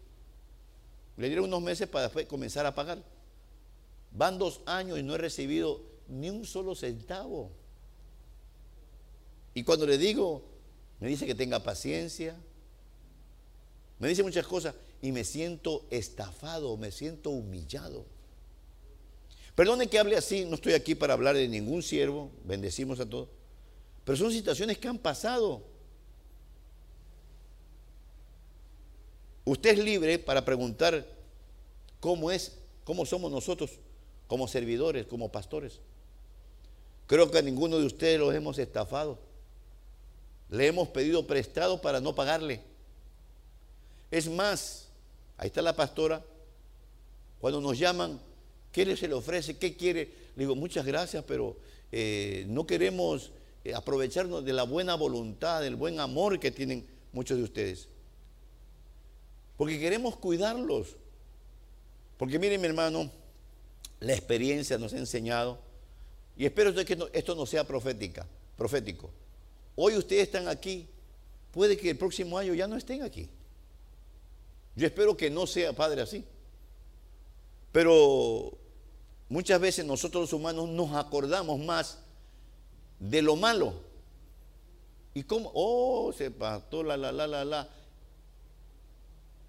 le 1.18 1.28
dieron 1.28 1.46
unos 1.46 1.62
meses 1.62 1.88
para 1.88 2.04
después 2.04 2.26
comenzar 2.28 2.66
a 2.66 2.76
pagar. 2.76 3.02
Van 4.12 4.38
dos 4.38 4.62
años 4.66 5.00
y 5.00 5.04
no 5.04 5.16
he 5.16 5.18
recibido 5.18 5.82
ni 6.08 6.30
un 6.30 6.46
solo 6.46 6.76
centavo. 6.76 7.52
Y 9.54 9.64
cuando 9.64 9.86
le 9.88 9.98
digo, 9.98 10.44
me 11.00 11.08
dice 11.08 11.26
que 11.26 11.36
tenga 11.36 11.60
paciencia. 11.60 12.36
Me 14.00 14.10
dice 14.10 14.24
muchas 14.24 14.46
cosas 14.46 14.76
y 15.02 15.12
me 15.12 15.24
siento 15.24 15.86
estafado, 15.90 16.76
me 16.78 16.92
siento 16.92 17.30
humillado. 17.30 18.06
Perdone 19.56 19.88
que 19.88 19.98
hable 19.98 20.18
así, 20.18 20.44
no 20.46 20.56
estoy 20.56 20.74
aquí 20.74 20.96
para 20.96 21.14
hablar 21.14 21.36
de 21.36 21.48
ningún 21.48 21.82
siervo, 21.82 22.30
bendecimos 22.44 23.00
a 23.00 23.10
todos. 23.10 23.30
Pero 24.04 24.18
son 24.18 24.32
situaciones 24.32 24.78
que 24.78 24.88
han 24.90 24.98
pasado. 24.98 25.64
Usted 29.46 29.72
es 29.72 29.80
libre 29.80 30.18
para 30.18 30.44
preguntar 30.44 31.06
cómo 32.00 32.32
es, 32.32 32.58
cómo 32.84 33.06
somos 33.06 33.32
nosotros 33.32 33.72
como 34.28 34.48
servidores, 34.48 35.06
como 35.06 35.32
pastores. 35.32 35.80
Creo 37.08 37.30
que 37.30 37.38
a 37.38 37.44
ninguno 37.44 37.78
de 37.78 37.86
ustedes 37.86 38.20
los 38.20 38.34
hemos 38.34 38.58
estafado. 38.58 39.20
Le 40.50 40.68
hemos 40.68 40.88
pedido 40.90 41.28
prestado 41.28 41.80
para 41.80 42.02
no 42.02 42.16
pagarle. 42.16 42.62
Es 44.10 44.30
más, 44.30 44.88
ahí 45.38 45.48
está 45.48 45.62
la 45.62 45.76
pastora, 45.76 46.24
cuando 47.40 47.62
nos 47.62 47.78
llaman, 47.78 48.20
¿qué 48.72 48.96
se 48.98 49.08
le 49.08 49.14
ofrece? 49.14 49.58
¿Qué 49.58 49.76
quiere? 49.76 50.06
Le 50.36 50.44
digo, 50.44 50.56
muchas 50.56 50.86
gracias, 50.86 51.24
pero 51.28 51.56
eh, 51.92 52.46
no 52.48 52.66
queremos 52.66 53.32
eh, 53.64 53.74
aprovecharnos 53.76 54.44
de 54.44 54.54
la 54.54 54.64
buena 54.64 54.96
voluntad, 54.96 55.62
del 55.62 55.76
buen 55.76 56.00
amor 56.00 56.40
que 56.40 56.52
tienen 56.52 56.86
muchos 57.12 57.38
de 57.38 57.44
ustedes. 57.44 57.88
Porque 59.58 59.80
queremos 59.80 60.18
cuidarlos. 60.18 60.96
Porque 62.18 62.40
miren 62.40 62.62
mi 62.62 62.68
hermano, 62.68 63.12
la 64.00 64.14
experiencia 64.14 64.78
nos 64.78 64.94
ha 64.94 64.98
enseñado, 64.98 65.60
y 66.38 66.46
espero 66.46 66.74
que 66.74 67.10
esto 67.14 67.36
no 67.36 67.46
sea 67.46 67.66
profética, 67.66 68.26
profético. 68.58 69.10
Hoy 69.76 69.96
ustedes 69.98 70.24
están 70.24 70.48
aquí, 70.48 70.88
puede 71.52 71.78
que 71.78 71.90
el 71.90 71.98
próximo 71.98 72.38
año 72.38 72.54
ya 72.54 72.68
no 72.68 72.78
estén 72.78 73.04
aquí. 73.04 73.30
Yo 74.76 74.86
espero 74.86 75.16
que 75.16 75.30
no 75.30 75.48
sea, 75.48 75.74
Padre, 75.74 76.02
así. 76.02 76.26
Pero 77.72 78.58
muchas 79.30 79.60
veces 79.60 79.86
nosotros 79.86 80.24
los 80.24 80.34
humanos 80.34 80.70
nos 80.70 80.94
acordamos 80.94 81.60
más 81.60 82.00
de 83.00 83.22
lo 83.22 83.36
malo. 83.36 83.74
¿Y 85.14 85.24
cómo? 85.24 85.52
Oh, 85.54 86.12
se 86.12 86.32
pasó, 86.32 86.84
la, 86.84 86.98
la, 86.98 87.12
la, 87.12 87.28
la, 87.28 87.46
la. 87.46 87.70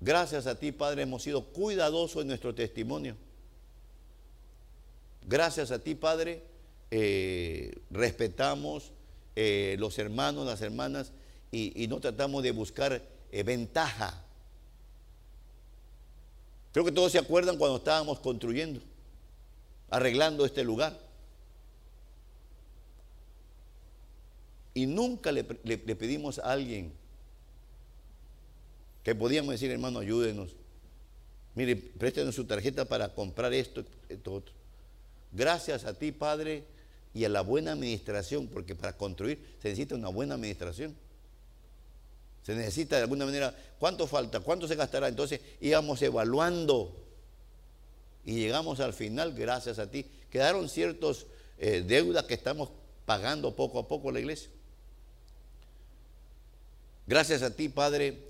Gracias 0.01 0.47
a 0.47 0.59
ti, 0.59 0.73
Padre, 0.73 1.03
hemos 1.03 1.23
sido 1.23 1.45
cuidadosos 1.45 2.23
en 2.23 2.29
nuestro 2.29 2.55
testimonio. 2.55 3.17
Gracias 5.27 5.71
a 5.71 5.79
ti, 5.79 5.95
Padre, 5.95 6.43
eh, 6.91 7.79
respetamos 7.91 8.93
eh, 9.35 9.77
los 9.79 9.99
hermanos, 9.99 10.47
las 10.47 10.61
hermanas, 10.61 11.13
y, 11.51 11.87
no 11.89 12.01
tratamos 12.01 12.43
de 12.43 12.51
buscar 12.51 13.03
eh, 13.33 13.43
ventaja. 13.43 14.23
Creo 16.73 16.85
que 16.85 16.93
todos 16.93 17.13
se 17.13 17.19
acuerdan 17.19 17.57
cuando 17.57 17.79
estábamos 17.79 18.21
construyendo, 18.21 18.81
arreglando 19.89 20.45
este 20.45 20.63
lugar. 20.63 21.01
Y 24.75 24.85
nunca 24.85 25.33
le, 25.33 25.43
pedimos 25.43 26.39
a 26.39 26.53
alguien 26.53 26.93
que 29.07 29.15
podíamos 29.15 29.53
decir, 29.53 29.71
hermano, 29.71 30.01
ayúdenos. 30.01 30.57
Mire, 31.55 31.77
préstenos 31.77 32.35
su 32.35 32.45
tarjeta 32.45 32.87
para 32.87 33.15
comprar 33.15 33.55
esto, 33.55 33.85
esto, 34.09 34.33
otro. 34.35 34.53
Gracias 35.31 35.85
a 35.85 35.95
ti, 35.95 36.11
Padre, 36.11 36.65
y 37.15 37.25
a 37.25 37.29
la 37.29 37.43
buena 37.43 37.71
administración, 37.71 38.49
porque 38.49 38.75
para 38.75 38.97
construir 38.97 39.39
se 39.63 39.69
necesita 39.69 39.95
una 39.95 40.09
buena 40.09 40.35
administración. 40.35 40.97
Se 42.43 42.57
necesita 42.57 42.97
de 42.97 43.03
alguna 43.03 43.27
manera, 43.27 43.55
¿cuánto 43.79 44.09
falta? 44.09 44.41
¿Cuánto 44.41 44.67
se 44.67 44.75
gastará? 44.75 45.07
Entonces 45.07 45.41
íbamos 45.61 46.03
evaluando 46.03 46.93
y 48.25 48.41
llegamos 48.41 48.81
al 48.81 48.93
final, 48.93 49.35
gracias 49.35 49.79
a 49.79 49.89
ti. 49.89 50.05
Quedaron 50.31 50.69
ciertos 50.69 51.29
eh, 51.59 51.85
deudas 51.87 52.25
que 52.25 52.35
estamos 52.35 52.71
pagando 53.05 53.55
poco 53.55 53.79
a 53.79 53.87
poco 53.87 54.11
la 54.11 54.19
iglesia. 54.19 54.51
Gracias 57.07 57.43
a 57.43 57.55
ti, 57.55 57.69
Padre, 57.69 58.26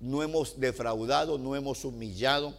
no 0.00 0.22
hemos 0.22 0.58
defraudado, 0.58 1.38
no 1.38 1.56
hemos 1.56 1.84
humillado. 1.84 2.54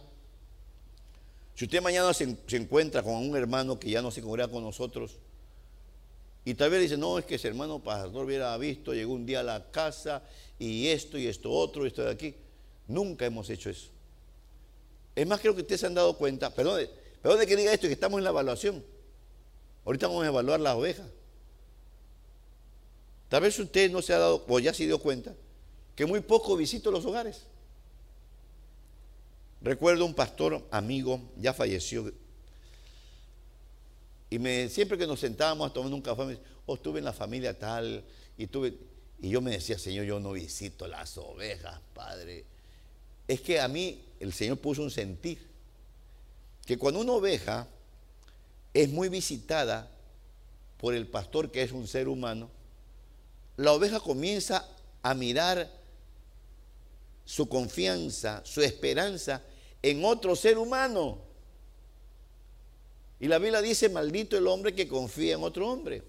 Si 1.54 1.64
usted 1.64 1.82
mañana 1.82 2.12
se, 2.14 2.36
encuentra 2.50 3.02
con 3.02 3.14
un 3.14 3.36
hermano 3.36 3.78
que 3.78 3.90
ya 3.90 4.02
no 4.02 4.10
se 4.10 4.22
congrega 4.22 4.50
con 4.50 4.62
nosotros, 4.62 5.18
y 6.44 6.54
tal 6.54 6.70
vez 6.70 6.80
dice, 6.80 6.96
no, 6.96 7.18
es 7.18 7.24
que 7.24 7.34
ese 7.34 7.48
hermano 7.48 7.78
pastor 7.80 8.24
hubiera 8.24 8.56
visto, 8.56 8.94
llegó 8.94 9.12
un 9.12 9.26
día 9.26 9.40
a 9.40 9.42
la 9.42 9.70
casa 9.70 10.22
y 10.58 10.88
esto 10.88 11.18
y 11.18 11.26
esto 11.26 11.50
otro, 11.50 11.84
y 11.84 11.88
esto 11.88 12.02
de 12.02 12.10
aquí. 12.10 12.34
Nunca 12.88 13.26
hemos 13.26 13.48
hecho 13.50 13.68
eso. 13.68 13.90
Es 15.14 15.26
más, 15.26 15.40
creo 15.40 15.54
que 15.54 15.60
ustedes 15.60 15.82
se 15.82 15.86
han 15.86 15.94
dado 15.94 16.16
cuenta, 16.16 16.54
perdón, 16.54 16.88
perdón 17.20 17.46
que 17.46 17.56
diga 17.56 17.72
esto, 17.72 17.86
que 17.86 17.92
estamos 17.92 18.18
en 18.18 18.24
la 18.24 18.30
evaluación. 18.30 18.82
Ahorita 19.84 20.06
vamos 20.06 20.24
a 20.24 20.28
evaluar 20.28 20.60
las 20.60 20.74
ovejas. 20.74 21.06
Tal 23.28 23.42
vez 23.42 23.58
usted 23.58 23.90
no 23.90 24.02
se 24.02 24.12
ha 24.12 24.18
dado, 24.18 24.44
o 24.48 24.58
ya 24.58 24.72
se 24.72 24.86
dio 24.86 24.98
cuenta, 24.98 25.34
que 25.94 26.06
muy 26.06 26.20
poco 26.20 26.56
visito 26.56 26.90
los 26.90 27.04
hogares. 27.04 27.42
Recuerdo 29.60 30.06
un 30.06 30.14
pastor 30.14 30.66
amigo, 30.70 31.20
ya 31.36 31.52
falleció, 31.52 32.10
y 34.30 34.38
me, 34.38 34.68
siempre 34.68 34.96
que 34.96 35.08
nos 35.08 35.18
sentábamos 35.18 35.68
a 35.68 35.72
tomar 35.74 35.92
un 35.92 36.00
café, 36.00 36.22
me 36.22 36.28
decía, 36.36 36.46
oh, 36.66 36.74
estuve 36.76 37.00
en 37.00 37.04
la 37.04 37.12
familia 37.12 37.58
tal, 37.58 38.04
y, 38.38 38.46
tuve, 38.46 38.74
y 39.20 39.28
yo 39.28 39.40
me 39.40 39.50
decía, 39.50 39.76
Señor, 39.76 40.06
yo 40.06 40.20
no 40.20 40.32
visito 40.32 40.86
las 40.86 41.18
ovejas, 41.18 41.80
Padre. 41.92 42.44
Es 43.26 43.40
que 43.40 43.60
a 43.60 43.66
mí 43.66 44.00
el 44.20 44.32
Señor 44.32 44.58
puso 44.58 44.82
un 44.82 44.90
sentir, 44.90 45.38
que 46.64 46.78
cuando 46.78 47.00
una 47.00 47.12
oveja 47.12 47.66
es 48.72 48.88
muy 48.88 49.08
visitada 49.08 49.90
por 50.78 50.94
el 50.94 51.08
pastor 51.08 51.50
que 51.50 51.62
es 51.62 51.72
un 51.72 51.88
ser 51.88 52.06
humano, 52.06 52.48
la 53.56 53.72
oveja 53.72 53.98
comienza 53.98 54.66
a 55.02 55.12
mirar 55.12 55.68
su 57.30 57.48
confianza, 57.48 58.42
su 58.44 58.60
esperanza 58.60 59.40
en 59.80 60.04
otro 60.04 60.34
ser 60.34 60.58
humano. 60.58 61.18
Y 63.20 63.28
la 63.28 63.38
Biblia 63.38 63.62
dice, 63.62 63.88
maldito 63.88 64.36
el 64.36 64.48
hombre 64.48 64.74
que 64.74 64.88
confía 64.88 65.34
en 65.34 65.44
otro 65.44 65.70
hombre. 65.70 66.02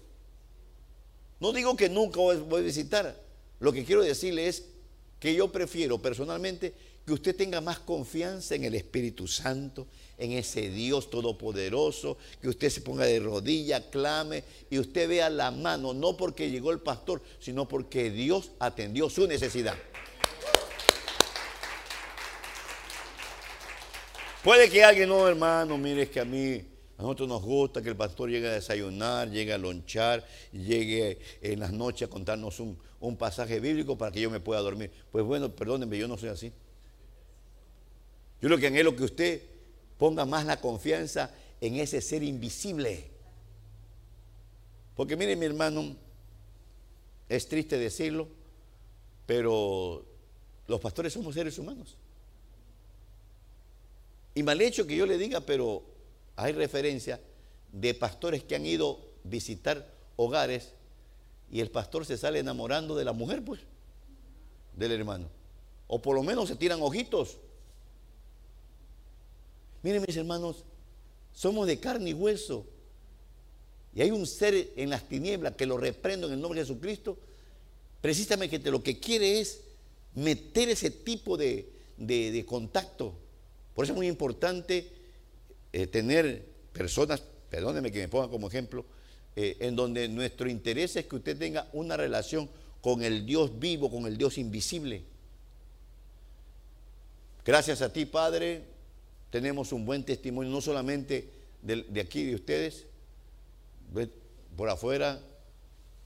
No 1.38 1.52
digo 1.52 1.76
que 1.76 1.88
nunca 1.88 2.18
voy 2.18 2.36
a 2.36 2.64
visitar. 2.64 3.16
Lo 3.60 3.72
que 3.72 3.84
quiero 3.84 4.02
decirle 4.02 4.48
es 4.48 4.64
que 5.20 5.32
yo 5.32 5.52
prefiero 5.52 6.02
personalmente 6.02 6.74
que 7.06 7.12
usted 7.12 7.36
tenga 7.36 7.60
más 7.60 7.78
confianza 7.78 8.56
en 8.56 8.64
el 8.64 8.74
Espíritu 8.74 9.28
Santo, 9.28 9.86
en 10.18 10.32
ese 10.32 10.70
Dios 10.70 11.08
todopoderoso, 11.08 12.18
que 12.40 12.48
usted 12.48 12.68
se 12.68 12.80
ponga 12.80 13.04
de 13.04 13.20
rodilla, 13.20 13.90
clame 13.90 14.42
y 14.70 14.80
usted 14.80 15.08
vea 15.08 15.30
la 15.30 15.52
mano, 15.52 15.94
no 15.94 16.16
porque 16.16 16.50
llegó 16.50 16.72
el 16.72 16.80
pastor, 16.80 17.22
sino 17.38 17.68
porque 17.68 18.10
Dios 18.10 18.50
atendió 18.58 19.08
su 19.08 19.28
necesidad. 19.28 19.76
Puede 24.42 24.68
que 24.68 24.82
alguien, 24.82 25.08
no 25.08 25.28
hermano, 25.28 25.78
mire, 25.78 26.10
que 26.10 26.18
a 26.18 26.24
mí, 26.24 26.64
a 26.98 27.02
nosotros 27.02 27.28
nos 27.28 27.42
gusta 27.42 27.80
que 27.80 27.88
el 27.88 27.96
pastor 27.96 28.28
llegue 28.28 28.48
a 28.48 28.52
desayunar, 28.54 29.30
llegue 29.30 29.52
a 29.52 29.58
lonchar, 29.58 30.26
llegue 30.50 31.18
en 31.40 31.60
las 31.60 31.72
noches 31.72 32.08
a 32.08 32.10
contarnos 32.10 32.58
un, 32.58 32.76
un 32.98 33.16
pasaje 33.16 33.60
bíblico 33.60 33.96
para 33.96 34.10
que 34.10 34.20
yo 34.20 34.30
me 34.30 34.40
pueda 34.40 34.60
dormir. 34.60 34.90
Pues 35.12 35.24
bueno, 35.24 35.54
perdónenme, 35.54 35.96
yo 35.96 36.08
no 36.08 36.18
soy 36.18 36.30
así. 36.30 36.52
Yo 38.40 38.48
lo 38.48 38.58
que 38.58 38.66
anhelo 38.66 38.96
que 38.96 39.04
usted 39.04 39.42
ponga 39.96 40.24
más 40.24 40.44
la 40.44 40.60
confianza 40.60 41.30
en 41.60 41.76
ese 41.76 42.00
ser 42.00 42.24
invisible. 42.24 43.12
Porque 44.96 45.16
mire 45.16 45.36
mi 45.36 45.46
hermano, 45.46 45.94
es 47.28 47.46
triste 47.46 47.78
decirlo, 47.78 48.26
pero 49.24 50.04
los 50.66 50.80
pastores 50.80 51.12
somos 51.12 51.34
seres 51.34 51.56
humanos. 51.58 51.96
Y 54.34 54.42
mal 54.42 54.60
hecho 54.60 54.86
que 54.86 54.96
yo 54.96 55.06
le 55.06 55.18
diga, 55.18 55.40
pero 55.40 55.82
hay 56.36 56.52
referencia 56.52 57.20
de 57.72 57.94
pastores 57.94 58.42
que 58.42 58.54
han 58.54 58.66
ido 58.66 59.00
visitar 59.24 59.86
hogares 60.16 60.72
y 61.50 61.60
el 61.60 61.70
pastor 61.70 62.06
se 62.06 62.16
sale 62.16 62.38
enamorando 62.38 62.96
de 62.96 63.04
la 63.04 63.12
mujer, 63.12 63.44
pues, 63.44 63.60
del 64.74 64.92
hermano. 64.92 65.28
O 65.86 66.00
por 66.00 66.16
lo 66.16 66.22
menos 66.22 66.48
se 66.48 66.56
tiran 66.56 66.80
ojitos. 66.80 67.36
Miren 69.82 70.02
mis 70.06 70.16
hermanos, 70.16 70.64
somos 71.34 71.66
de 71.66 71.78
carne 71.78 72.10
y 72.10 72.14
hueso. 72.14 72.64
Y 73.94 74.00
hay 74.00 74.10
un 74.10 74.26
ser 74.26 74.72
en 74.76 74.88
las 74.88 75.06
tinieblas 75.06 75.54
que 75.54 75.66
lo 75.66 75.76
reprendo 75.76 76.26
en 76.26 76.34
el 76.34 76.40
nombre 76.40 76.60
de 76.60 76.66
Jesucristo, 76.66 77.18
precisamente 78.00 78.58
que 78.58 78.70
lo 78.70 78.82
que 78.82 78.98
quiere 78.98 79.40
es 79.40 79.60
meter 80.14 80.70
ese 80.70 80.90
tipo 80.90 81.36
de, 81.36 82.44
contacto. 82.46 83.14
Por 83.74 83.84
eso 83.84 83.92
es 83.92 83.96
muy 83.96 84.08
importante 84.08 84.88
eh, 85.72 85.86
tener 85.86 86.44
personas, 86.72 87.22
perdónenme 87.50 87.90
que 87.90 88.00
me 88.00 88.08
ponga 88.08 88.28
como 88.28 88.48
ejemplo, 88.48 88.84
eh, 89.34 89.56
en 89.60 89.74
donde 89.76 90.08
nuestro 90.08 90.48
interés 90.50 90.96
es 90.96 91.06
que 91.06 91.16
usted 91.16 91.38
tenga 91.38 91.68
una 91.72 91.96
relación 91.96 92.50
con 92.82 93.02
el 93.02 93.24
Dios 93.24 93.58
vivo, 93.58 93.90
con 93.90 94.06
el 94.06 94.18
Dios 94.18 94.36
invisible. 94.36 95.02
Gracias 97.44 97.80
a 97.80 97.92
ti, 97.92 98.04
Padre, 98.04 98.62
tenemos 99.30 99.72
un 99.72 99.86
buen 99.86 100.04
testimonio, 100.04 100.52
no 100.52 100.60
solamente 100.60 101.30
de, 101.62 102.00
aquí 102.00 102.24
de 102.24 102.34
ustedes, 102.34 102.86
por 104.56 104.68
afuera 104.68 105.20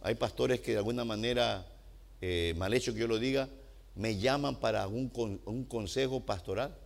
hay 0.03 0.15
pastores 0.15 0.61
que 0.61 0.73
de 0.73 0.79
alguna 0.79 1.05
manera, 1.05 1.67
eh, 2.21 2.55
mal 2.57 2.73
hecho 2.75 2.95
que 2.95 3.01
yo 3.01 3.09
lo 3.09 3.19
diga, 3.19 3.49
me 3.97 4.19
llaman 4.19 4.61
para 4.61 4.87
un 4.87 5.67
consejo 5.69 6.21
pastoral. 6.21 6.77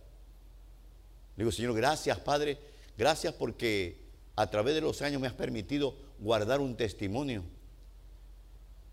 Le 1.35 1.43
digo, 1.43 1.51
Señor, 1.51 1.75
gracias 1.75 2.19
Padre, 2.19 2.57
gracias 2.97 3.33
porque 3.33 3.97
a 4.35 4.49
través 4.49 4.75
de 4.75 4.81
los 4.81 5.01
años 5.01 5.21
me 5.21 5.27
has 5.27 5.33
permitido 5.33 5.95
guardar 6.19 6.59
un 6.59 6.75
testimonio. 6.75 7.43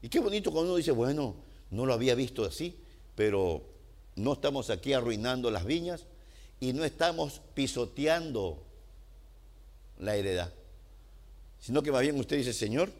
Y 0.02 0.08
qué 0.08 0.20
bonito 0.20 0.52
cuando 0.52 0.70
uno 0.70 0.76
dice, 0.76 0.92
bueno, 0.92 1.34
no 1.70 1.86
lo 1.86 1.92
había 1.92 2.14
visto 2.14 2.44
así, 2.44 2.76
pero 3.14 3.62
no 4.16 4.34
estamos 4.34 4.70
aquí 4.70 4.92
arruinando 4.92 5.50
las 5.50 5.64
viñas, 5.64 6.06
y 6.60 6.72
no 6.72 6.84
estamos 6.84 7.40
pisoteando 7.54 8.62
la 9.98 10.16
heredad, 10.16 10.52
sino 11.60 11.82
que 11.82 11.92
más 11.92 12.02
bien 12.02 12.18
usted 12.18 12.36
dice, 12.36 12.52
Señor, 12.52 12.90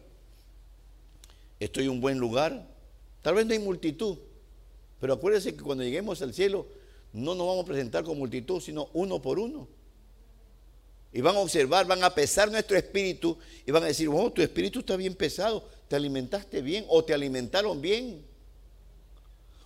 estoy 1.59 1.85
en 1.85 1.91
un 1.91 2.01
buen 2.01 2.19
lugar, 2.19 2.67
tal 3.21 3.35
vez 3.35 3.45
no 3.45 3.53
hay 3.53 3.59
multitud, 3.59 4.17
pero 4.99 5.13
acuérdese 5.13 5.55
que 5.55 5.63
cuando 5.63 5.83
lleguemos 5.83 6.21
al 6.21 6.33
cielo 6.33 6.67
no 7.13 7.35
nos 7.35 7.47
vamos 7.47 7.63
a 7.63 7.67
presentar 7.67 8.03
con 8.03 8.17
multitud, 8.17 8.61
sino 8.61 8.89
uno 8.93 9.21
por 9.21 9.39
uno. 9.39 9.67
Y 11.11 11.21
van 11.21 11.35
a 11.35 11.39
observar, 11.39 11.87
van 11.87 12.03
a 12.03 12.13
pesar 12.13 12.51
nuestro 12.51 12.77
espíritu 12.77 13.37
y 13.65 13.71
van 13.71 13.83
a 13.83 13.87
decir, 13.87 14.07
oh, 14.09 14.31
tu 14.31 14.41
espíritu 14.41 14.79
está 14.79 14.95
bien 14.95 15.15
pesado, 15.15 15.67
te 15.87 15.95
alimentaste 15.95 16.61
bien 16.61 16.85
o 16.87 17.03
te 17.03 17.13
alimentaron 17.13 17.81
bien. 17.81 18.23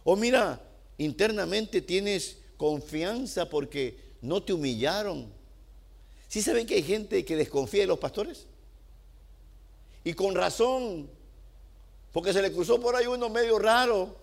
O 0.06 0.16
mira, 0.16 0.62
internamente 0.98 1.82
tienes 1.82 2.38
confianza 2.56 3.50
porque 3.50 3.98
no 4.22 4.41
te 4.41 4.54
humillaron. 4.54 5.28
¿Sí 6.30 6.41
saben 6.41 6.66
que 6.66 6.76
hay 6.76 6.84
gente 6.84 7.26
que 7.26 7.36
desconfía 7.36 7.82
de 7.82 7.88
los 7.88 8.00
pastores? 8.00 8.46
Y 10.06 10.14
con 10.14 10.34
razón, 10.34 11.10
porque 12.12 12.32
se 12.32 12.41
le 12.41 12.52
cruzó 12.52 12.80
por 12.80 12.96
ahí 12.96 13.06
uno 13.06 13.30
medio 13.30 13.60
raro. 13.60 14.22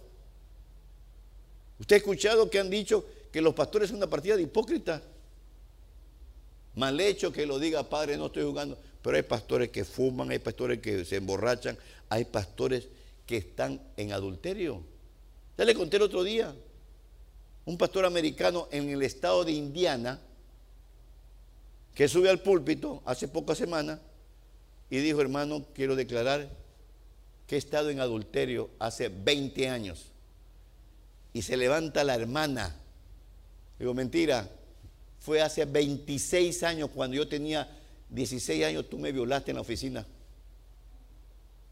Usted 1.80 1.96
ha 1.96 1.98
escuchado 1.98 2.50
que 2.50 2.58
han 2.58 2.68
dicho 2.68 3.04
que 3.32 3.40
los 3.40 3.54
pastores 3.54 3.88
son 3.88 3.96
una 3.96 4.08
partida 4.08 4.36
de 4.36 4.42
hipócritas. 4.42 5.02
Mal 6.76 7.00
hecho 7.00 7.32
que 7.32 7.46
lo 7.46 7.58
diga, 7.58 7.82
padre, 7.88 8.16
no 8.16 8.26
estoy 8.26 8.44
jugando. 8.44 8.78
Pero 9.02 9.16
hay 9.16 9.22
pastores 9.22 9.70
que 9.70 9.84
fuman, 9.84 10.30
hay 10.30 10.38
pastores 10.38 10.78
que 10.80 11.04
se 11.06 11.16
emborrachan, 11.16 11.76
hay 12.10 12.26
pastores 12.26 12.86
que 13.26 13.38
están 13.38 13.80
en 13.96 14.12
adulterio. 14.12 14.82
Ya 15.56 15.64
le 15.64 15.74
conté 15.74 15.96
el 15.96 16.02
otro 16.02 16.22
día 16.22 16.54
un 17.64 17.78
pastor 17.78 18.04
americano 18.04 18.68
en 18.70 18.90
el 18.90 19.02
estado 19.02 19.44
de 19.44 19.52
Indiana 19.52 20.20
que 21.94 22.08
sube 22.08 22.28
al 22.28 22.40
púlpito 22.40 23.02
hace 23.04 23.28
pocas 23.28 23.56
semanas 23.56 24.00
y 24.90 24.98
dijo, 24.98 25.20
hermano, 25.20 25.64
quiero 25.74 25.96
declarar 25.96 26.50
que 27.46 27.54
he 27.54 27.58
estado 27.58 27.90
en 27.90 28.00
adulterio 28.00 28.70
hace 28.78 29.08
20 29.08 29.68
años. 29.68 30.09
Y 31.32 31.42
se 31.42 31.56
levanta 31.56 32.04
la 32.04 32.14
hermana. 32.14 32.76
Digo, 33.78 33.94
mentira, 33.94 34.48
fue 35.20 35.40
hace 35.40 35.64
26 35.64 36.62
años, 36.62 36.90
cuando 36.94 37.16
yo 37.16 37.28
tenía 37.28 37.68
16 38.08 38.64
años, 38.64 38.88
tú 38.88 38.98
me 38.98 39.12
violaste 39.12 39.50
en 39.50 39.56
la 39.56 39.60
oficina. 39.60 40.06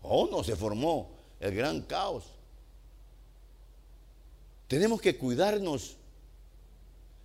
Oh, 0.03 0.29
no 0.31 0.45
se 0.45 0.55
formó 0.55 1.11
el 1.41 1.55
gran 1.55 1.83
caos. 1.83 2.25
Tenemos 4.69 5.01
que 5.01 5.17
cuidarnos. 5.17 5.97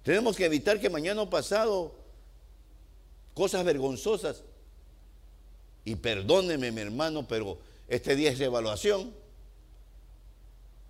Tenemos 0.04 0.36
que 0.36 0.46
evitar 0.46 0.80
que 0.80 0.90
mañana 0.90 1.22
o 1.22 1.30
pasado 1.30 1.94
cosas 3.34 3.64
vergonzosas. 3.64 4.44
Y 5.86 5.96
perdóneme, 5.96 6.72
mi 6.72 6.82
hermano, 6.82 7.28
pero 7.28 7.58
este 7.88 8.16
día 8.16 8.32
es 8.32 8.40
de 8.40 8.46
evaluación. 8.46 9.14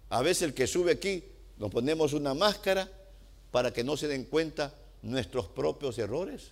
A 0.09 0.21
veces 0.21 0.43
el 0.43 0.53
que 0.53 0.67
sube 0.67 0.91
aquí 0.91 1.23
nos 1.57 1.71
ponemos 1.71 2.13
una 2.13 2.33
máscara 2.33 2.89
para 3.51 3.71
que 3.71 3.83
no 3.83 3.95
se 3.97 4.07
den 4.07 4.25
cuenta 4.25 4.73
nuestros 5.01 5.47
propios 5.47 5.97
errores. 5.99 6.51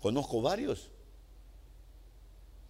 Conozco 0.00 0.40
varios 0.40 0.88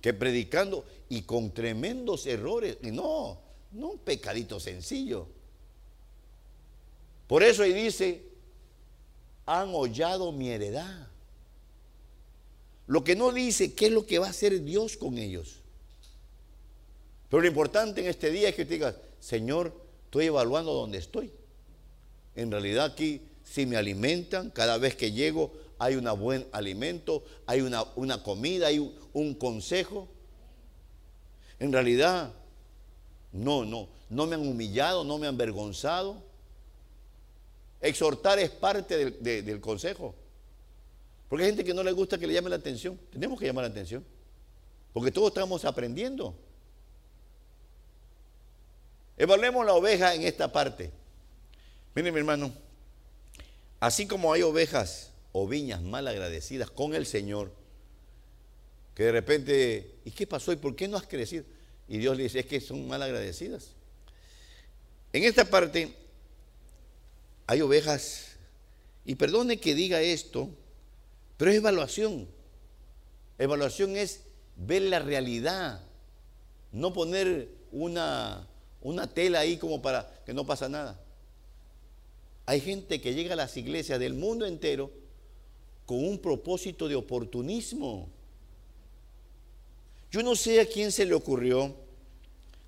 que 0.00 0.14
predicando 0.14 0.84
y 1.08 1.22
con 1.22 1.52
tremendos 1.52 2.26
errores, 2.26 2.78
y 2.82 2.90
no, 2.90 3.38
no 3.72 3.88
un 3.90 3.98
pecadito 3.98 4.58
sencillo. 4.58 5.26
Por 7.26 7.42
eso 7.42 7.62
ahí 7.62 7.72
dice, 7.72 8.24
han 9.46 9.74
hollado 9.74 10.32
mi 10.32 10.50
heredad. 10.50 11.08
Lo 12.86 13.04
que 13.04 13.14
no 13.14 13.30
dice 13.30 13.74
qué 13.74 13.86
es 13.86 13.92
lo 13.92 14.06
que 14.06 14.18
va 14.18 14.26
a 14.26 14.30
hacer 14.30 14.64
Dios 14.64 14.96
con 14.96 15.18
ellos. 15.18 15.60
Pero 17.28 17.42
lo 17.42 17.48
importante 17.48 18.00
en 18.00 18.08
este 18.08 18.30
día 18.30 18.48
es 18.48 18.56
que 18.56 18.64
te 18.64 18.74
digas, 18.74 18.96
Señor, 19.20 19.72
estoy 20.10 20.26
evaluando 20.26 20.72
dónde 20.72 20.98
estoy. 20.98 21.32
En 22.34 22.50
realidad 22.50 22.86
aquí, 22.86 23.22
si 23.44 23.64
me 23.64 23.76
alimentan, 23.76 24.50
cada 24.50 24.76
vez 24.76 24.96
que 24.96 25.12
llego 25.12 25.52
hay 25.78 25.94
un 25.94 26.04
buen 26.18 26.48
alimento, 26.50 27.22
hay 27.46 27.60
una, 27.60 27.84
una 27.94 28.20
comida, 28.24 28.66
hay 28.66 28.80
un, 28.80 28.92
un 29.12 29.34
consejo. 29.34 30.08
En 31.60 31.72
realidad, 31.72 32.32
no, 33.30 33.64
no, 33.64 33.88
no 34.08 34.26
me 34.26 34.34
han 34.34 34.40
humillado, 34.40 35.04
no 35.04 35.16
me 35.16 35.28
han 35.28 35.36
avergonzado. 35.36 36.24
Exhortar 37.80 38.40
es 38.40 38.50
parte 38.50 39.12
del, 39.12 39.60
consejo. 39.60 40.16
Porque 41.28 41.44
hay 41.44 41.50
gente 41.50 41.64
que 41.64 41.72
no 41.72 41.84
le 41.84 41.92
gusta 41.92 42.18
que 42.18 42.26
le 42.26 42.34
llame 42.34 42.50
la 42.50 42.56
atención. 42.56 42.98
Tenemos 43.12 43.38
que 43.38 43.46
llamar 43.46 43.62
la 43.62 43.70
atención. 43.70 44.04
Porque 44.92 45.12
todos 45.12 45.28
estamos 45.28 45.64
aprendiendo. 45.64 46.34
Evaluemos 49.20 49.66
la 49.66 49.74
oveja 49.74 50.14
en 50.14 50.22
esta 50.22 50.50
parte. 50.50 50.90
Miren, 51.94 52.14
mi 52.14 52.20
hermano, 52.20 52.54
así 53.78 54.06
como 54.06 54.32
hay 54.32 54.40
ovejas 54.40 55.10
o 55.32 55.46
viñas 55.46 55.82
mal 55.82 56.08
agradecidas 56.08 56.70
con 56.70 56.94
el 56.94 57.04
Señor, 57.04 57.52
que 58.94 59.02
de 59.02 59.12
repente, 59.12 59.96
¿y 60.06 60.12
qué 60.12 60.26
pasó? 60.26 60.52
¿Y 60.52 60.56
por 60.56 60.74
qué 60.74 60.88
no 60.88 60.96
has 60.96 61.06
crecido? 61.06 61.44
Y 61.86 61.98
Dios 61.98 62.16
le 62.16 62.22
dice, 62.22 62.38
es 62.38 62.46
que 62.46 62.62
son 62.62 62.88
mal 62.88 63.02
agradecidas. 63.02 63.72
En 65.12 65.24
esta 65.24 65.44
parte 65.44 65.94
hay 67.46 67.60
ovejas, 67.60 68.38
y 69.04 69.16
perdone 69.16 69.60
que 69.60 69.74
diga 69.74 70.00
esto, 70.00 70.48
pero 71.36 71.50
es 71.50 71.58
evaluación. 71.58 72.26
Evaluación 73.36 73.96
es 73.96 74.22
ver 74.56 74.80
la 74.80 74.98
realidad, 74.98 75.84
no 76.72 76.94
poner 76.94 77.50
una, 77.70 78.46
una 78.82 79.06
tela 79.06 79.40
ahí 79.40 79.56
como 79.56 79.82
para 79.82 80.22
que 80.24 80.32
no 80.32 80.46
pasa 80.46 80.68
nada. 80.68 81.00
Hay 82.46 82.60
gente 82.60 83.00
que 83.00 83.14
llega 83.14 83.34
a 83.34 83.36
las 83.36 83.56
iglesias 83.56 84.00
del 84.00 84.14
mundo 84.14 84.46
entero 84.46 84.90
con 85.86 86.04
un 86.04 86.18
propósito 86.18 86.88
de 86.88 86.96
oportunismo. 86.96 88.08
Yo 90.10 90.22
no 90.22 90.34
sé 90.34 90.60
a 90.60 90.66
quién 90.66 90.90
se 90.90 91.06
le 91.06 91.14
ocurrió 91.14 91.74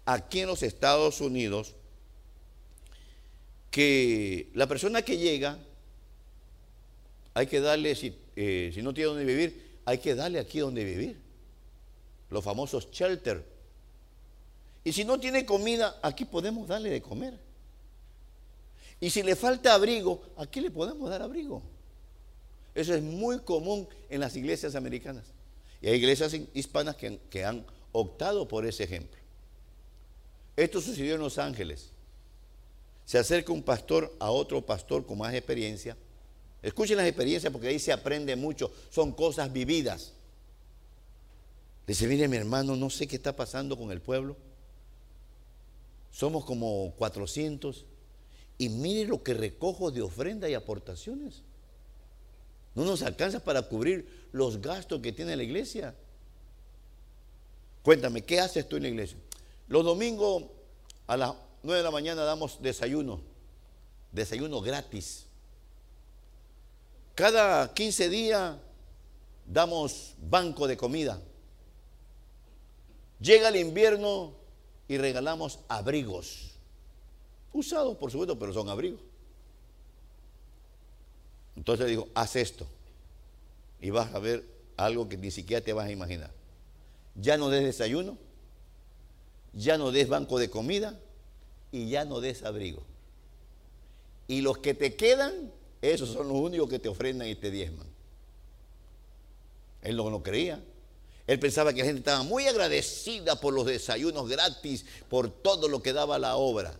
aquí 0.04 0.40
en 0.40 0.48
los 0.48 0.62
Estados 0.62 1.20
Unidos 1.20 1.74
que 3.70 4.50
la 4.54 4.66
persona 4.66 5.02
que 5.02 5.16
llega, 5.16 5.58
hay 7.34 7.46
que 7.46 7.60
darle, 7.60 7.94
si, 7.94 8.14
eh, 8.36 8.72
no 8.82 8.92
tiene 8.92 9.08
donde 9.08 9.24
vivir, 9.24 9.78
hay 9.86 9.98
que 9.98 10.14
darle 10.14 10.38
aquí 10.38 10.58
donde 10.58 10.84
vivir. 10.84 11.18
Los 12.28 12.44
famosos 12.44 12.90
shelter. 12.90 13.51
Y 14.84 14.92
si 14.92 15.04
no 15.04 15.18
tiene 15.18 15.46
comida, 15.46 15.98
aquí 16.02 16.24
podemos 16.24 16.66
darle 16.66 16.90
de 16.90 17.02
comer. 17.02 17.38
Y 19.00 19.10
si 19.10 19.22
le 19.22 19.36
falta 19.36 19.74
abrigo, 19.74 20.22
aquí 20.36 20.60
le 20.60 20.70
podemos 20.70 21.10
dar 21.10 21.22
abrigo. 21.22 21.62
Eso 22.74 22.94
es 22.94 23.02
muy 23.02 23.40
común 23.40 23.88
en 24.08 24.20
las 24.20 24.36
iglesias 24.36 24.74
americanas. 24.74 25.24
Y 25.80 25.88
hay 25.88 25.96
iglesias 25.96 26.34
hispanas 26.54 26.96
que, 26.96 27.44
han 27.44 27.66
optado 27.92 28.46
por 28.48 28.64
ese 28.64 28.84
ejemplo. 28.84 29.20
Esto 30.56 30.80
sucedió 30.80 31.14
en 31.14 31.20
Los 31.20 31.38
Ángeles. 31.38 31.90
Se 33.04 33.18
acerca 33.18 33.52
un 33.52 33.62
pastor 33.62 34.14
a 34.18 34.30
otro 34.30 34.64
pastor 34.64 35.04
con 35.04 35.18
más 35.18 35.34
experiencia. 35.34 35.96
Escuchen 36.62 36.96
las 36.96 37.06
experiencias 37.06 37.52
porque 37.52 37.68
ahí 37.68 37.78
se 37.78 37.92
aprende 37.92 38.36
mucho. 38.36 38.72
Son 38.90 39.12
cosas 39.12 39.52
vividas. 39.52 40.12
Dice, 41.86 42.06
mire 42.06 42.28
mi 42.28 42.36
hermano, 42.36 42.76
no 42.76 42.88
sé 42.88 43.08
qué 43.08 43.16
está 43.16 43.34
pasando 43.34 43.76
con 43.76 43.90
el 43.90 44.00
pueblo. 44.00 44.36
Somos 46.12 46.44
como 46.44 46.94
400. 46.96 47.86
Y 48.58 48.68
mire 48.68 49.08
lo 49.08 49.22
que 49.24 49.34
recojo 49.34 49.90
de 49.90 50.02
ofrenda 50.02 50.48
y 50.48 50.54
aportaciones. 50.54 51.42
No 52.74 52.84
nos 52.84 53.02
alcanza 53.02 53.40
para 53.40 53.62
cubrir 53.62 54.28
los 54.30 54.60
gastos 54.60 55.00
que 55.00 55.12
tiene 55.12 55.36
la 55.36 55.42
iglesia. 55.42 55.94
Cuéntame, 57.82 58.22
¿qué 58.22 58.38
haces 58.38 58.68
tú 58.68 58.76
en 58.76 58.84
la 58.84 58.88
iglesia? 58.88 59.18
Los 59.68 59.84
domingos 59.84 60.44
a 61.06 61.16
las 61.16 61.34
9 61.62 61.78
de 61.78 61.84
la 61.84 61.90
mañana 61.90 62.22
damos 62.22 62.62
desayuno, 62.62 63.20
desayuno 64.12 64.60
gratis. 64.60 65.26
Cada 67.14 67.72
15 67.74 68.08
días 68.08 68.56
damos 69.46 70.14
banco 70.18 70.66
de 70.66 70.76
comida. 70.76 71.20
Llega 73.20 73.48
el 73.48 73.56
invierno 73.56 74.41
y 74.92 74.98
regalamos 74.98 75.60
abrigos. 75.68 76.50
Usados, 77.54 77.96
por 77.96 78.10
supuesto, 78.10 78.38
pero 78.38 78.52
son 78.52 78.68
abrigos. 78.68 79.00
Entonces 81.56 81.86
digo, 81.86 82.08
haz 82.14 82.36
esto 82.36 82.66
y 83.80 83.88
vas 83.88 84.14
a 84.14 84.18
ver 84.18 84.44
algo 84.76 85.08
que 85.08 85.16
ni 85.16 85.30
siquiera 85.30 85.64
te 85.64 85.72
vas 85.72 85.86
a 85.86 85.90
imaginar. 85.90 86.30
Ya 87.14 87.38
no 87.38 87.48
des 87.48 87.64
desayuno, 87.64 88.18
ya 89.54 89.78
no 89.78 89.92
des 89.92 90.10
banco 90.10 90.38
de 90.38 90.50
comida 90.50 91.00
y 91.70 91.88
ya 91.88 92.04
no 92.04 92.20
des 92.20 92.42
abrigo. 92.42 92.82
Y 94.28 94.42
los 94.42 94.58
que 94.58 94.74
te 94.74 94.94
quedan, 94.94 95.50
esos 95.80 96.10
son 96.10 96.28
los 96.28 96.36
únicos 96.36 96.68
que 96.68 96.78
te 96.78 96.90
ofrendan 96.90 97.28
y 97.28 97.34
te 97.34 97.50
diezman. 97.50 97.86
Él 99.80 99.96
no 99.96 100.10
lo 100.10 100.22
creía. 100.22 100.62
Él 101.32 101.38
pensaba 101.38 101.72
que 101.72 101.78
la 101.78 101.86
gente 101.86 102.00
estaba 102.00 102.22
muy 102.24 102.46
agradecida 102.46 103.40
por 103.40 103.54
los 103.54 103.64
desayunos 103.64 104.28
gratis, 104.28 104.84
por 105.08 105.30
todo 105.30 105.66
lo 105.66 105.82
que 105.82 105.94
daba 105.94 106.18
la 106.18 106.36
obra. 106.36 106.78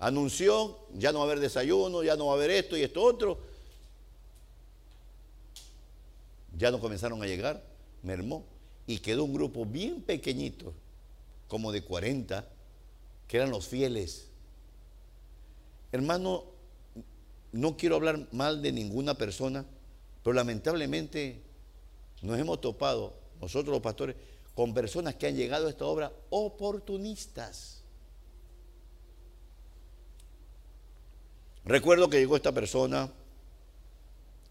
Anunció, 0.00 0.80
ya 0.92 1.12
no 1.12 1.20
va 1.20 1.26
a 1.26 1.28
haber 1.28 1.38
desayuno, 1.38 2.02
ya 2.02 2.16
no 2.16 2.26
va 2.26 2.32
a 2.32 2.34
haber 2.34 2.50
esto 2.50 2.76
y 2.76 2.82
esto 2.82 3.00
otro. 3.00 3.38
Ya 6.58 6.72
no 6.72 6.80
comenzaron 6.80 7.22
a 7.22 7.26
llegar, 7.26 7.62
mermó. 8.02 8.44
Y 8.88 8.98
quedó 8.98 9.22
un 9.22 9.34
grupo 9.34 9.64
bien 9.64 10.02
pequeñito, 10.02 10.72
como 11.46 11.70
de 11.70 11.82
40, 11.82 12.44
que 13.28 13.36
eran 13.36 13.50
los 13.50 13.68
fieles. 13.68 14.26
Hermano, 15.92 16.42
no 17.52 17.76
quiero 17.76 17.94
hablar 17.94 18.26
mal 18.32 18.62
de 18.62 18.72
ninguna 18.72 19.14
persona, 19.14 19.64
pero 20.24 20.34
lamentablemente 20.34 21.40
nos 22.24 22.38
hemos 22.38 22.60
topado, 22.60 23.14
nosotros 23.40 23.72
los 23.72 23.82
pastores, 23.82 24.16
con 24.54 24.72
personas 24.72 25.14
que 25.16 25.26
han 25.26 25.36
llegado 25.36 25.66
a 25.66 25.70
esta 25.70 25.84
obra 25.84 26.12
oportunistas. 26.30 27.82
Recuerdo 31.64 32.08
que 32.08 32.18
llegó 32.18 32.36
esta 32.36 32.52
persona, 32.52 33.12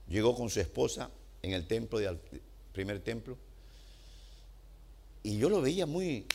llegó 0.08 0.36
con 0.36 0.50
su 0.50 0.60
esposa 0.60 1.10
en 1.42 1.54
el 1.54 1.66
templo, 1.66 1.98
del 1.98 2.20
primer 2.74 3.00
templo, 3.00 3.38
y 5.24 5.38
yo 5.38 5.50
lo 5.50 5.62
veía 5.62 5.86
muy, 5.86 6.28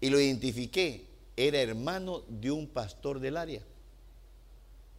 y 0.00 0.10
lo 0.10 0.20
identifiqué, 0.20 1.06
era 1.36 1.60
hermano 1.60 2.22
de 2.28 2.50
un 2.50 2.66
pastor 2.66 3.18
del 3.18 3.38
área. 3.38 3.62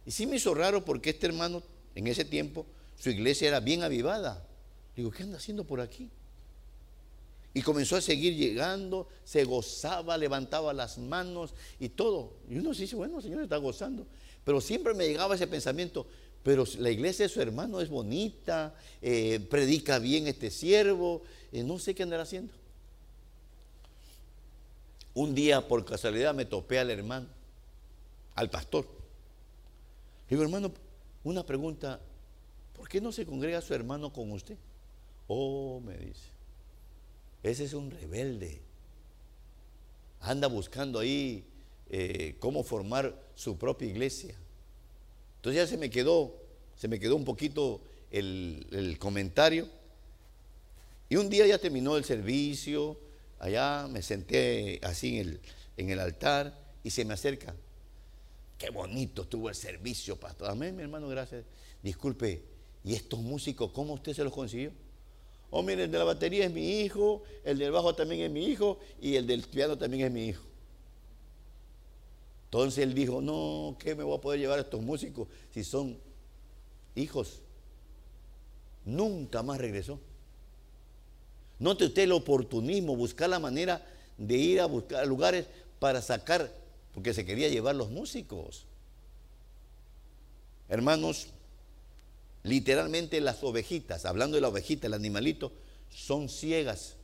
Y 0.06 0.10
sí 0.10 0.26
me 0.26 0.36
hizo 0.36 0.54
raro 0.54 0.84
porque 0.84 1.10
este 1.10 1.26
hermano, 1.26 1.62
en 1.94 2.08
ese 2.08 2.24
tiempo, 2.24 2.66
su 2.98 3.10
iglesia 3.10 3.48
era 3.48 3.60
bien 3.60 3.82
avivada. 3.82 4.44
Digo, 4.96 5.10
¿qué 5.10 5.22
anda 5.22 5.38
haciendo 5.38 5.64
por 5.64 5.80
aquí? 5.80 6.10
Y 7.52 7.62
comenzó 7.62 7.96
a 7.96 8.00
seguir 8.00 8.34
llegando, 8.34 9.08
se 9.24 9.44
gozaba, 9.44 10.18
levantaba 10.18 10.72
las 10.72 10.98
manos 10.98 11.54
y 11.78 11.88
todo. 11.88 12.34
Y 12.50 12.58
uno 12.58 12.74
se 12.74 12.82
dice, 12.82 12.96
bueno, 12.96 13.18
el 13.18 13.22
Señor 13.22 13.42
está 13.42 13.56
gozando. 13.58 14.06
Pero 14.44 14.60
siempre 14.60 14.92
me 14.92 15.06
llegaba 15.06 15.36
ese 15.36 15.46
pensamiento, 15.46 16.06
pero 16.42 16.64
la 16.78 16.90
iglesia 16.90 17.26
de 17.26 17.28
su 17.28 17.40
hermano 17.40 17.80
es 17.80 17.88
bonita, 17.88 18.74
eh, 19.00 19.40
predica 19.48 20.00
bien 20.00 20.26
este 20.26 20.50
siervo, 20.50 21.22
eh, 21.52 21.62
no 21.62 21.78
sé 21.78 21.94
qué 21.94 22.02
andará 22.02 22.24
haciendo. 22.24 22.52
Un 25.14 25.32
día 25.34 25.66
por 25.66 25.84
casualidad 25.84 26.34
me 26.34 26.44
topé 26.44 26.80
al 26.80 26.90
hermano, 26.90 27.28
al 28.34 28.50
pastor. 28.50 28.86
Digo, 30.28 30.42
hermano, 30.42 30.72
una 31.22 31.46
pregunta, 31.46 32.00
¿por 32.76 32.88
qué 32.88 33.00
no 33.00 33.12
se 33.12 33.24
congrega 33.24 33.60
su 33.60 33.72
hermano 33.74 34.12
con 34.12 34.32
usted? 34.32 34.56
Oh, 35.26 35.80
me 35.80 35.96
dice, 35.96 36.28
ese 37.42 37.64
es 37.64 37.74
un 37.74 37.90
rebelde. 37.90 38.60
Anda 40.20 40.48
buscando 40.48 40.98
ahí 40.98 41.44
eh, 41.90 42.36
cómo 42.38 42.62
formar 42.62 43.14
su 43.34 43.58
propia 43.58 43.88
iglesia. 43.88 44.34
Entonces 45.36 45.62
ya 45.62 45.66
se 45.66 45.76
me 45.76 45.90
quedó, 45.90 46.34
se 46.76 46.88
me 46.88 46.98
quedó 46.98 47.16
un 47.16 47.24
poquito 47.24 47.82
el, 48.10 48.96
comentario. 48.98 49.68
Y 51.08 51.16
un 51.16 51.28
día 51.28 51.46
ya 51.46 51.58
terminó 51.58 51.96
el 51.96 52.04
servicio, 52.04 52.98
allá 53.38 53.86
me 53.88 54.02
senté 54.02 54.80
así 54.82 55.18
en 55.18 55.28
el, 55.28 55.40
en 55.76 55.90
el 55.90 56.00
altar 56.00 56.58
y 56.82 56.90
se 56.90 57.04
me 57.04 57.14
acerca. 57.14 57.54
Qué 58.56 58.70
bonito 58.70 59.22
estuvo 59.22 59.48
el 59.48 59.54
servicio, 59.54 60.18
pastor. 60.18 60.48
Amén, 60.50 60.74
mi 60.74 60.82
hermano, 60.82 61.08
gracias. 61.08 61.44
Disculpe, 61.82 62.42
¿y 62.82 62.94
estos 62.94 63.20
músicos 63.20 63.72
cómo 63.72 63.94
usted 63.94 64.14
se 64.14 64.24
los 64.24 64.32
consiguió? 64.32 64.72
Oh, 65.56 65.62
mire, 65.62 65.84
el 65.84 65.90
de 65.92 65.98
la 65.98 66.04
batería 66.04 66.46
es 66.46 66.50
mi 66.50 66.80
hijo, 66.80 67.22
el 67.44 67.58
del 67.58 67.70
bajo 67.70 67.94
también 67.94 68.22
es 68.22 68.30
mi 68.32 68.44
hijo 68.44 68.80
y 69.00 69.14
el 69.14 69.24
del 69.24 69.44
piano 69.44 69.78
también 69.78 70.06
es 70.06 70.10
mi 70.10 70.24
hijo. 70.24 70.42
Entonces 72.46 72.82
él 72.82 72.92
dijo, 72.92 73.20
no, 73.20 73.76
¿qué 73.78 73.94
me 73.94 74.02
voy 74.02 74.18
a 74.18 74.20
poder 74.20 74.40
llevar 74.40 74.58
a 74.58 74.62
estos 74.62 74.82
músicos 74.82 75.28
si 75.52 75.62
son 75.62 75.96
hijos? 76.96 77.40
Nunca 78.84 79.44
más 79.44 79.58
regresó. 79.58 80.00
Note 81.60 81.84
usted 81.84 82.02
el 82.02 82.12
oportunismo, 82.12 82.96
buscar 82.96 83.30
la 83.30 83.38
manera 83.38 83.86
de 84.18 84.36
ir 84.36 84.60
a 84.60 84.66
buscar 84.66 85.06
lugares 85.06 85.46
para 85.78 86.02
sacar, 86.02 86.52
porque 86.92 87.14
se 87.14 87.24
quería 87.24 87.48
llevar 87.48 87.76
los 87.76 87.90
músicos. 87.90 88.66
Hermanos, 90.68 91.28
literalmente 92.44 93.20
las 93.20 93.42
ovejitas, 93.42 94.04
hablando 94.04 94.36
de 94.36 94.42
la 94.42 94.48
ovejita, 94.48 94.86
el 94.86 94.94
animalito, 94.94 95.50
son 95.90 96.28
ciegas. 96.28 96.94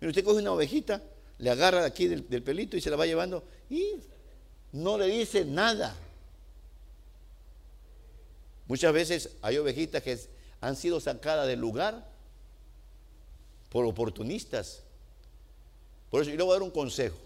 Mire, 0.00 0.10
usted 0.10 0.24
coge 0.24 0.40
una 0.40 0.52
ovejita, 0.52 1.02
le 1.38 1.50
agarra 1.50 1.84
aquí 1.84 2.06
del, 2.06 2.28
del 2.28 2.42
pelito 2.42 2.76
y 2.76 2.80
se 2.80 2.88
la 2.88 2.96
va 2.96 3.04
llevando 3.04 3.44
y 3.68 3.96
no 4.72 4.96
le 4.96 5.06
dice 5.06 5.44
nada. 5.44 5.94
Muchas 8.68 8.92
veces 8.92 9.30
hay 9.42 9.58
ovejitas 9.58 10.02
que 10.02 10.18
han 10.60 10.76
sido 10.76 11.00
sacadas 11.00 11.46
del 11.46 11.60
lugar 11.60 12.08
por 13.68 13.84
oportunistas. 13.84 14.82
Por 16.10 16.22
eso 16.22 16.30
yo 16.30 16.36
le 16.36 16.42
voy 16.42 16.52
a 16.52 16.54
dar 16.54 16.62
un 16.62 16.70
consejo. 16.70 17.16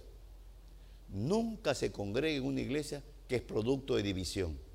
Nunca 1.09 1.75
se 1.75 1.93
congregue 1.93 2.39
en 2.39 2.45
una 2.45 2.61
iglesia 2.61 3.03
que 3.29 3.37
es 3.37 3.43
producto 3.43 3.97
de 3.97 4.03
división. 4.03 4.66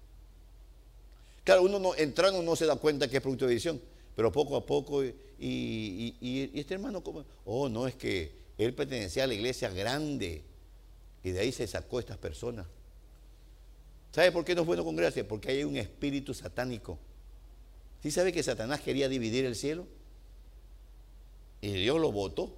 Claro, 1.44 1.64
uno 1.64 1.80
no, 1.80 1.96
entrando 1.96 2.42
no 2.44 2.56
se 2.56 2.66
da 2.66 2.76
cuenta 2.76 3.08
que 3.08 3.18
es 3.18 3.22
producto 3.22 3.46
de 3.46 3.52
división, 3.52 3.82
pero 4.16 4.32
poco 4.32 4.56
a 4.56 4.66
poco, 4.66 5.04
y, 5.04 6.52
este 6.54 6.76
hermano, 6.76 7.04
como, 7.04 7.26
oh, 7.46 7.68
no, 7.68 7.88
es 7.88 7.96
que 7.96 8.32
él 8.58 8.74
pertenecía 8.76 9.24
a 9.24 9.28
la 9.28 9.34
iglesia 9.34 9.70
grande, 9.70 10.44
y 11.24 11.32
de 11.32 11.40
ahí 11.40 11.52
se 11.52 11.66
sacó 11.68 12.00
estas 12.00 12.18
personas. 12.18 12.68
¿Sabe 14.12 14.32
por 14.32 14.44
qué 14.44 14.54
no 14.54 14.62
es 14.62 14.68
bueno 14.68 14.84
congregarse? 14.84 15.24
Porque 15.24 15.52
hay 15.52 15.64
un 15.64 15.78
espíritu 15.78 16.34
satánico. 16.34 17.00
¿Sí 18.04 18.12
sabe 18.12 18.34
que 18.34 18.44
Satanás 18.44 18.82
quería 18.82 19.08
dividir 19.08 19.46
el 19.46 19.56
cielo? 19.56 19.88
Y 21.62 21.72
Dios 21.72 22.00
lo 22.00 22.12
votó. 22.12 22.58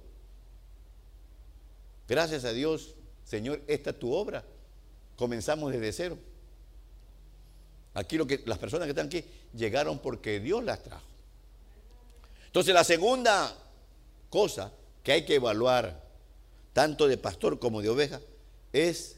Gracias 2.08 2.44
a 2.44 2.52
Dios, 2.52 2.94
Señor, 3.24 3.62
esta 3.66 3.90
es 3.90 3.98
tu 3.98 4.12
obra. 4.12 4.44
Comenzamos 5.16 5.72
desde 5.72 5.92
cero. 5.92 6.18
Aquí 7.94 8.16
lo 8.16 8.26
que 8.26 8.42
las 8.46 8.58
personas 8.58 8.86
que 8.86 8.90
están 8.90 9.06
aquí 9.06 9.24
llegaron 9.54 9.98
porque 9.98 10.40
Dios 10.40 10.62
las 10.64 10.82
trajo. 10.82 11.06
Entonces 12.46 12.74
la 12.74 12.84
segunda 12.84 13.56
cosa 14.30 14.72
que 15.02 15.12
hay 15.12 15.24
que 15.24 15.36
evaluar, 15.36 16.02
tanto 16.72 17.08
de 17.08 17.16
pastor 17.16 17.58
como 17.58 17.82
de 17.82 17.88
oveja, 17.88 18.20
es 18.72 19.16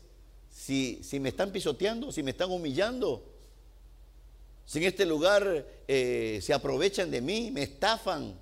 si, 0.50 1.00
si 1.02 1.20
me 1.20 1.30
están 1.30 1.52
pisoteando, 1.52 2.12
si 2.12 2.22
me 2.22 2.30
están 2.32 2.50
humillando, 2.50 3.24
si 4.66 4.78
en 4.78 4.84
este 4.84 5.06
lugar 5.06 5.66
eh, 5.88 6.40
se 6.42 6.52
aprovechan 6.52 7.10
de 7.10 7.20
mí, 7.20 7.50
me 7.50 7.62
estafan, 7.62 8.38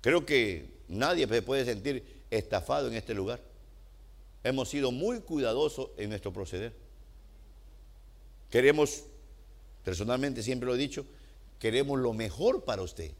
Creo 0.00 0.24
que 0.24 0.68
nadie 0.88 1.26
se 1.26 1.42
puede 1.42 1.64
sentir 1.64 2.24
estafado 2.30 2.88
en 2.88 2.94
este 2.94 3.14
lugar. 3.14 3.40
Hemos 4.42 4.70
sido 4.70 4.90
muy 4.92 5.20
cuidadosos 5.20 5.90
en 5.98 6.08
nuestro 6.08 6.32
proceder. 6.32 6.72
Queremos, 8.50 9.04
personalmente 9.84 10.42
siempre 10.42 10.66
lo 10.66 10.74
he 10.74 10.78
dicho, 10.78 11.06
queremos 11.58 11.98
lo 11.98 12.12
mejor 12.12 12.64
para 12.64 12.82
usted. 12.82 13.12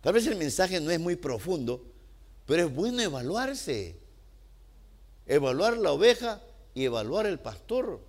Tal 0.00 0.12
vez 0.12 0.26
el 0.26 0.36
mensaje 0.36 0.80
no 0.80 0.90
es 0.90 1.00
muy 1.00 1.16
profundo, 1.16 1.84
pero 2.46 2.66
es 2.66 2.74
bueno 2.74 3.02
evaluarse. 3.02 3.96
Evaluar 5.26 5.76
la 5.76 5.92
oveja 5.92 6.40
y 6.74 6.84
evaluar 6.84 7.26
el 7.26 7.38
pastor. 7.38 8.00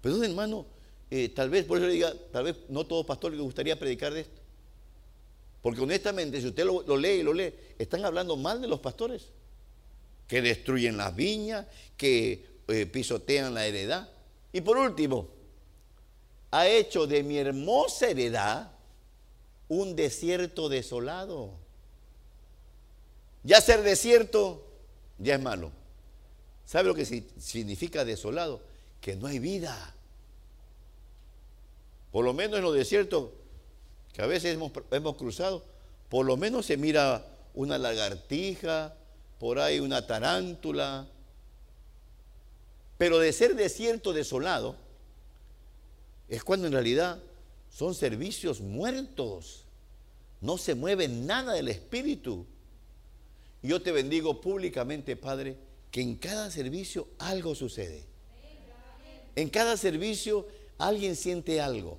Perdón, 0.00 0.24
hermano, 0.24 0.66
eh, 1.10 1.28
tal 1.28 1.50
vez, 1.50 1.64
por 1.64 1.78
eso 1.78 1.86
le 1.86 1.92
diga, 1.92 2.12
tal 2.32 2.44
vez 2.44 2.56
no 2.68 2.86
todo 2.86 3.04
pastor 3.04 3.32
le 3.32 3.40
gustaría 3.40 3.78
predicar 3.78 4.12
de 4.12 4.20
esto. 4.20 4.40
Porque 5.62 5.80
honestamente, 5.80 6.40
si 6.40 6.46
usted 6.46 6.64
lo, 6.64 6.96
lee 6.96 7.20
y 7.20 7.22
lo 7.22 7.32
lee, 7.32 7.52
están 7.78 8.04
hablando 8.04 8.36
mal 8.36 8.60
de 8.60 8.68
los 8.68 8.80
pastores, 8.80 9.28
que 10.26 10.42
destruyen 10.42 10.96
las 10.96 11.14
viñas, 11.14 11.66
que 11.96 12.46
eh, 12.68 12.86
pisotean 12.86 13.54
la 13.54 13.66
heredad. 13.66 14.08
Y 14.52 14.60
por 14.60 14.76
último, 14.78 15.28
ha 16.50 16.66
hecho 16.68 17.06
de 17.06 17.22
mi 17.22 17.38
hermosa 17.38 18.08
heredad 18.08 18.70
un 19.68 19.96
desierto 19.96 20.68
desolado. 20.68 21.52
Ya 23.42 23.60
ser 23.60 23.82
desierto 23.82 24.64
ya 25.18 25.34
es 25.34 25.42
malo. 25.42 25.70
¿Sabe 26.64 26.88
lo 26.88 26.94
que 26.94 27.04
significa 27.04 28.04
desolado? 28.04 28.60
Que 29.00 29.16
no 29.16 29.26
hay 29.26 29.38
vida. 29.38 29.94
Por 32.12 32.24
lo 32.24 32.32
menos 32.32 32.58
en 32.58 32.64
los 32.64 32.74
desiertos 32.74 33.30
que 34.12 34.22
a 34.22 34.26
veces 34.26 34.58
hemos, 34.90 35.16
cruzado, 35.16 35.64
por 36.08 36.26
lo 36.26 36.36
menos 36.36 36.66
se 36.66 36.76
mira 36.76 37.24
una 37.54 37.78
lagartija, 37.78 38.94
por 39.38 39.58
ahí 39.58 39.80
una 39.80 40.06
tarántula. 40.06 41.06
Pero 42.98 43.18
de 43.18 43.32
ser 43.32 43.54
desierto 43.54 44.12
desolado, 44.12 44.76
es 46.28 46.44
cuando 46.44 46.66
en 46.66 46.72
realidad 46.74 47.22
son 47.70 47.94
servicios 47.94 48.60
muertos. 48.60 49.64
No 50.40 50.58
se 50.58 50.74
mueve 50.74 51.08
nada 51.08 51.54
del 51.54 51.68
Espíritu. 51.68 52.44
Yo 53.62 53.80
te 53.80 53.92
bendigo 53.92 54.40
públicamente, 54.40 55.16
Padre, 55.16 55.56
que 55.90 56.00
en 56.00 56.16
cada 56.16 56.50
servicio 56.50 57.08
algo 57.18 57.54
sucede. 57.54 58.04
En 59.36 59.48
cada 59.48 59.76
servicio 59.76 60.46
alguien 60.76 61.16
siente 61.16 61.60
algo. 61.60 61.98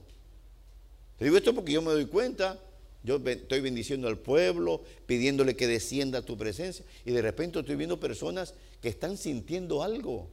Te 1.17 1.25
digo 1.25 1.37
esto 1.37 1.55
porque 1.55 1.71
yo 1.71 1.81
me 1.81 1.91
doy 1.91 2.05
cuenta, 2.05 2.59
yo 3.03 3.17
estoy 3.25 3.61
bendiciendo 3.61 4.07
al 4.07 4.17
pueblo, 4.17 4.83
pidiéndole 5.05 5.55
que 5.55 5.67
descienda 5.67 6.21
tu 6.21 6.37
presencia, 6.37 6.85
y 7.05 7.11
de 7.11 7.21
repente 7.21 7.59
estoy 7.59 7.75
viendo 7.75 7.99
personas 7.99 8.53
que 8.81 8.89
están 8.89 9.17
sintiendo 9.17 9.83
algo. 9.83 10.29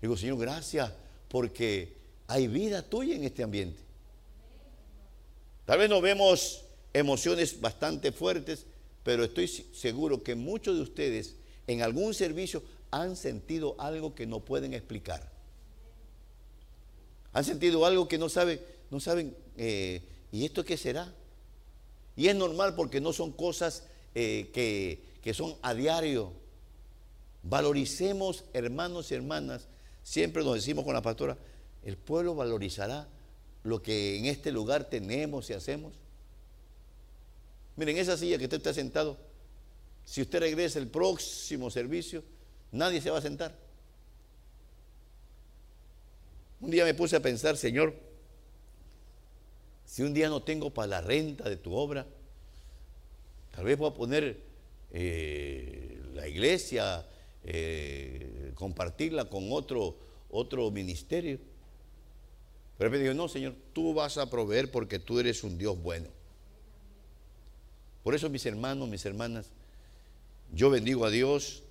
Digo, 0.00 0.16
Señor, 0.16 0.38
gracias, 0.38 0.92
porque 1.28 1.96
hay 2.26 2.48
vida 2.48 2.82
tuya 2.82 3.16
en 3.16 3.24
este 3.24 3.42
ambiente. 3.42 3.80
Tal 5.64 5.78
vez 5.78 5.90
no 5.90 6.00
vemos 6.00 6.64
emociones 6.92 7.60
bastante 7.60 8.12
fuertes, 8.12 8.66
pero 9.02 9.24
estoy 9.24 9.48
seguro 9.48 10.22
que 10.22 10.34
muchos 10.34 10.76
de 10.76 10.82
ustedes 10.82 11.36
en 11.66 11.82
algún 11.82 12.14
servicio 12.14 12.62
han 12.90 13.16
sentido 13.16 13.76
algo 13.78 14.14
que 14.14 14.26
no 14.26 14.40
pueden 14.40 14.72
explicar. 14.74 15.30
Han 17.32 17.44
sentido 17.44 17.84
algo 17.84 18.08
que 18.08 18.18
no 18.18 18.28
saben 18.28 18.60
no 18.90 19.00
saben, 19.00 19.36
eh, 19.56 20.02
¿y 20.32 20.44
esto 20.44 20.64
qué 20.64 20.76
será? 20.76 21.12
Y 22.16 22.28
es 22.28 22.36
normal 22.36 22.74
porque 22.74 23.00
no 23.00 23.12
son 23.12 23.32
cosas 23.32 23.84
eh, 24.14 24.50
que, 24.52 25.02
que 25.22 25.34
son 25.34 25.56
a 25.62 25.74
diario. 25.74 26.32
Valoricemos, 27.42 28.44
hermanos 28.52 29.10
y 29.10 29.14
hermanas, 29.14 29.68
siempre 30.08 30.42
nos 30.42 30.54
decimos 30.54 30.86
con 30.86 30.94
la 30.94 31.02
pastora, 31.02 31.36
el 31.84 31.98
pueblo 31.98 32.34
valorizará 32.34 33.06
lo 33.62 33.82
que 33.82 34.16
en 34.16 34.24
este 34.24 34.50
lugar 34.50 34.88
tenemos 34.88 35.50
y 35.50 35.52
hacemos. 35.52 35.92
Miren, 37.76 37.98
esa 37.98 38.16
silla 38.16 38.38
que 38.38 38.44
usted 38.44 38.56
está 38.56 38.72
sentado, 38.72 39.18
si 40.06 40.22
usted 40.22 40.40
regresa 40.40 40.78
el 40.78 40.88
próximo 40.88 41.70
servicio, 41.70 42.24
nadie 42.72 43.02
se 43.02 43.10
va 43.10 43.18
a 43.18 43.22
sentar. 43.22 43.54
Un 46.62 46.70
día 46.70 46.86
me 46.86 46.94
puse 46.94 47.14
a 47.14 47.20
pensar, 47.20 47.58
Señor, 47.58 47.94
si 49.84 50.02
un 50.02 50.14
día 50.14 50.30
no 50.30 50.42
tengo 50.42 50.70
para 50.70 50.88
la 50.88 51.00
renta 51.02 51.50
de 51.50 51.58
tu 51.58 51.74
obra, 51.74 52.06
tal 53.54 53.66
vez 53.66 53.76
voy 53.76 53.90
a 53.90 53.94
poner 53.94 54.40
eh, 54.90 56.00
la 56.14 56.26
iglesia, 56.26 57.06
eh, 57.44 58.37
compartirla 58.54 59.26
con 59.26 59.52
otro, 59.52 59.96
otro 60.30 60.70
ministerio. 60.70 61.38
Pero 62.76 62.90
me 62.90 62.98
dijo, 62.98 63.14
no, 63.14 63.28
Señor, 63.28 63.54
tú 63.72 63.94
vas 63.94 64.18
a 64.18 64.30
proveer 64.30 64.70
porque 64.70 64.98
tú 64.98 65.18
eres 65.18 65.42
un 65.42 65.58
Dios 65.58 65.80
bueno. 65.82 66.08
Por 68.04 68.14
eso, 68.14 68.30
mis 68.30 68.46
hermanos, 68.46 68.88
mis 68.88 69.04
hermanas, 69.04 69.50
yo 70.52 70.70
bendigo 70.70 71.04
a 71.04 71.10
Dios 71.10 71.62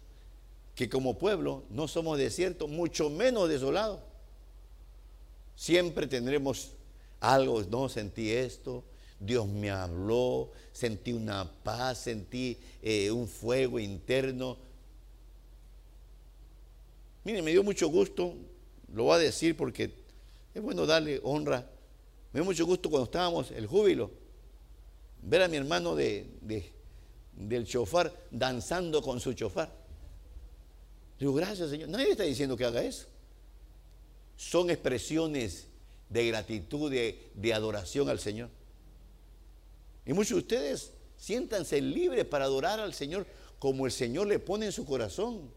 que 0.75 0.89
como 0.89 1.17
pueblo 1.17 1.63
no 1.69 1.87
somos 1.87 2.17
desiertos, 2.17 2.69
mucho 2.69 3.09
menos 3.09 3.49
desolados. 3.49 4.01
Siempre 5.55 6.05
tendremos 6.05 6.73
algo, 7.19 7.63
no 7.63 7.89
sentí 7.89 8.31
esto, 8.31 8.83
Dios 9.19 9.47
me 9.47 9.71
habló, 9.71 10.51
sentí 10.71 11.13
una 11.13 11.51
paz, 11.63 11.99
sentí 11.99 12.59
eh, 12.83 13.09
un 13.09 13.27
fuego 13.27 13.79
interno. 13.79 14.57
Mire, 17.27 17.41
me 17.41 17.51
dio 17.51 17.61
mucho 17.61 17.89
gusto, 17.89 18.35
lo 18.93 19.03
voy 19.03 19.15
a 19.15 19.17
decir 19.17 19.57
porque 19.57 19.91
es 20.53 20.61
bueno 20.61 20.85
darle 20.85 21.19
honra. 21.23 21.69
Me 22.31 22.39
dio 22.39 22.45
mucho 22.45 22.65
gusto 22.65 22.89
cuando 22.89 23.03
estábamos, 23.03 23.51
el 23.51 23.67
júbilo, 23.67 24.09
ver 25.23 25.41
a 25.41 25.49
mi 25.49 25.57
hermano 25.57 25.93
de, 25.93 26.25
del 27.33 27.67
chofar 27.67 28.13
danzando 28.31 29.01
con 29.01 29.19
su 29.19 29.33
chofar. 29.33 29.69
Digo, 31.19 31.33
gracias 31.33 31.69
Señor. 31.69 31.89
Nadie 31.89 32.11
está 32.11 32.23
diciendo 32.23 32.55
que 32.55 32.63
haga 32.63 32.81
eso. 32.81 33.07
Son 34.37 34.69
expresiones 34.69 35.67
de 36.07 36.27
gratitud, 36.27 36.89
de, 36.89 37.29
de 37.33 37.53
adoración 37.53 38.07
al 38.07 38.19
Señor. 38.19 38.49
Y 40.05 40.13
muchos 40.13 40.29
de 40.29 40.37
ustedes 40.37 40.93
siéntanse 41.17 41.81
libres 41.81 42.23
para 42.23 42.45
adorar 42.45 42.79
al 42.79 42.93
Señor 42.93 43.27
como 43.59 43.85
el 43.85 43.91
Señor 43.91 44.27
le 44.27 44.39
pone 44.39 44.67
en 44.67 44.71
su 44.71 44.85
corazón. 44.85 45.56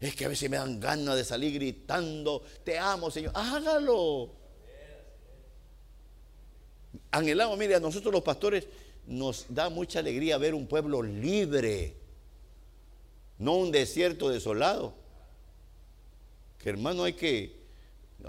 Es 0.00 0.14
que 0.14 0.24
a 0.24 0.28
veces 0.28 0.48
me 0.48 0.56
dan 0.56 0.78
ganas 0.78 1.16
de 1.16 1.24
salir 1.24 1.54
gritando, 1.54 2.42
te 2.64 2.78
amo, 2.78 3.10
Señor. 3.10 3.32
Hágalo. 3.34 4.30
Anhelamos, 7.10 7.58
mire, 7.58 7.74
a 7.74 7.80
nosotros 7.80 8.12
los 8.12 8.22
pastores 8.22 8.66
nos 9.06 9.46
da 9.48 9.70
mucha 9.70 9.98
alegría 9.98 10.38
ver 10.38 10.54
un 10.54 10.66
pueblo 10.66 11.02
libre, 11.02 11.96
no 13.38 13.56
un 13.56 13.72
desierto 13.72 14.28
desolado. 14.28 14.94
Que 16.58 16.68
hermano 16.68 17.04
hay 17.04 17.14
que, 17.14 17.56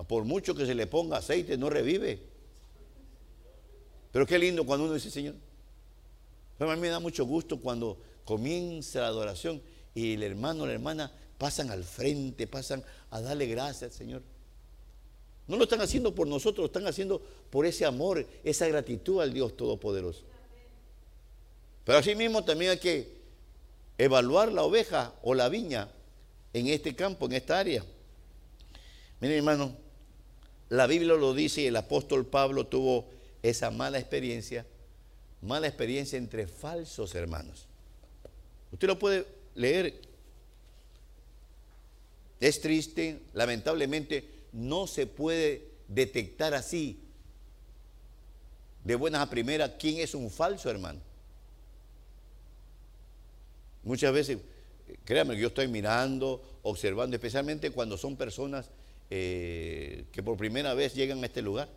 por 0.07 0.23
mucho 0.23 0.55
que 0.55 0.65
se 0.65 0.73
le 0.73 0.87
ponga 0.87 1.17
aceite, 1.17 1.57
no 1.57 1.69
revive. 1.69 2.19
Pero 4.11 4.25
qué 4.25 4.39
lindo 4.39 4.65
cuando 4.65 4.85
uno 4.85 4.95
dice, 4.95 5.11
Señor. 5.11 5.35
a 6.59 6.65
mí 6.65 6.81
me 6.81 6.89
da 6.89 6.99
mucho 6.99 7.25
gusto 7.25 7.59
cuando 7.59 8.01
comienza 8.25 9.01
la 9.01 9.07
adoración 9.07 9.61
y 9.93 10.13
el 10.13 10.23
hermano 10.23 10.65
la 10.65 10.73
hermana 10.73 11.11
pasan 11.39 11.71
al 11.71 11.83
frente, 11.83 12.45
pasan 12.45 12.83
a 13.09 13.21
darle 13.21 13.47
gracias 13.47 13.91
al 13.91 13.97
Señor. 13.97 14.21
No 15.47 15.57
lo 15.57 15.63
están 15.63 15.81
haciendo 15.81 16.13
por 16.13 16.27
nosotros, 16.27 16.59
lo 16.59 16.65
están 16.65 16.85
haciendo 16.85 17.19
por 17.49 17.65
ese 17.65 17.85
amor, 17.85 18.27
esa 18.43 18.67
gratitud 18.67 19.21
al 19.21 19.33
Dios 19.33 19.57
Todopoderoso. 19.57 20.21
Pero 21.85 21.97
así 21.97 22.13
mismo 22.13 22.43
también 22.43 22.71
hay 22.71 22.77
que 22.77 23.19
evaluar 23.97 24.51
la 24.51 24.61
oveja 24.61 25.13
o 25.23 25.33
la 25.33 25.49
viña 25.49 25.89
en 26.53 26.67
este 26.67 26.93
campo, 26.93 27.25
en 27.25 27.31
esta 27.31 27.57
área. 27.57 27.83
Miren 29.21 29.37
hermano, 29.37 29.75
la 30.67 30.85
Biblia 30.85 31.15
lo 31.15 31.33
dice 31.33 31.61
y 31.61 31.67
el 31.67 31.75
apóstol 31.77 32.27
Pablo 32.27 32.67
tuvo 32.67 33.05
esa 33.41 33.71
mala 33.71 33.97
experiencia, 33.97 34.65
mala 35.41 35.67
experiencia 35.67 36.17
entre 36.17 36.47
falsos 36.47 37.15
hermanos. 37.15 37.65
Usted 38.71 38.87
lo 38.87 38.99
puede 38.99 39.25
leer. 39.55 40.08
Es 42.39 42.61
triste, 42.61 43.21
lamentablemente 43.33 44.29
no 44.53 44.87
se 44.87 45.07
puede 45.07 45.67
detectar 45.87 46.53
así 46.53 46.99
de 48.83 48.95
buenas 48.95 49.21
a 49.21 49.29
primeras 49.29 49.71
quién 49.77 49.97
es 49.97 50.15
un 50.15 50.29
falso 50.29 50.69
hermano. 50.69 50.99
Muchas 53.83 54.13
veces, 54.13 54.37
créanme, 55.03 55.37
yo 55.37 55.47
estoy 55.47 55.67
mirando, 55.67 56.59
observando, 56.63 57.15
especialmente 57.15 57.71
cuando 57.71 57.97
son 57.97 58.15
personas 58.15 58.69
eh, 59.09 60.05
que 60.11 60.23
por 60.23 60.37
primera 60.37 60.73
vez 60.73 60.93
llegan 60.93 61.21
a 61.23 61.25
este 61.25 61.41
lugar. 61.41 61.69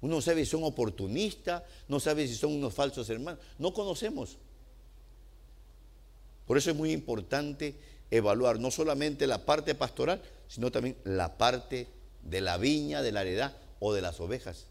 Uno 0.00 0.16
no 0.16 0.22
sabe 0.22 0.44
si 0.44 0.50
son 0.52 0.64
oportunistas, 0.64 1.62
no 1.88 2.00
sabe 2.00 2.26
si 2.26 2.34
son 2.34 2.52
unos 2.52 2.72
falsos 2.72 3.10
hermanos. 3.10 3.40
No 3.58 3.74
conocemos. 3.74 4.38
Por 6.46 6.56
eso 6.56 6.70
es 6.70 6.76
muy 6.76 6.92
importante 6.92 7.74
evaluar 8.10 8.58
no 8.58 8.70
solamente 8.70 9.26
la 9.26 9.44
parte 9.44 9.74
pastoral, 9.74 10.22
sino 10.48 10.72
también 10.72 10.96
la 11.04 11.38
parte 11.38 11.88
de 12.22 12.40
la 12.40 12.58
viña, 12.58 13.02
de 13.02 13.12
la 13.12 13.22
heredad 13.22 13.56
o 13.78 13.92
de 13.92 14.02
las 14.02 14.20
ovejas. 14.20 14.66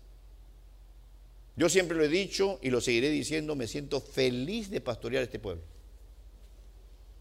Yo 1.55 1.67
siempre 1.67 1.97
lo 1.97 2.03
he 2.03 2.09
dicho 2.09 2.59
y 2.61 2.69
lo 2.69 2.79
seguiré 2.79 3.09
diciendo, 3.09 3.55
me 3.55 3.67
siento 3.67 3.99
feliz 3.99 4.69
de 4.69 4.81
pastorear 4.81 5.23
este 5.23 5.39
pueblo. 5.39 5.63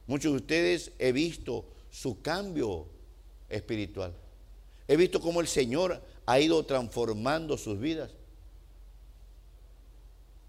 Muchos 0.07 0.33
de 0.33 0.37
ustedes 0.37 0.93
he 0.99 1.13
visto 1.13 1.65
su 1.91 2.23
cambio 2.23 2.87
espiritual. 3.49 4.15
He 4.87 4.97
visto 4.97 5.21
cómo 5.21 5.41
el 5.41 5.49
Señor 5.49 6.01
ha 6.25 6.41
ido 6.41 6.65
transformando 6.65 7.59
sus 7.59 7.79
vidas. 7.79 8.11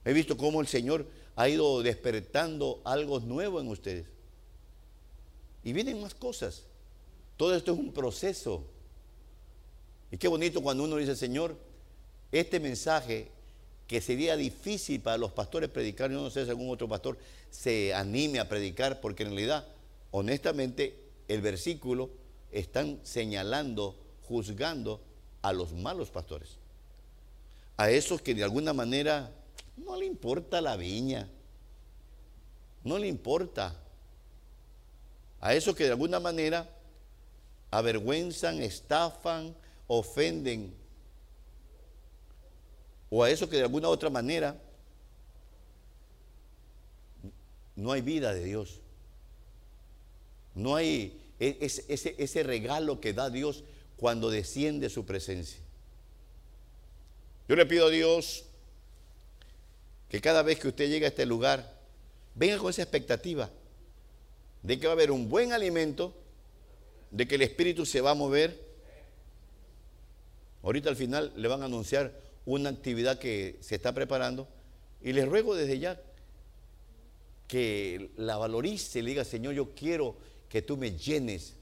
He 0.05 0.13
visto 0.13 0.37
cómo 0.37 0.61
el 0.61 0.67
Señor 0.67 1.07
ha 1.35 1.49
ido 1.49 1.81
despertando 1.81 2.81
algo 2.85 3.19
nuevo 3.19 3.59
en 3.59 3.67
ustedes. 3.67 4.05
Y 5.63 5.73
vienen 5.73 6.01
más 6.01 6.13
cosas. 6.13 6.63
Todo 7.37 7.55
esto 7.55 7.73
es 7.73 7.79
un 7.79 7.91
proceso. 7.91 8.65
Y 10.11 10.17
qué 10.17 10.27
bonito 10.27 10.61
cuando 10.61 10.83
uno 10.83 10.97
dice, 10.97 11.15
Señor, 11.15 11.55
este 12.31 12.59
mensaje 12.59 13.31
que 13.87 14.01
sería 14.01 14.35
difícil 14.35 15.01
para 15.01 15.17
los 15.17 15.31
pastores 15.31 15.69
predicar, 15.69 16.11
yo 16.11 16.21
no 16.21 16.29
sé 16.29 16.43
si 16.43 16.49
algún 16.49 16.69
otro 16.69 16.87
pastor 16.87 17.17
se 17.49 17.93
anime 17.93 18.39
a 18.39 18.47
predicar, 18.47 19.01
porque 19.01 19.23
en 19.23 19.29
realidad, 19.29 19.67
honestamente, 20.11 20.95
el 21.27 21.41
versículo 21.41 22.09
están 22.51 22.99
señalando, 23.03 23.95
juzgando 24.27 25.01
a 25.41 25.53
los 25.53 25.73
malos 25.73 26.09
pastores. 26.11 26.57
A 27.77 27.89
esos 27.89 28.21
que 28.21 28.35
de 28.35 28.43
alguna 28.43 28.73
manera 28.73 29.31
no 29.77 29.95
le 29.95 30.05
importa 30.05 30.61
la 30.61 30.75
viña, 30.75 31.29
no 32.83 32.97
le 32.97 33.07
importa. 33.07 33.75
A 35.41 35.53
esos 35.53 35.75
que 35.75 35.85
de 35.85 35.91
alguna 35.91 36.19
manera 36.19 36.67
avergüenzan, 37.71 38.61
estafan, 38.61 39.55
ofenden 39.87 40.73
o 43.09 43.23
a 43.23 43.29
eso 43.29 43.49
que 43.49 43.57
de 43.57 43.63
alguna 43.63 43.89
otra 43.89 44.09
manera 44.09 44.55
no 47.75 47.91
hay 47.91 48.01
vida 48.01 48.33
de 48.33 48.43
Dios. 48.43 48.79
No 50.53 50.75
hay 50.75 51.19
e, 51.39 51.57
ese, 51.61 52.15
ese, 52.17 52.43
regalo 52.43 52.99
que 52.99 53.13
da 53.13 53.29
Dios 53.29 53.63
cuando 53.97 54.29
desciende 54.29 54.89
su 54.89 55.05
presencia. 55.05 55.59
Yo 57.47 57.55
le 57.55 57.65
pido 57.65 57.87
a 57.87 57.89
Dios 57.89 58.45
que 60.09 60.21
cada 60.21 60.43
vez 60.43 60.59
que 60.59 60.67
usted 60.67 60.89
llegue 60.89 61.05
a 61.05 61.09
este 61.09 61.25
lugar, 61.25 61.79
venga 62.35 62.57
con 62.57 62.69
esa 62.69 62.83
expectativa 62.83 63.49
de 64.63 64.79
que 64.79 64.87
va 64.87 64.93
a 64.93 64.95
haber 64.95 65.11
un 65.11 65.29
buen 65.29 65.53
alimento, 65.53 66.13
de 67.11 67.27
que 67.27 67.35
el 67.35 67.41
Espíritu 67.41 67.85
se 67.85 68.01
va 68.01 68.11
a 68.11 68.15
mover. 68.15 68.67
Ahorita 70.63 70.89
al 70.89 70.95
final 70.95 71.31
le 71.35 71.47
van 71.47 71.61
a 71.61 71.65
anunciar 71.65 72.13
una 72.45 72.69
actividad 72.69 73.19
que 73.19 73.57
se 73.61 73.75
está 73.75 73.93
preparando 73.93 74.47
y 75.01 75.13
les 75.13 75.27
ruego 75.27 75.55
desde 75.55 75.79
ya 75.79 76.01
que 77.47 78.11
la 78.17 78.37
valorice, 78.37 79.01
le 79.01 79.09
diga, 79.09 79.25
Señor, 79.25 79.55
yo 79.55 79.73
quiero 79.73 80.15
que 80.49 80.61
tú 80.61 80.77
me 80.77 80.91
llenes. 80.91 81.55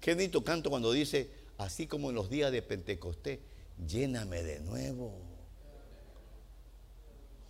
Qué 0.00 0.14
bonito 0.14 0.44
canto 0.44 0.68
cuando 0.68 0.92
dice, 0.92 1.30
así 1.56 1.86
como 1.86 2.10
en 2.10 2.16
los 2.16 2.28
días 2.28 2.52
de 2.52 2.60
Pentecostés, 2.60 3.38
lléname 3.86 4.42
de 4.42 4.60
nuevo. 4.60 5.06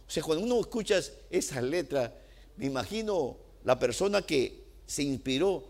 O 0.06 0.10
sea, 0.10 0.22
cuando 0.22 0.44
uno 0.44 0.60
escucha 0.60 1.00
esas 1.30 1.62
letras, 1.62 2.12
me 2.56 2.66
imagino 2.66 3.38
la 3.64 3.78
persona 3.78 4.22
que 4.22 4.62
se 4.86 5.02
inspiró 5.02 5.64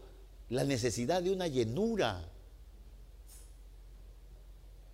la 0.51 0.65
necesidad 0.65 1.23
de 1.23 1.31
una 1.31 1.47
llenura. 1.47 2.29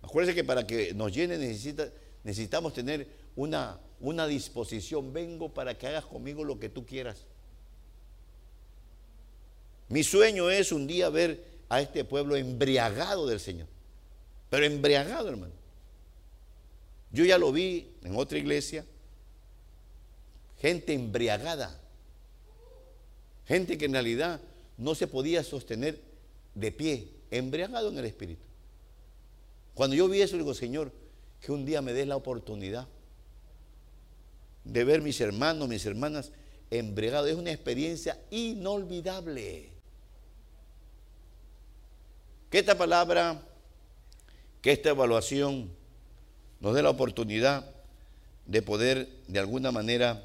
Acuérdense 0.01 0.35
que 0.35 0.43
para 0.43 0.65
que 0.65 0.93
nos 0.93 1.13
llene 1.13 1.37
necesita, 1.37 1.89
necesitamos 2.23 2.73
tener 2.73 3.07
una, 3.35 3.79
una 3.99 4.27
disposición. 4.27 5.11
Vengo 5.13 5.49
para 5.53 5.77
que 5.77 5.87
hagas 5.87 6.05
conmigo 6.05 6.43
lo 6.43 6.59
que 6.59 6.69
tú 6.69 6.85
quieras. 6.85 7.25
Mi 9.89 10.03
sueño 10.03 10.49
es 10.49 10.71
un 10.71 10.87
día 10.87 11.09
ver 11.09 11.43
a 11.67 11.81
este 11.81 12.03
pueblo 12.03 12.35
embriagado 12.35 13.27
del 13.27 13.39
Señor. 13.39 13.67
Pero 14.49 14.65
embriagado, 14.65 15.29
hermano. 15.29 15.53
Yo 17.11 17.25
ya 17.25 17.37
lo 17.37 17.51
vi 17.51 17.91
en 18.03 18.15
otra 18.15 18.37
iglesia. 18.37 18.85
Gente 20.59 20.93
embriagada. 20.93 21.79
Gente 23.49 23.79
que 23.79 23.85
en 23.85 23.93
realidad 23.93 24.39
no 24.77 24.93
se 24.93 25.07
podía 25.07 25.43
sostener 25.43 25.99
de 26.53 26.71
pie, 26.71 27.07
embriagado 27.31 27.89
en 27.89 27.97
el 27.97 28.05
espíritu. 28.05 28.43
Cuando 29.73 29.95
yo 29.95 30.07
vi 30.07 30.21
eso, 30.21 30.37
digo, 30.37 30.53
Señor, 30.53 30.91
que 31.41 31.51
un 31.51 31.65
día 31.65 31.81
me 31.81 31.91
des 31.91 32.07
la 32.07 32.15
oportunidad 32.15 32.87
de 34.63 34.83
ver 34.83 35.01
mis 35.01 35.19
hermanos, 35.19 35.67
mis 35.67 35.83
hermanas 35.83 36.31
embriagados. 36.69 37.27
Es 37.27 37.37
una 37.37 37.51
experiencia 37.51 38.19
inolvidable. 38.29 39.71
Que 42.51 42.59
esta 42.59 42.77
palabra, 42.77 43.41
que 44.61 44.73
esta 44.73 44.89
evaluación 44.89 45.71
nos 46.59 46.75
dé 46.75 46.83
la 46.83 46.91
oportunidad 46.91 47.67
de 48.45 48.61
poder 48.61 49.09
de 49.27 49.39
alguna 49.39 49.71
manera 49.71 50.23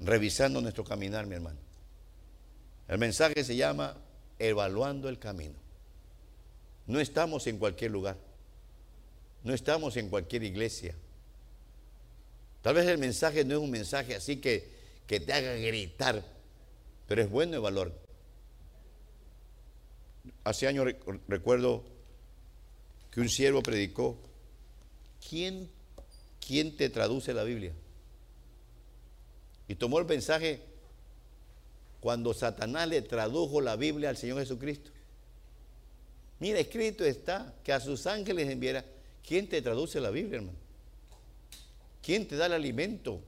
revisando 0.00 0.60
nuestro 0.60 0.84
caminar, 0.84 1.24
mi 1.24 1.34
hermano. 1.34 1.67
El 2.88 2.98
mensaje 2.98 3.44
se 3.44 3.54
llama 3.54 3.96
evaluando 4.38 5.08
el 5.08 5.18
camino. 5.18 5.54
No 6.86 7.00
estamos 7.00 7.46
en 7.46 7.58
cualquier 7.58 7.90
lugar. 7.90 8.16
No 9.44 9.52
estamos 9.52 9.96
en 9.98 10.08
cualquier 10.08 10.42
iglesia. 10.42 10.94
Tal 12.62 12.74
vez 12.74 12.86
el 12.86 12.98
mensaje 12.98 13.44
no 13.44 13.54
es 13.54 13.60
un 13.60 13.70
mensaje 13.70 14.14
así 14.14 14.36
que, 14.36 14.70
que 15.06 15.20
te 15.20 15.32
haga 15.32 15.54
gritar, 15.54 16.24
pero 17.06 17.22
es 17.22 17.30
bueno 17.30 17.56
evaluar. 17.56 17.92
Hace 20.44 20.66
años 20.66 20.86
recuerdo 21.28 21.84
que 23.10 23.20
un 23.20 23.28
siervo 23.28 23.62
predicó, 23.62 24.18
¿quién, 25.28 25.70
¿quién 26.44 26.76
te 26.76 26.88
traduce 26.88 27.32
la 27.34 27.44
Biblia? 27.44 27.72
Y 29.68 29.74
tomó 29.74 29.98
el 29.98 30.06
mensaje 30.06 30.62
cuando 32.00 32.32
Satanás 32.32 32.88
le 32.88 33.02
tradujo 33.02 33.60
la 33.60 33.76
Biblia 33.76 34.08
al 34.08 34.16
Señor 34.16 34.38
Jesucristo. 34.38 34.90
Mira, 36.38 36.60
escrito 36.60 37.04
está 37.04 37.54
que 37.64 37.72
a 37.72 37.80
sus 37.80 38.06
ángeles 38.06 38.48
enviara. 38.48 38.84
¿Quién 39.26 39.48
te 39.48 39.60
traduce 39.60 40.00
la 40.00 40.10
Biblia, 40.10 40.36
hermano? 40.36 40.58
¿Quién 42.00 42.26
te 42.26 42.36
da 42.36 42.46
el 42.46 42.52
alimento? 42.52 43.20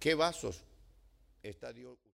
¿Qué 0.00 0.14
vasos 0.14 0.62
está 1.42 1.72
Dios? 1.72 2.00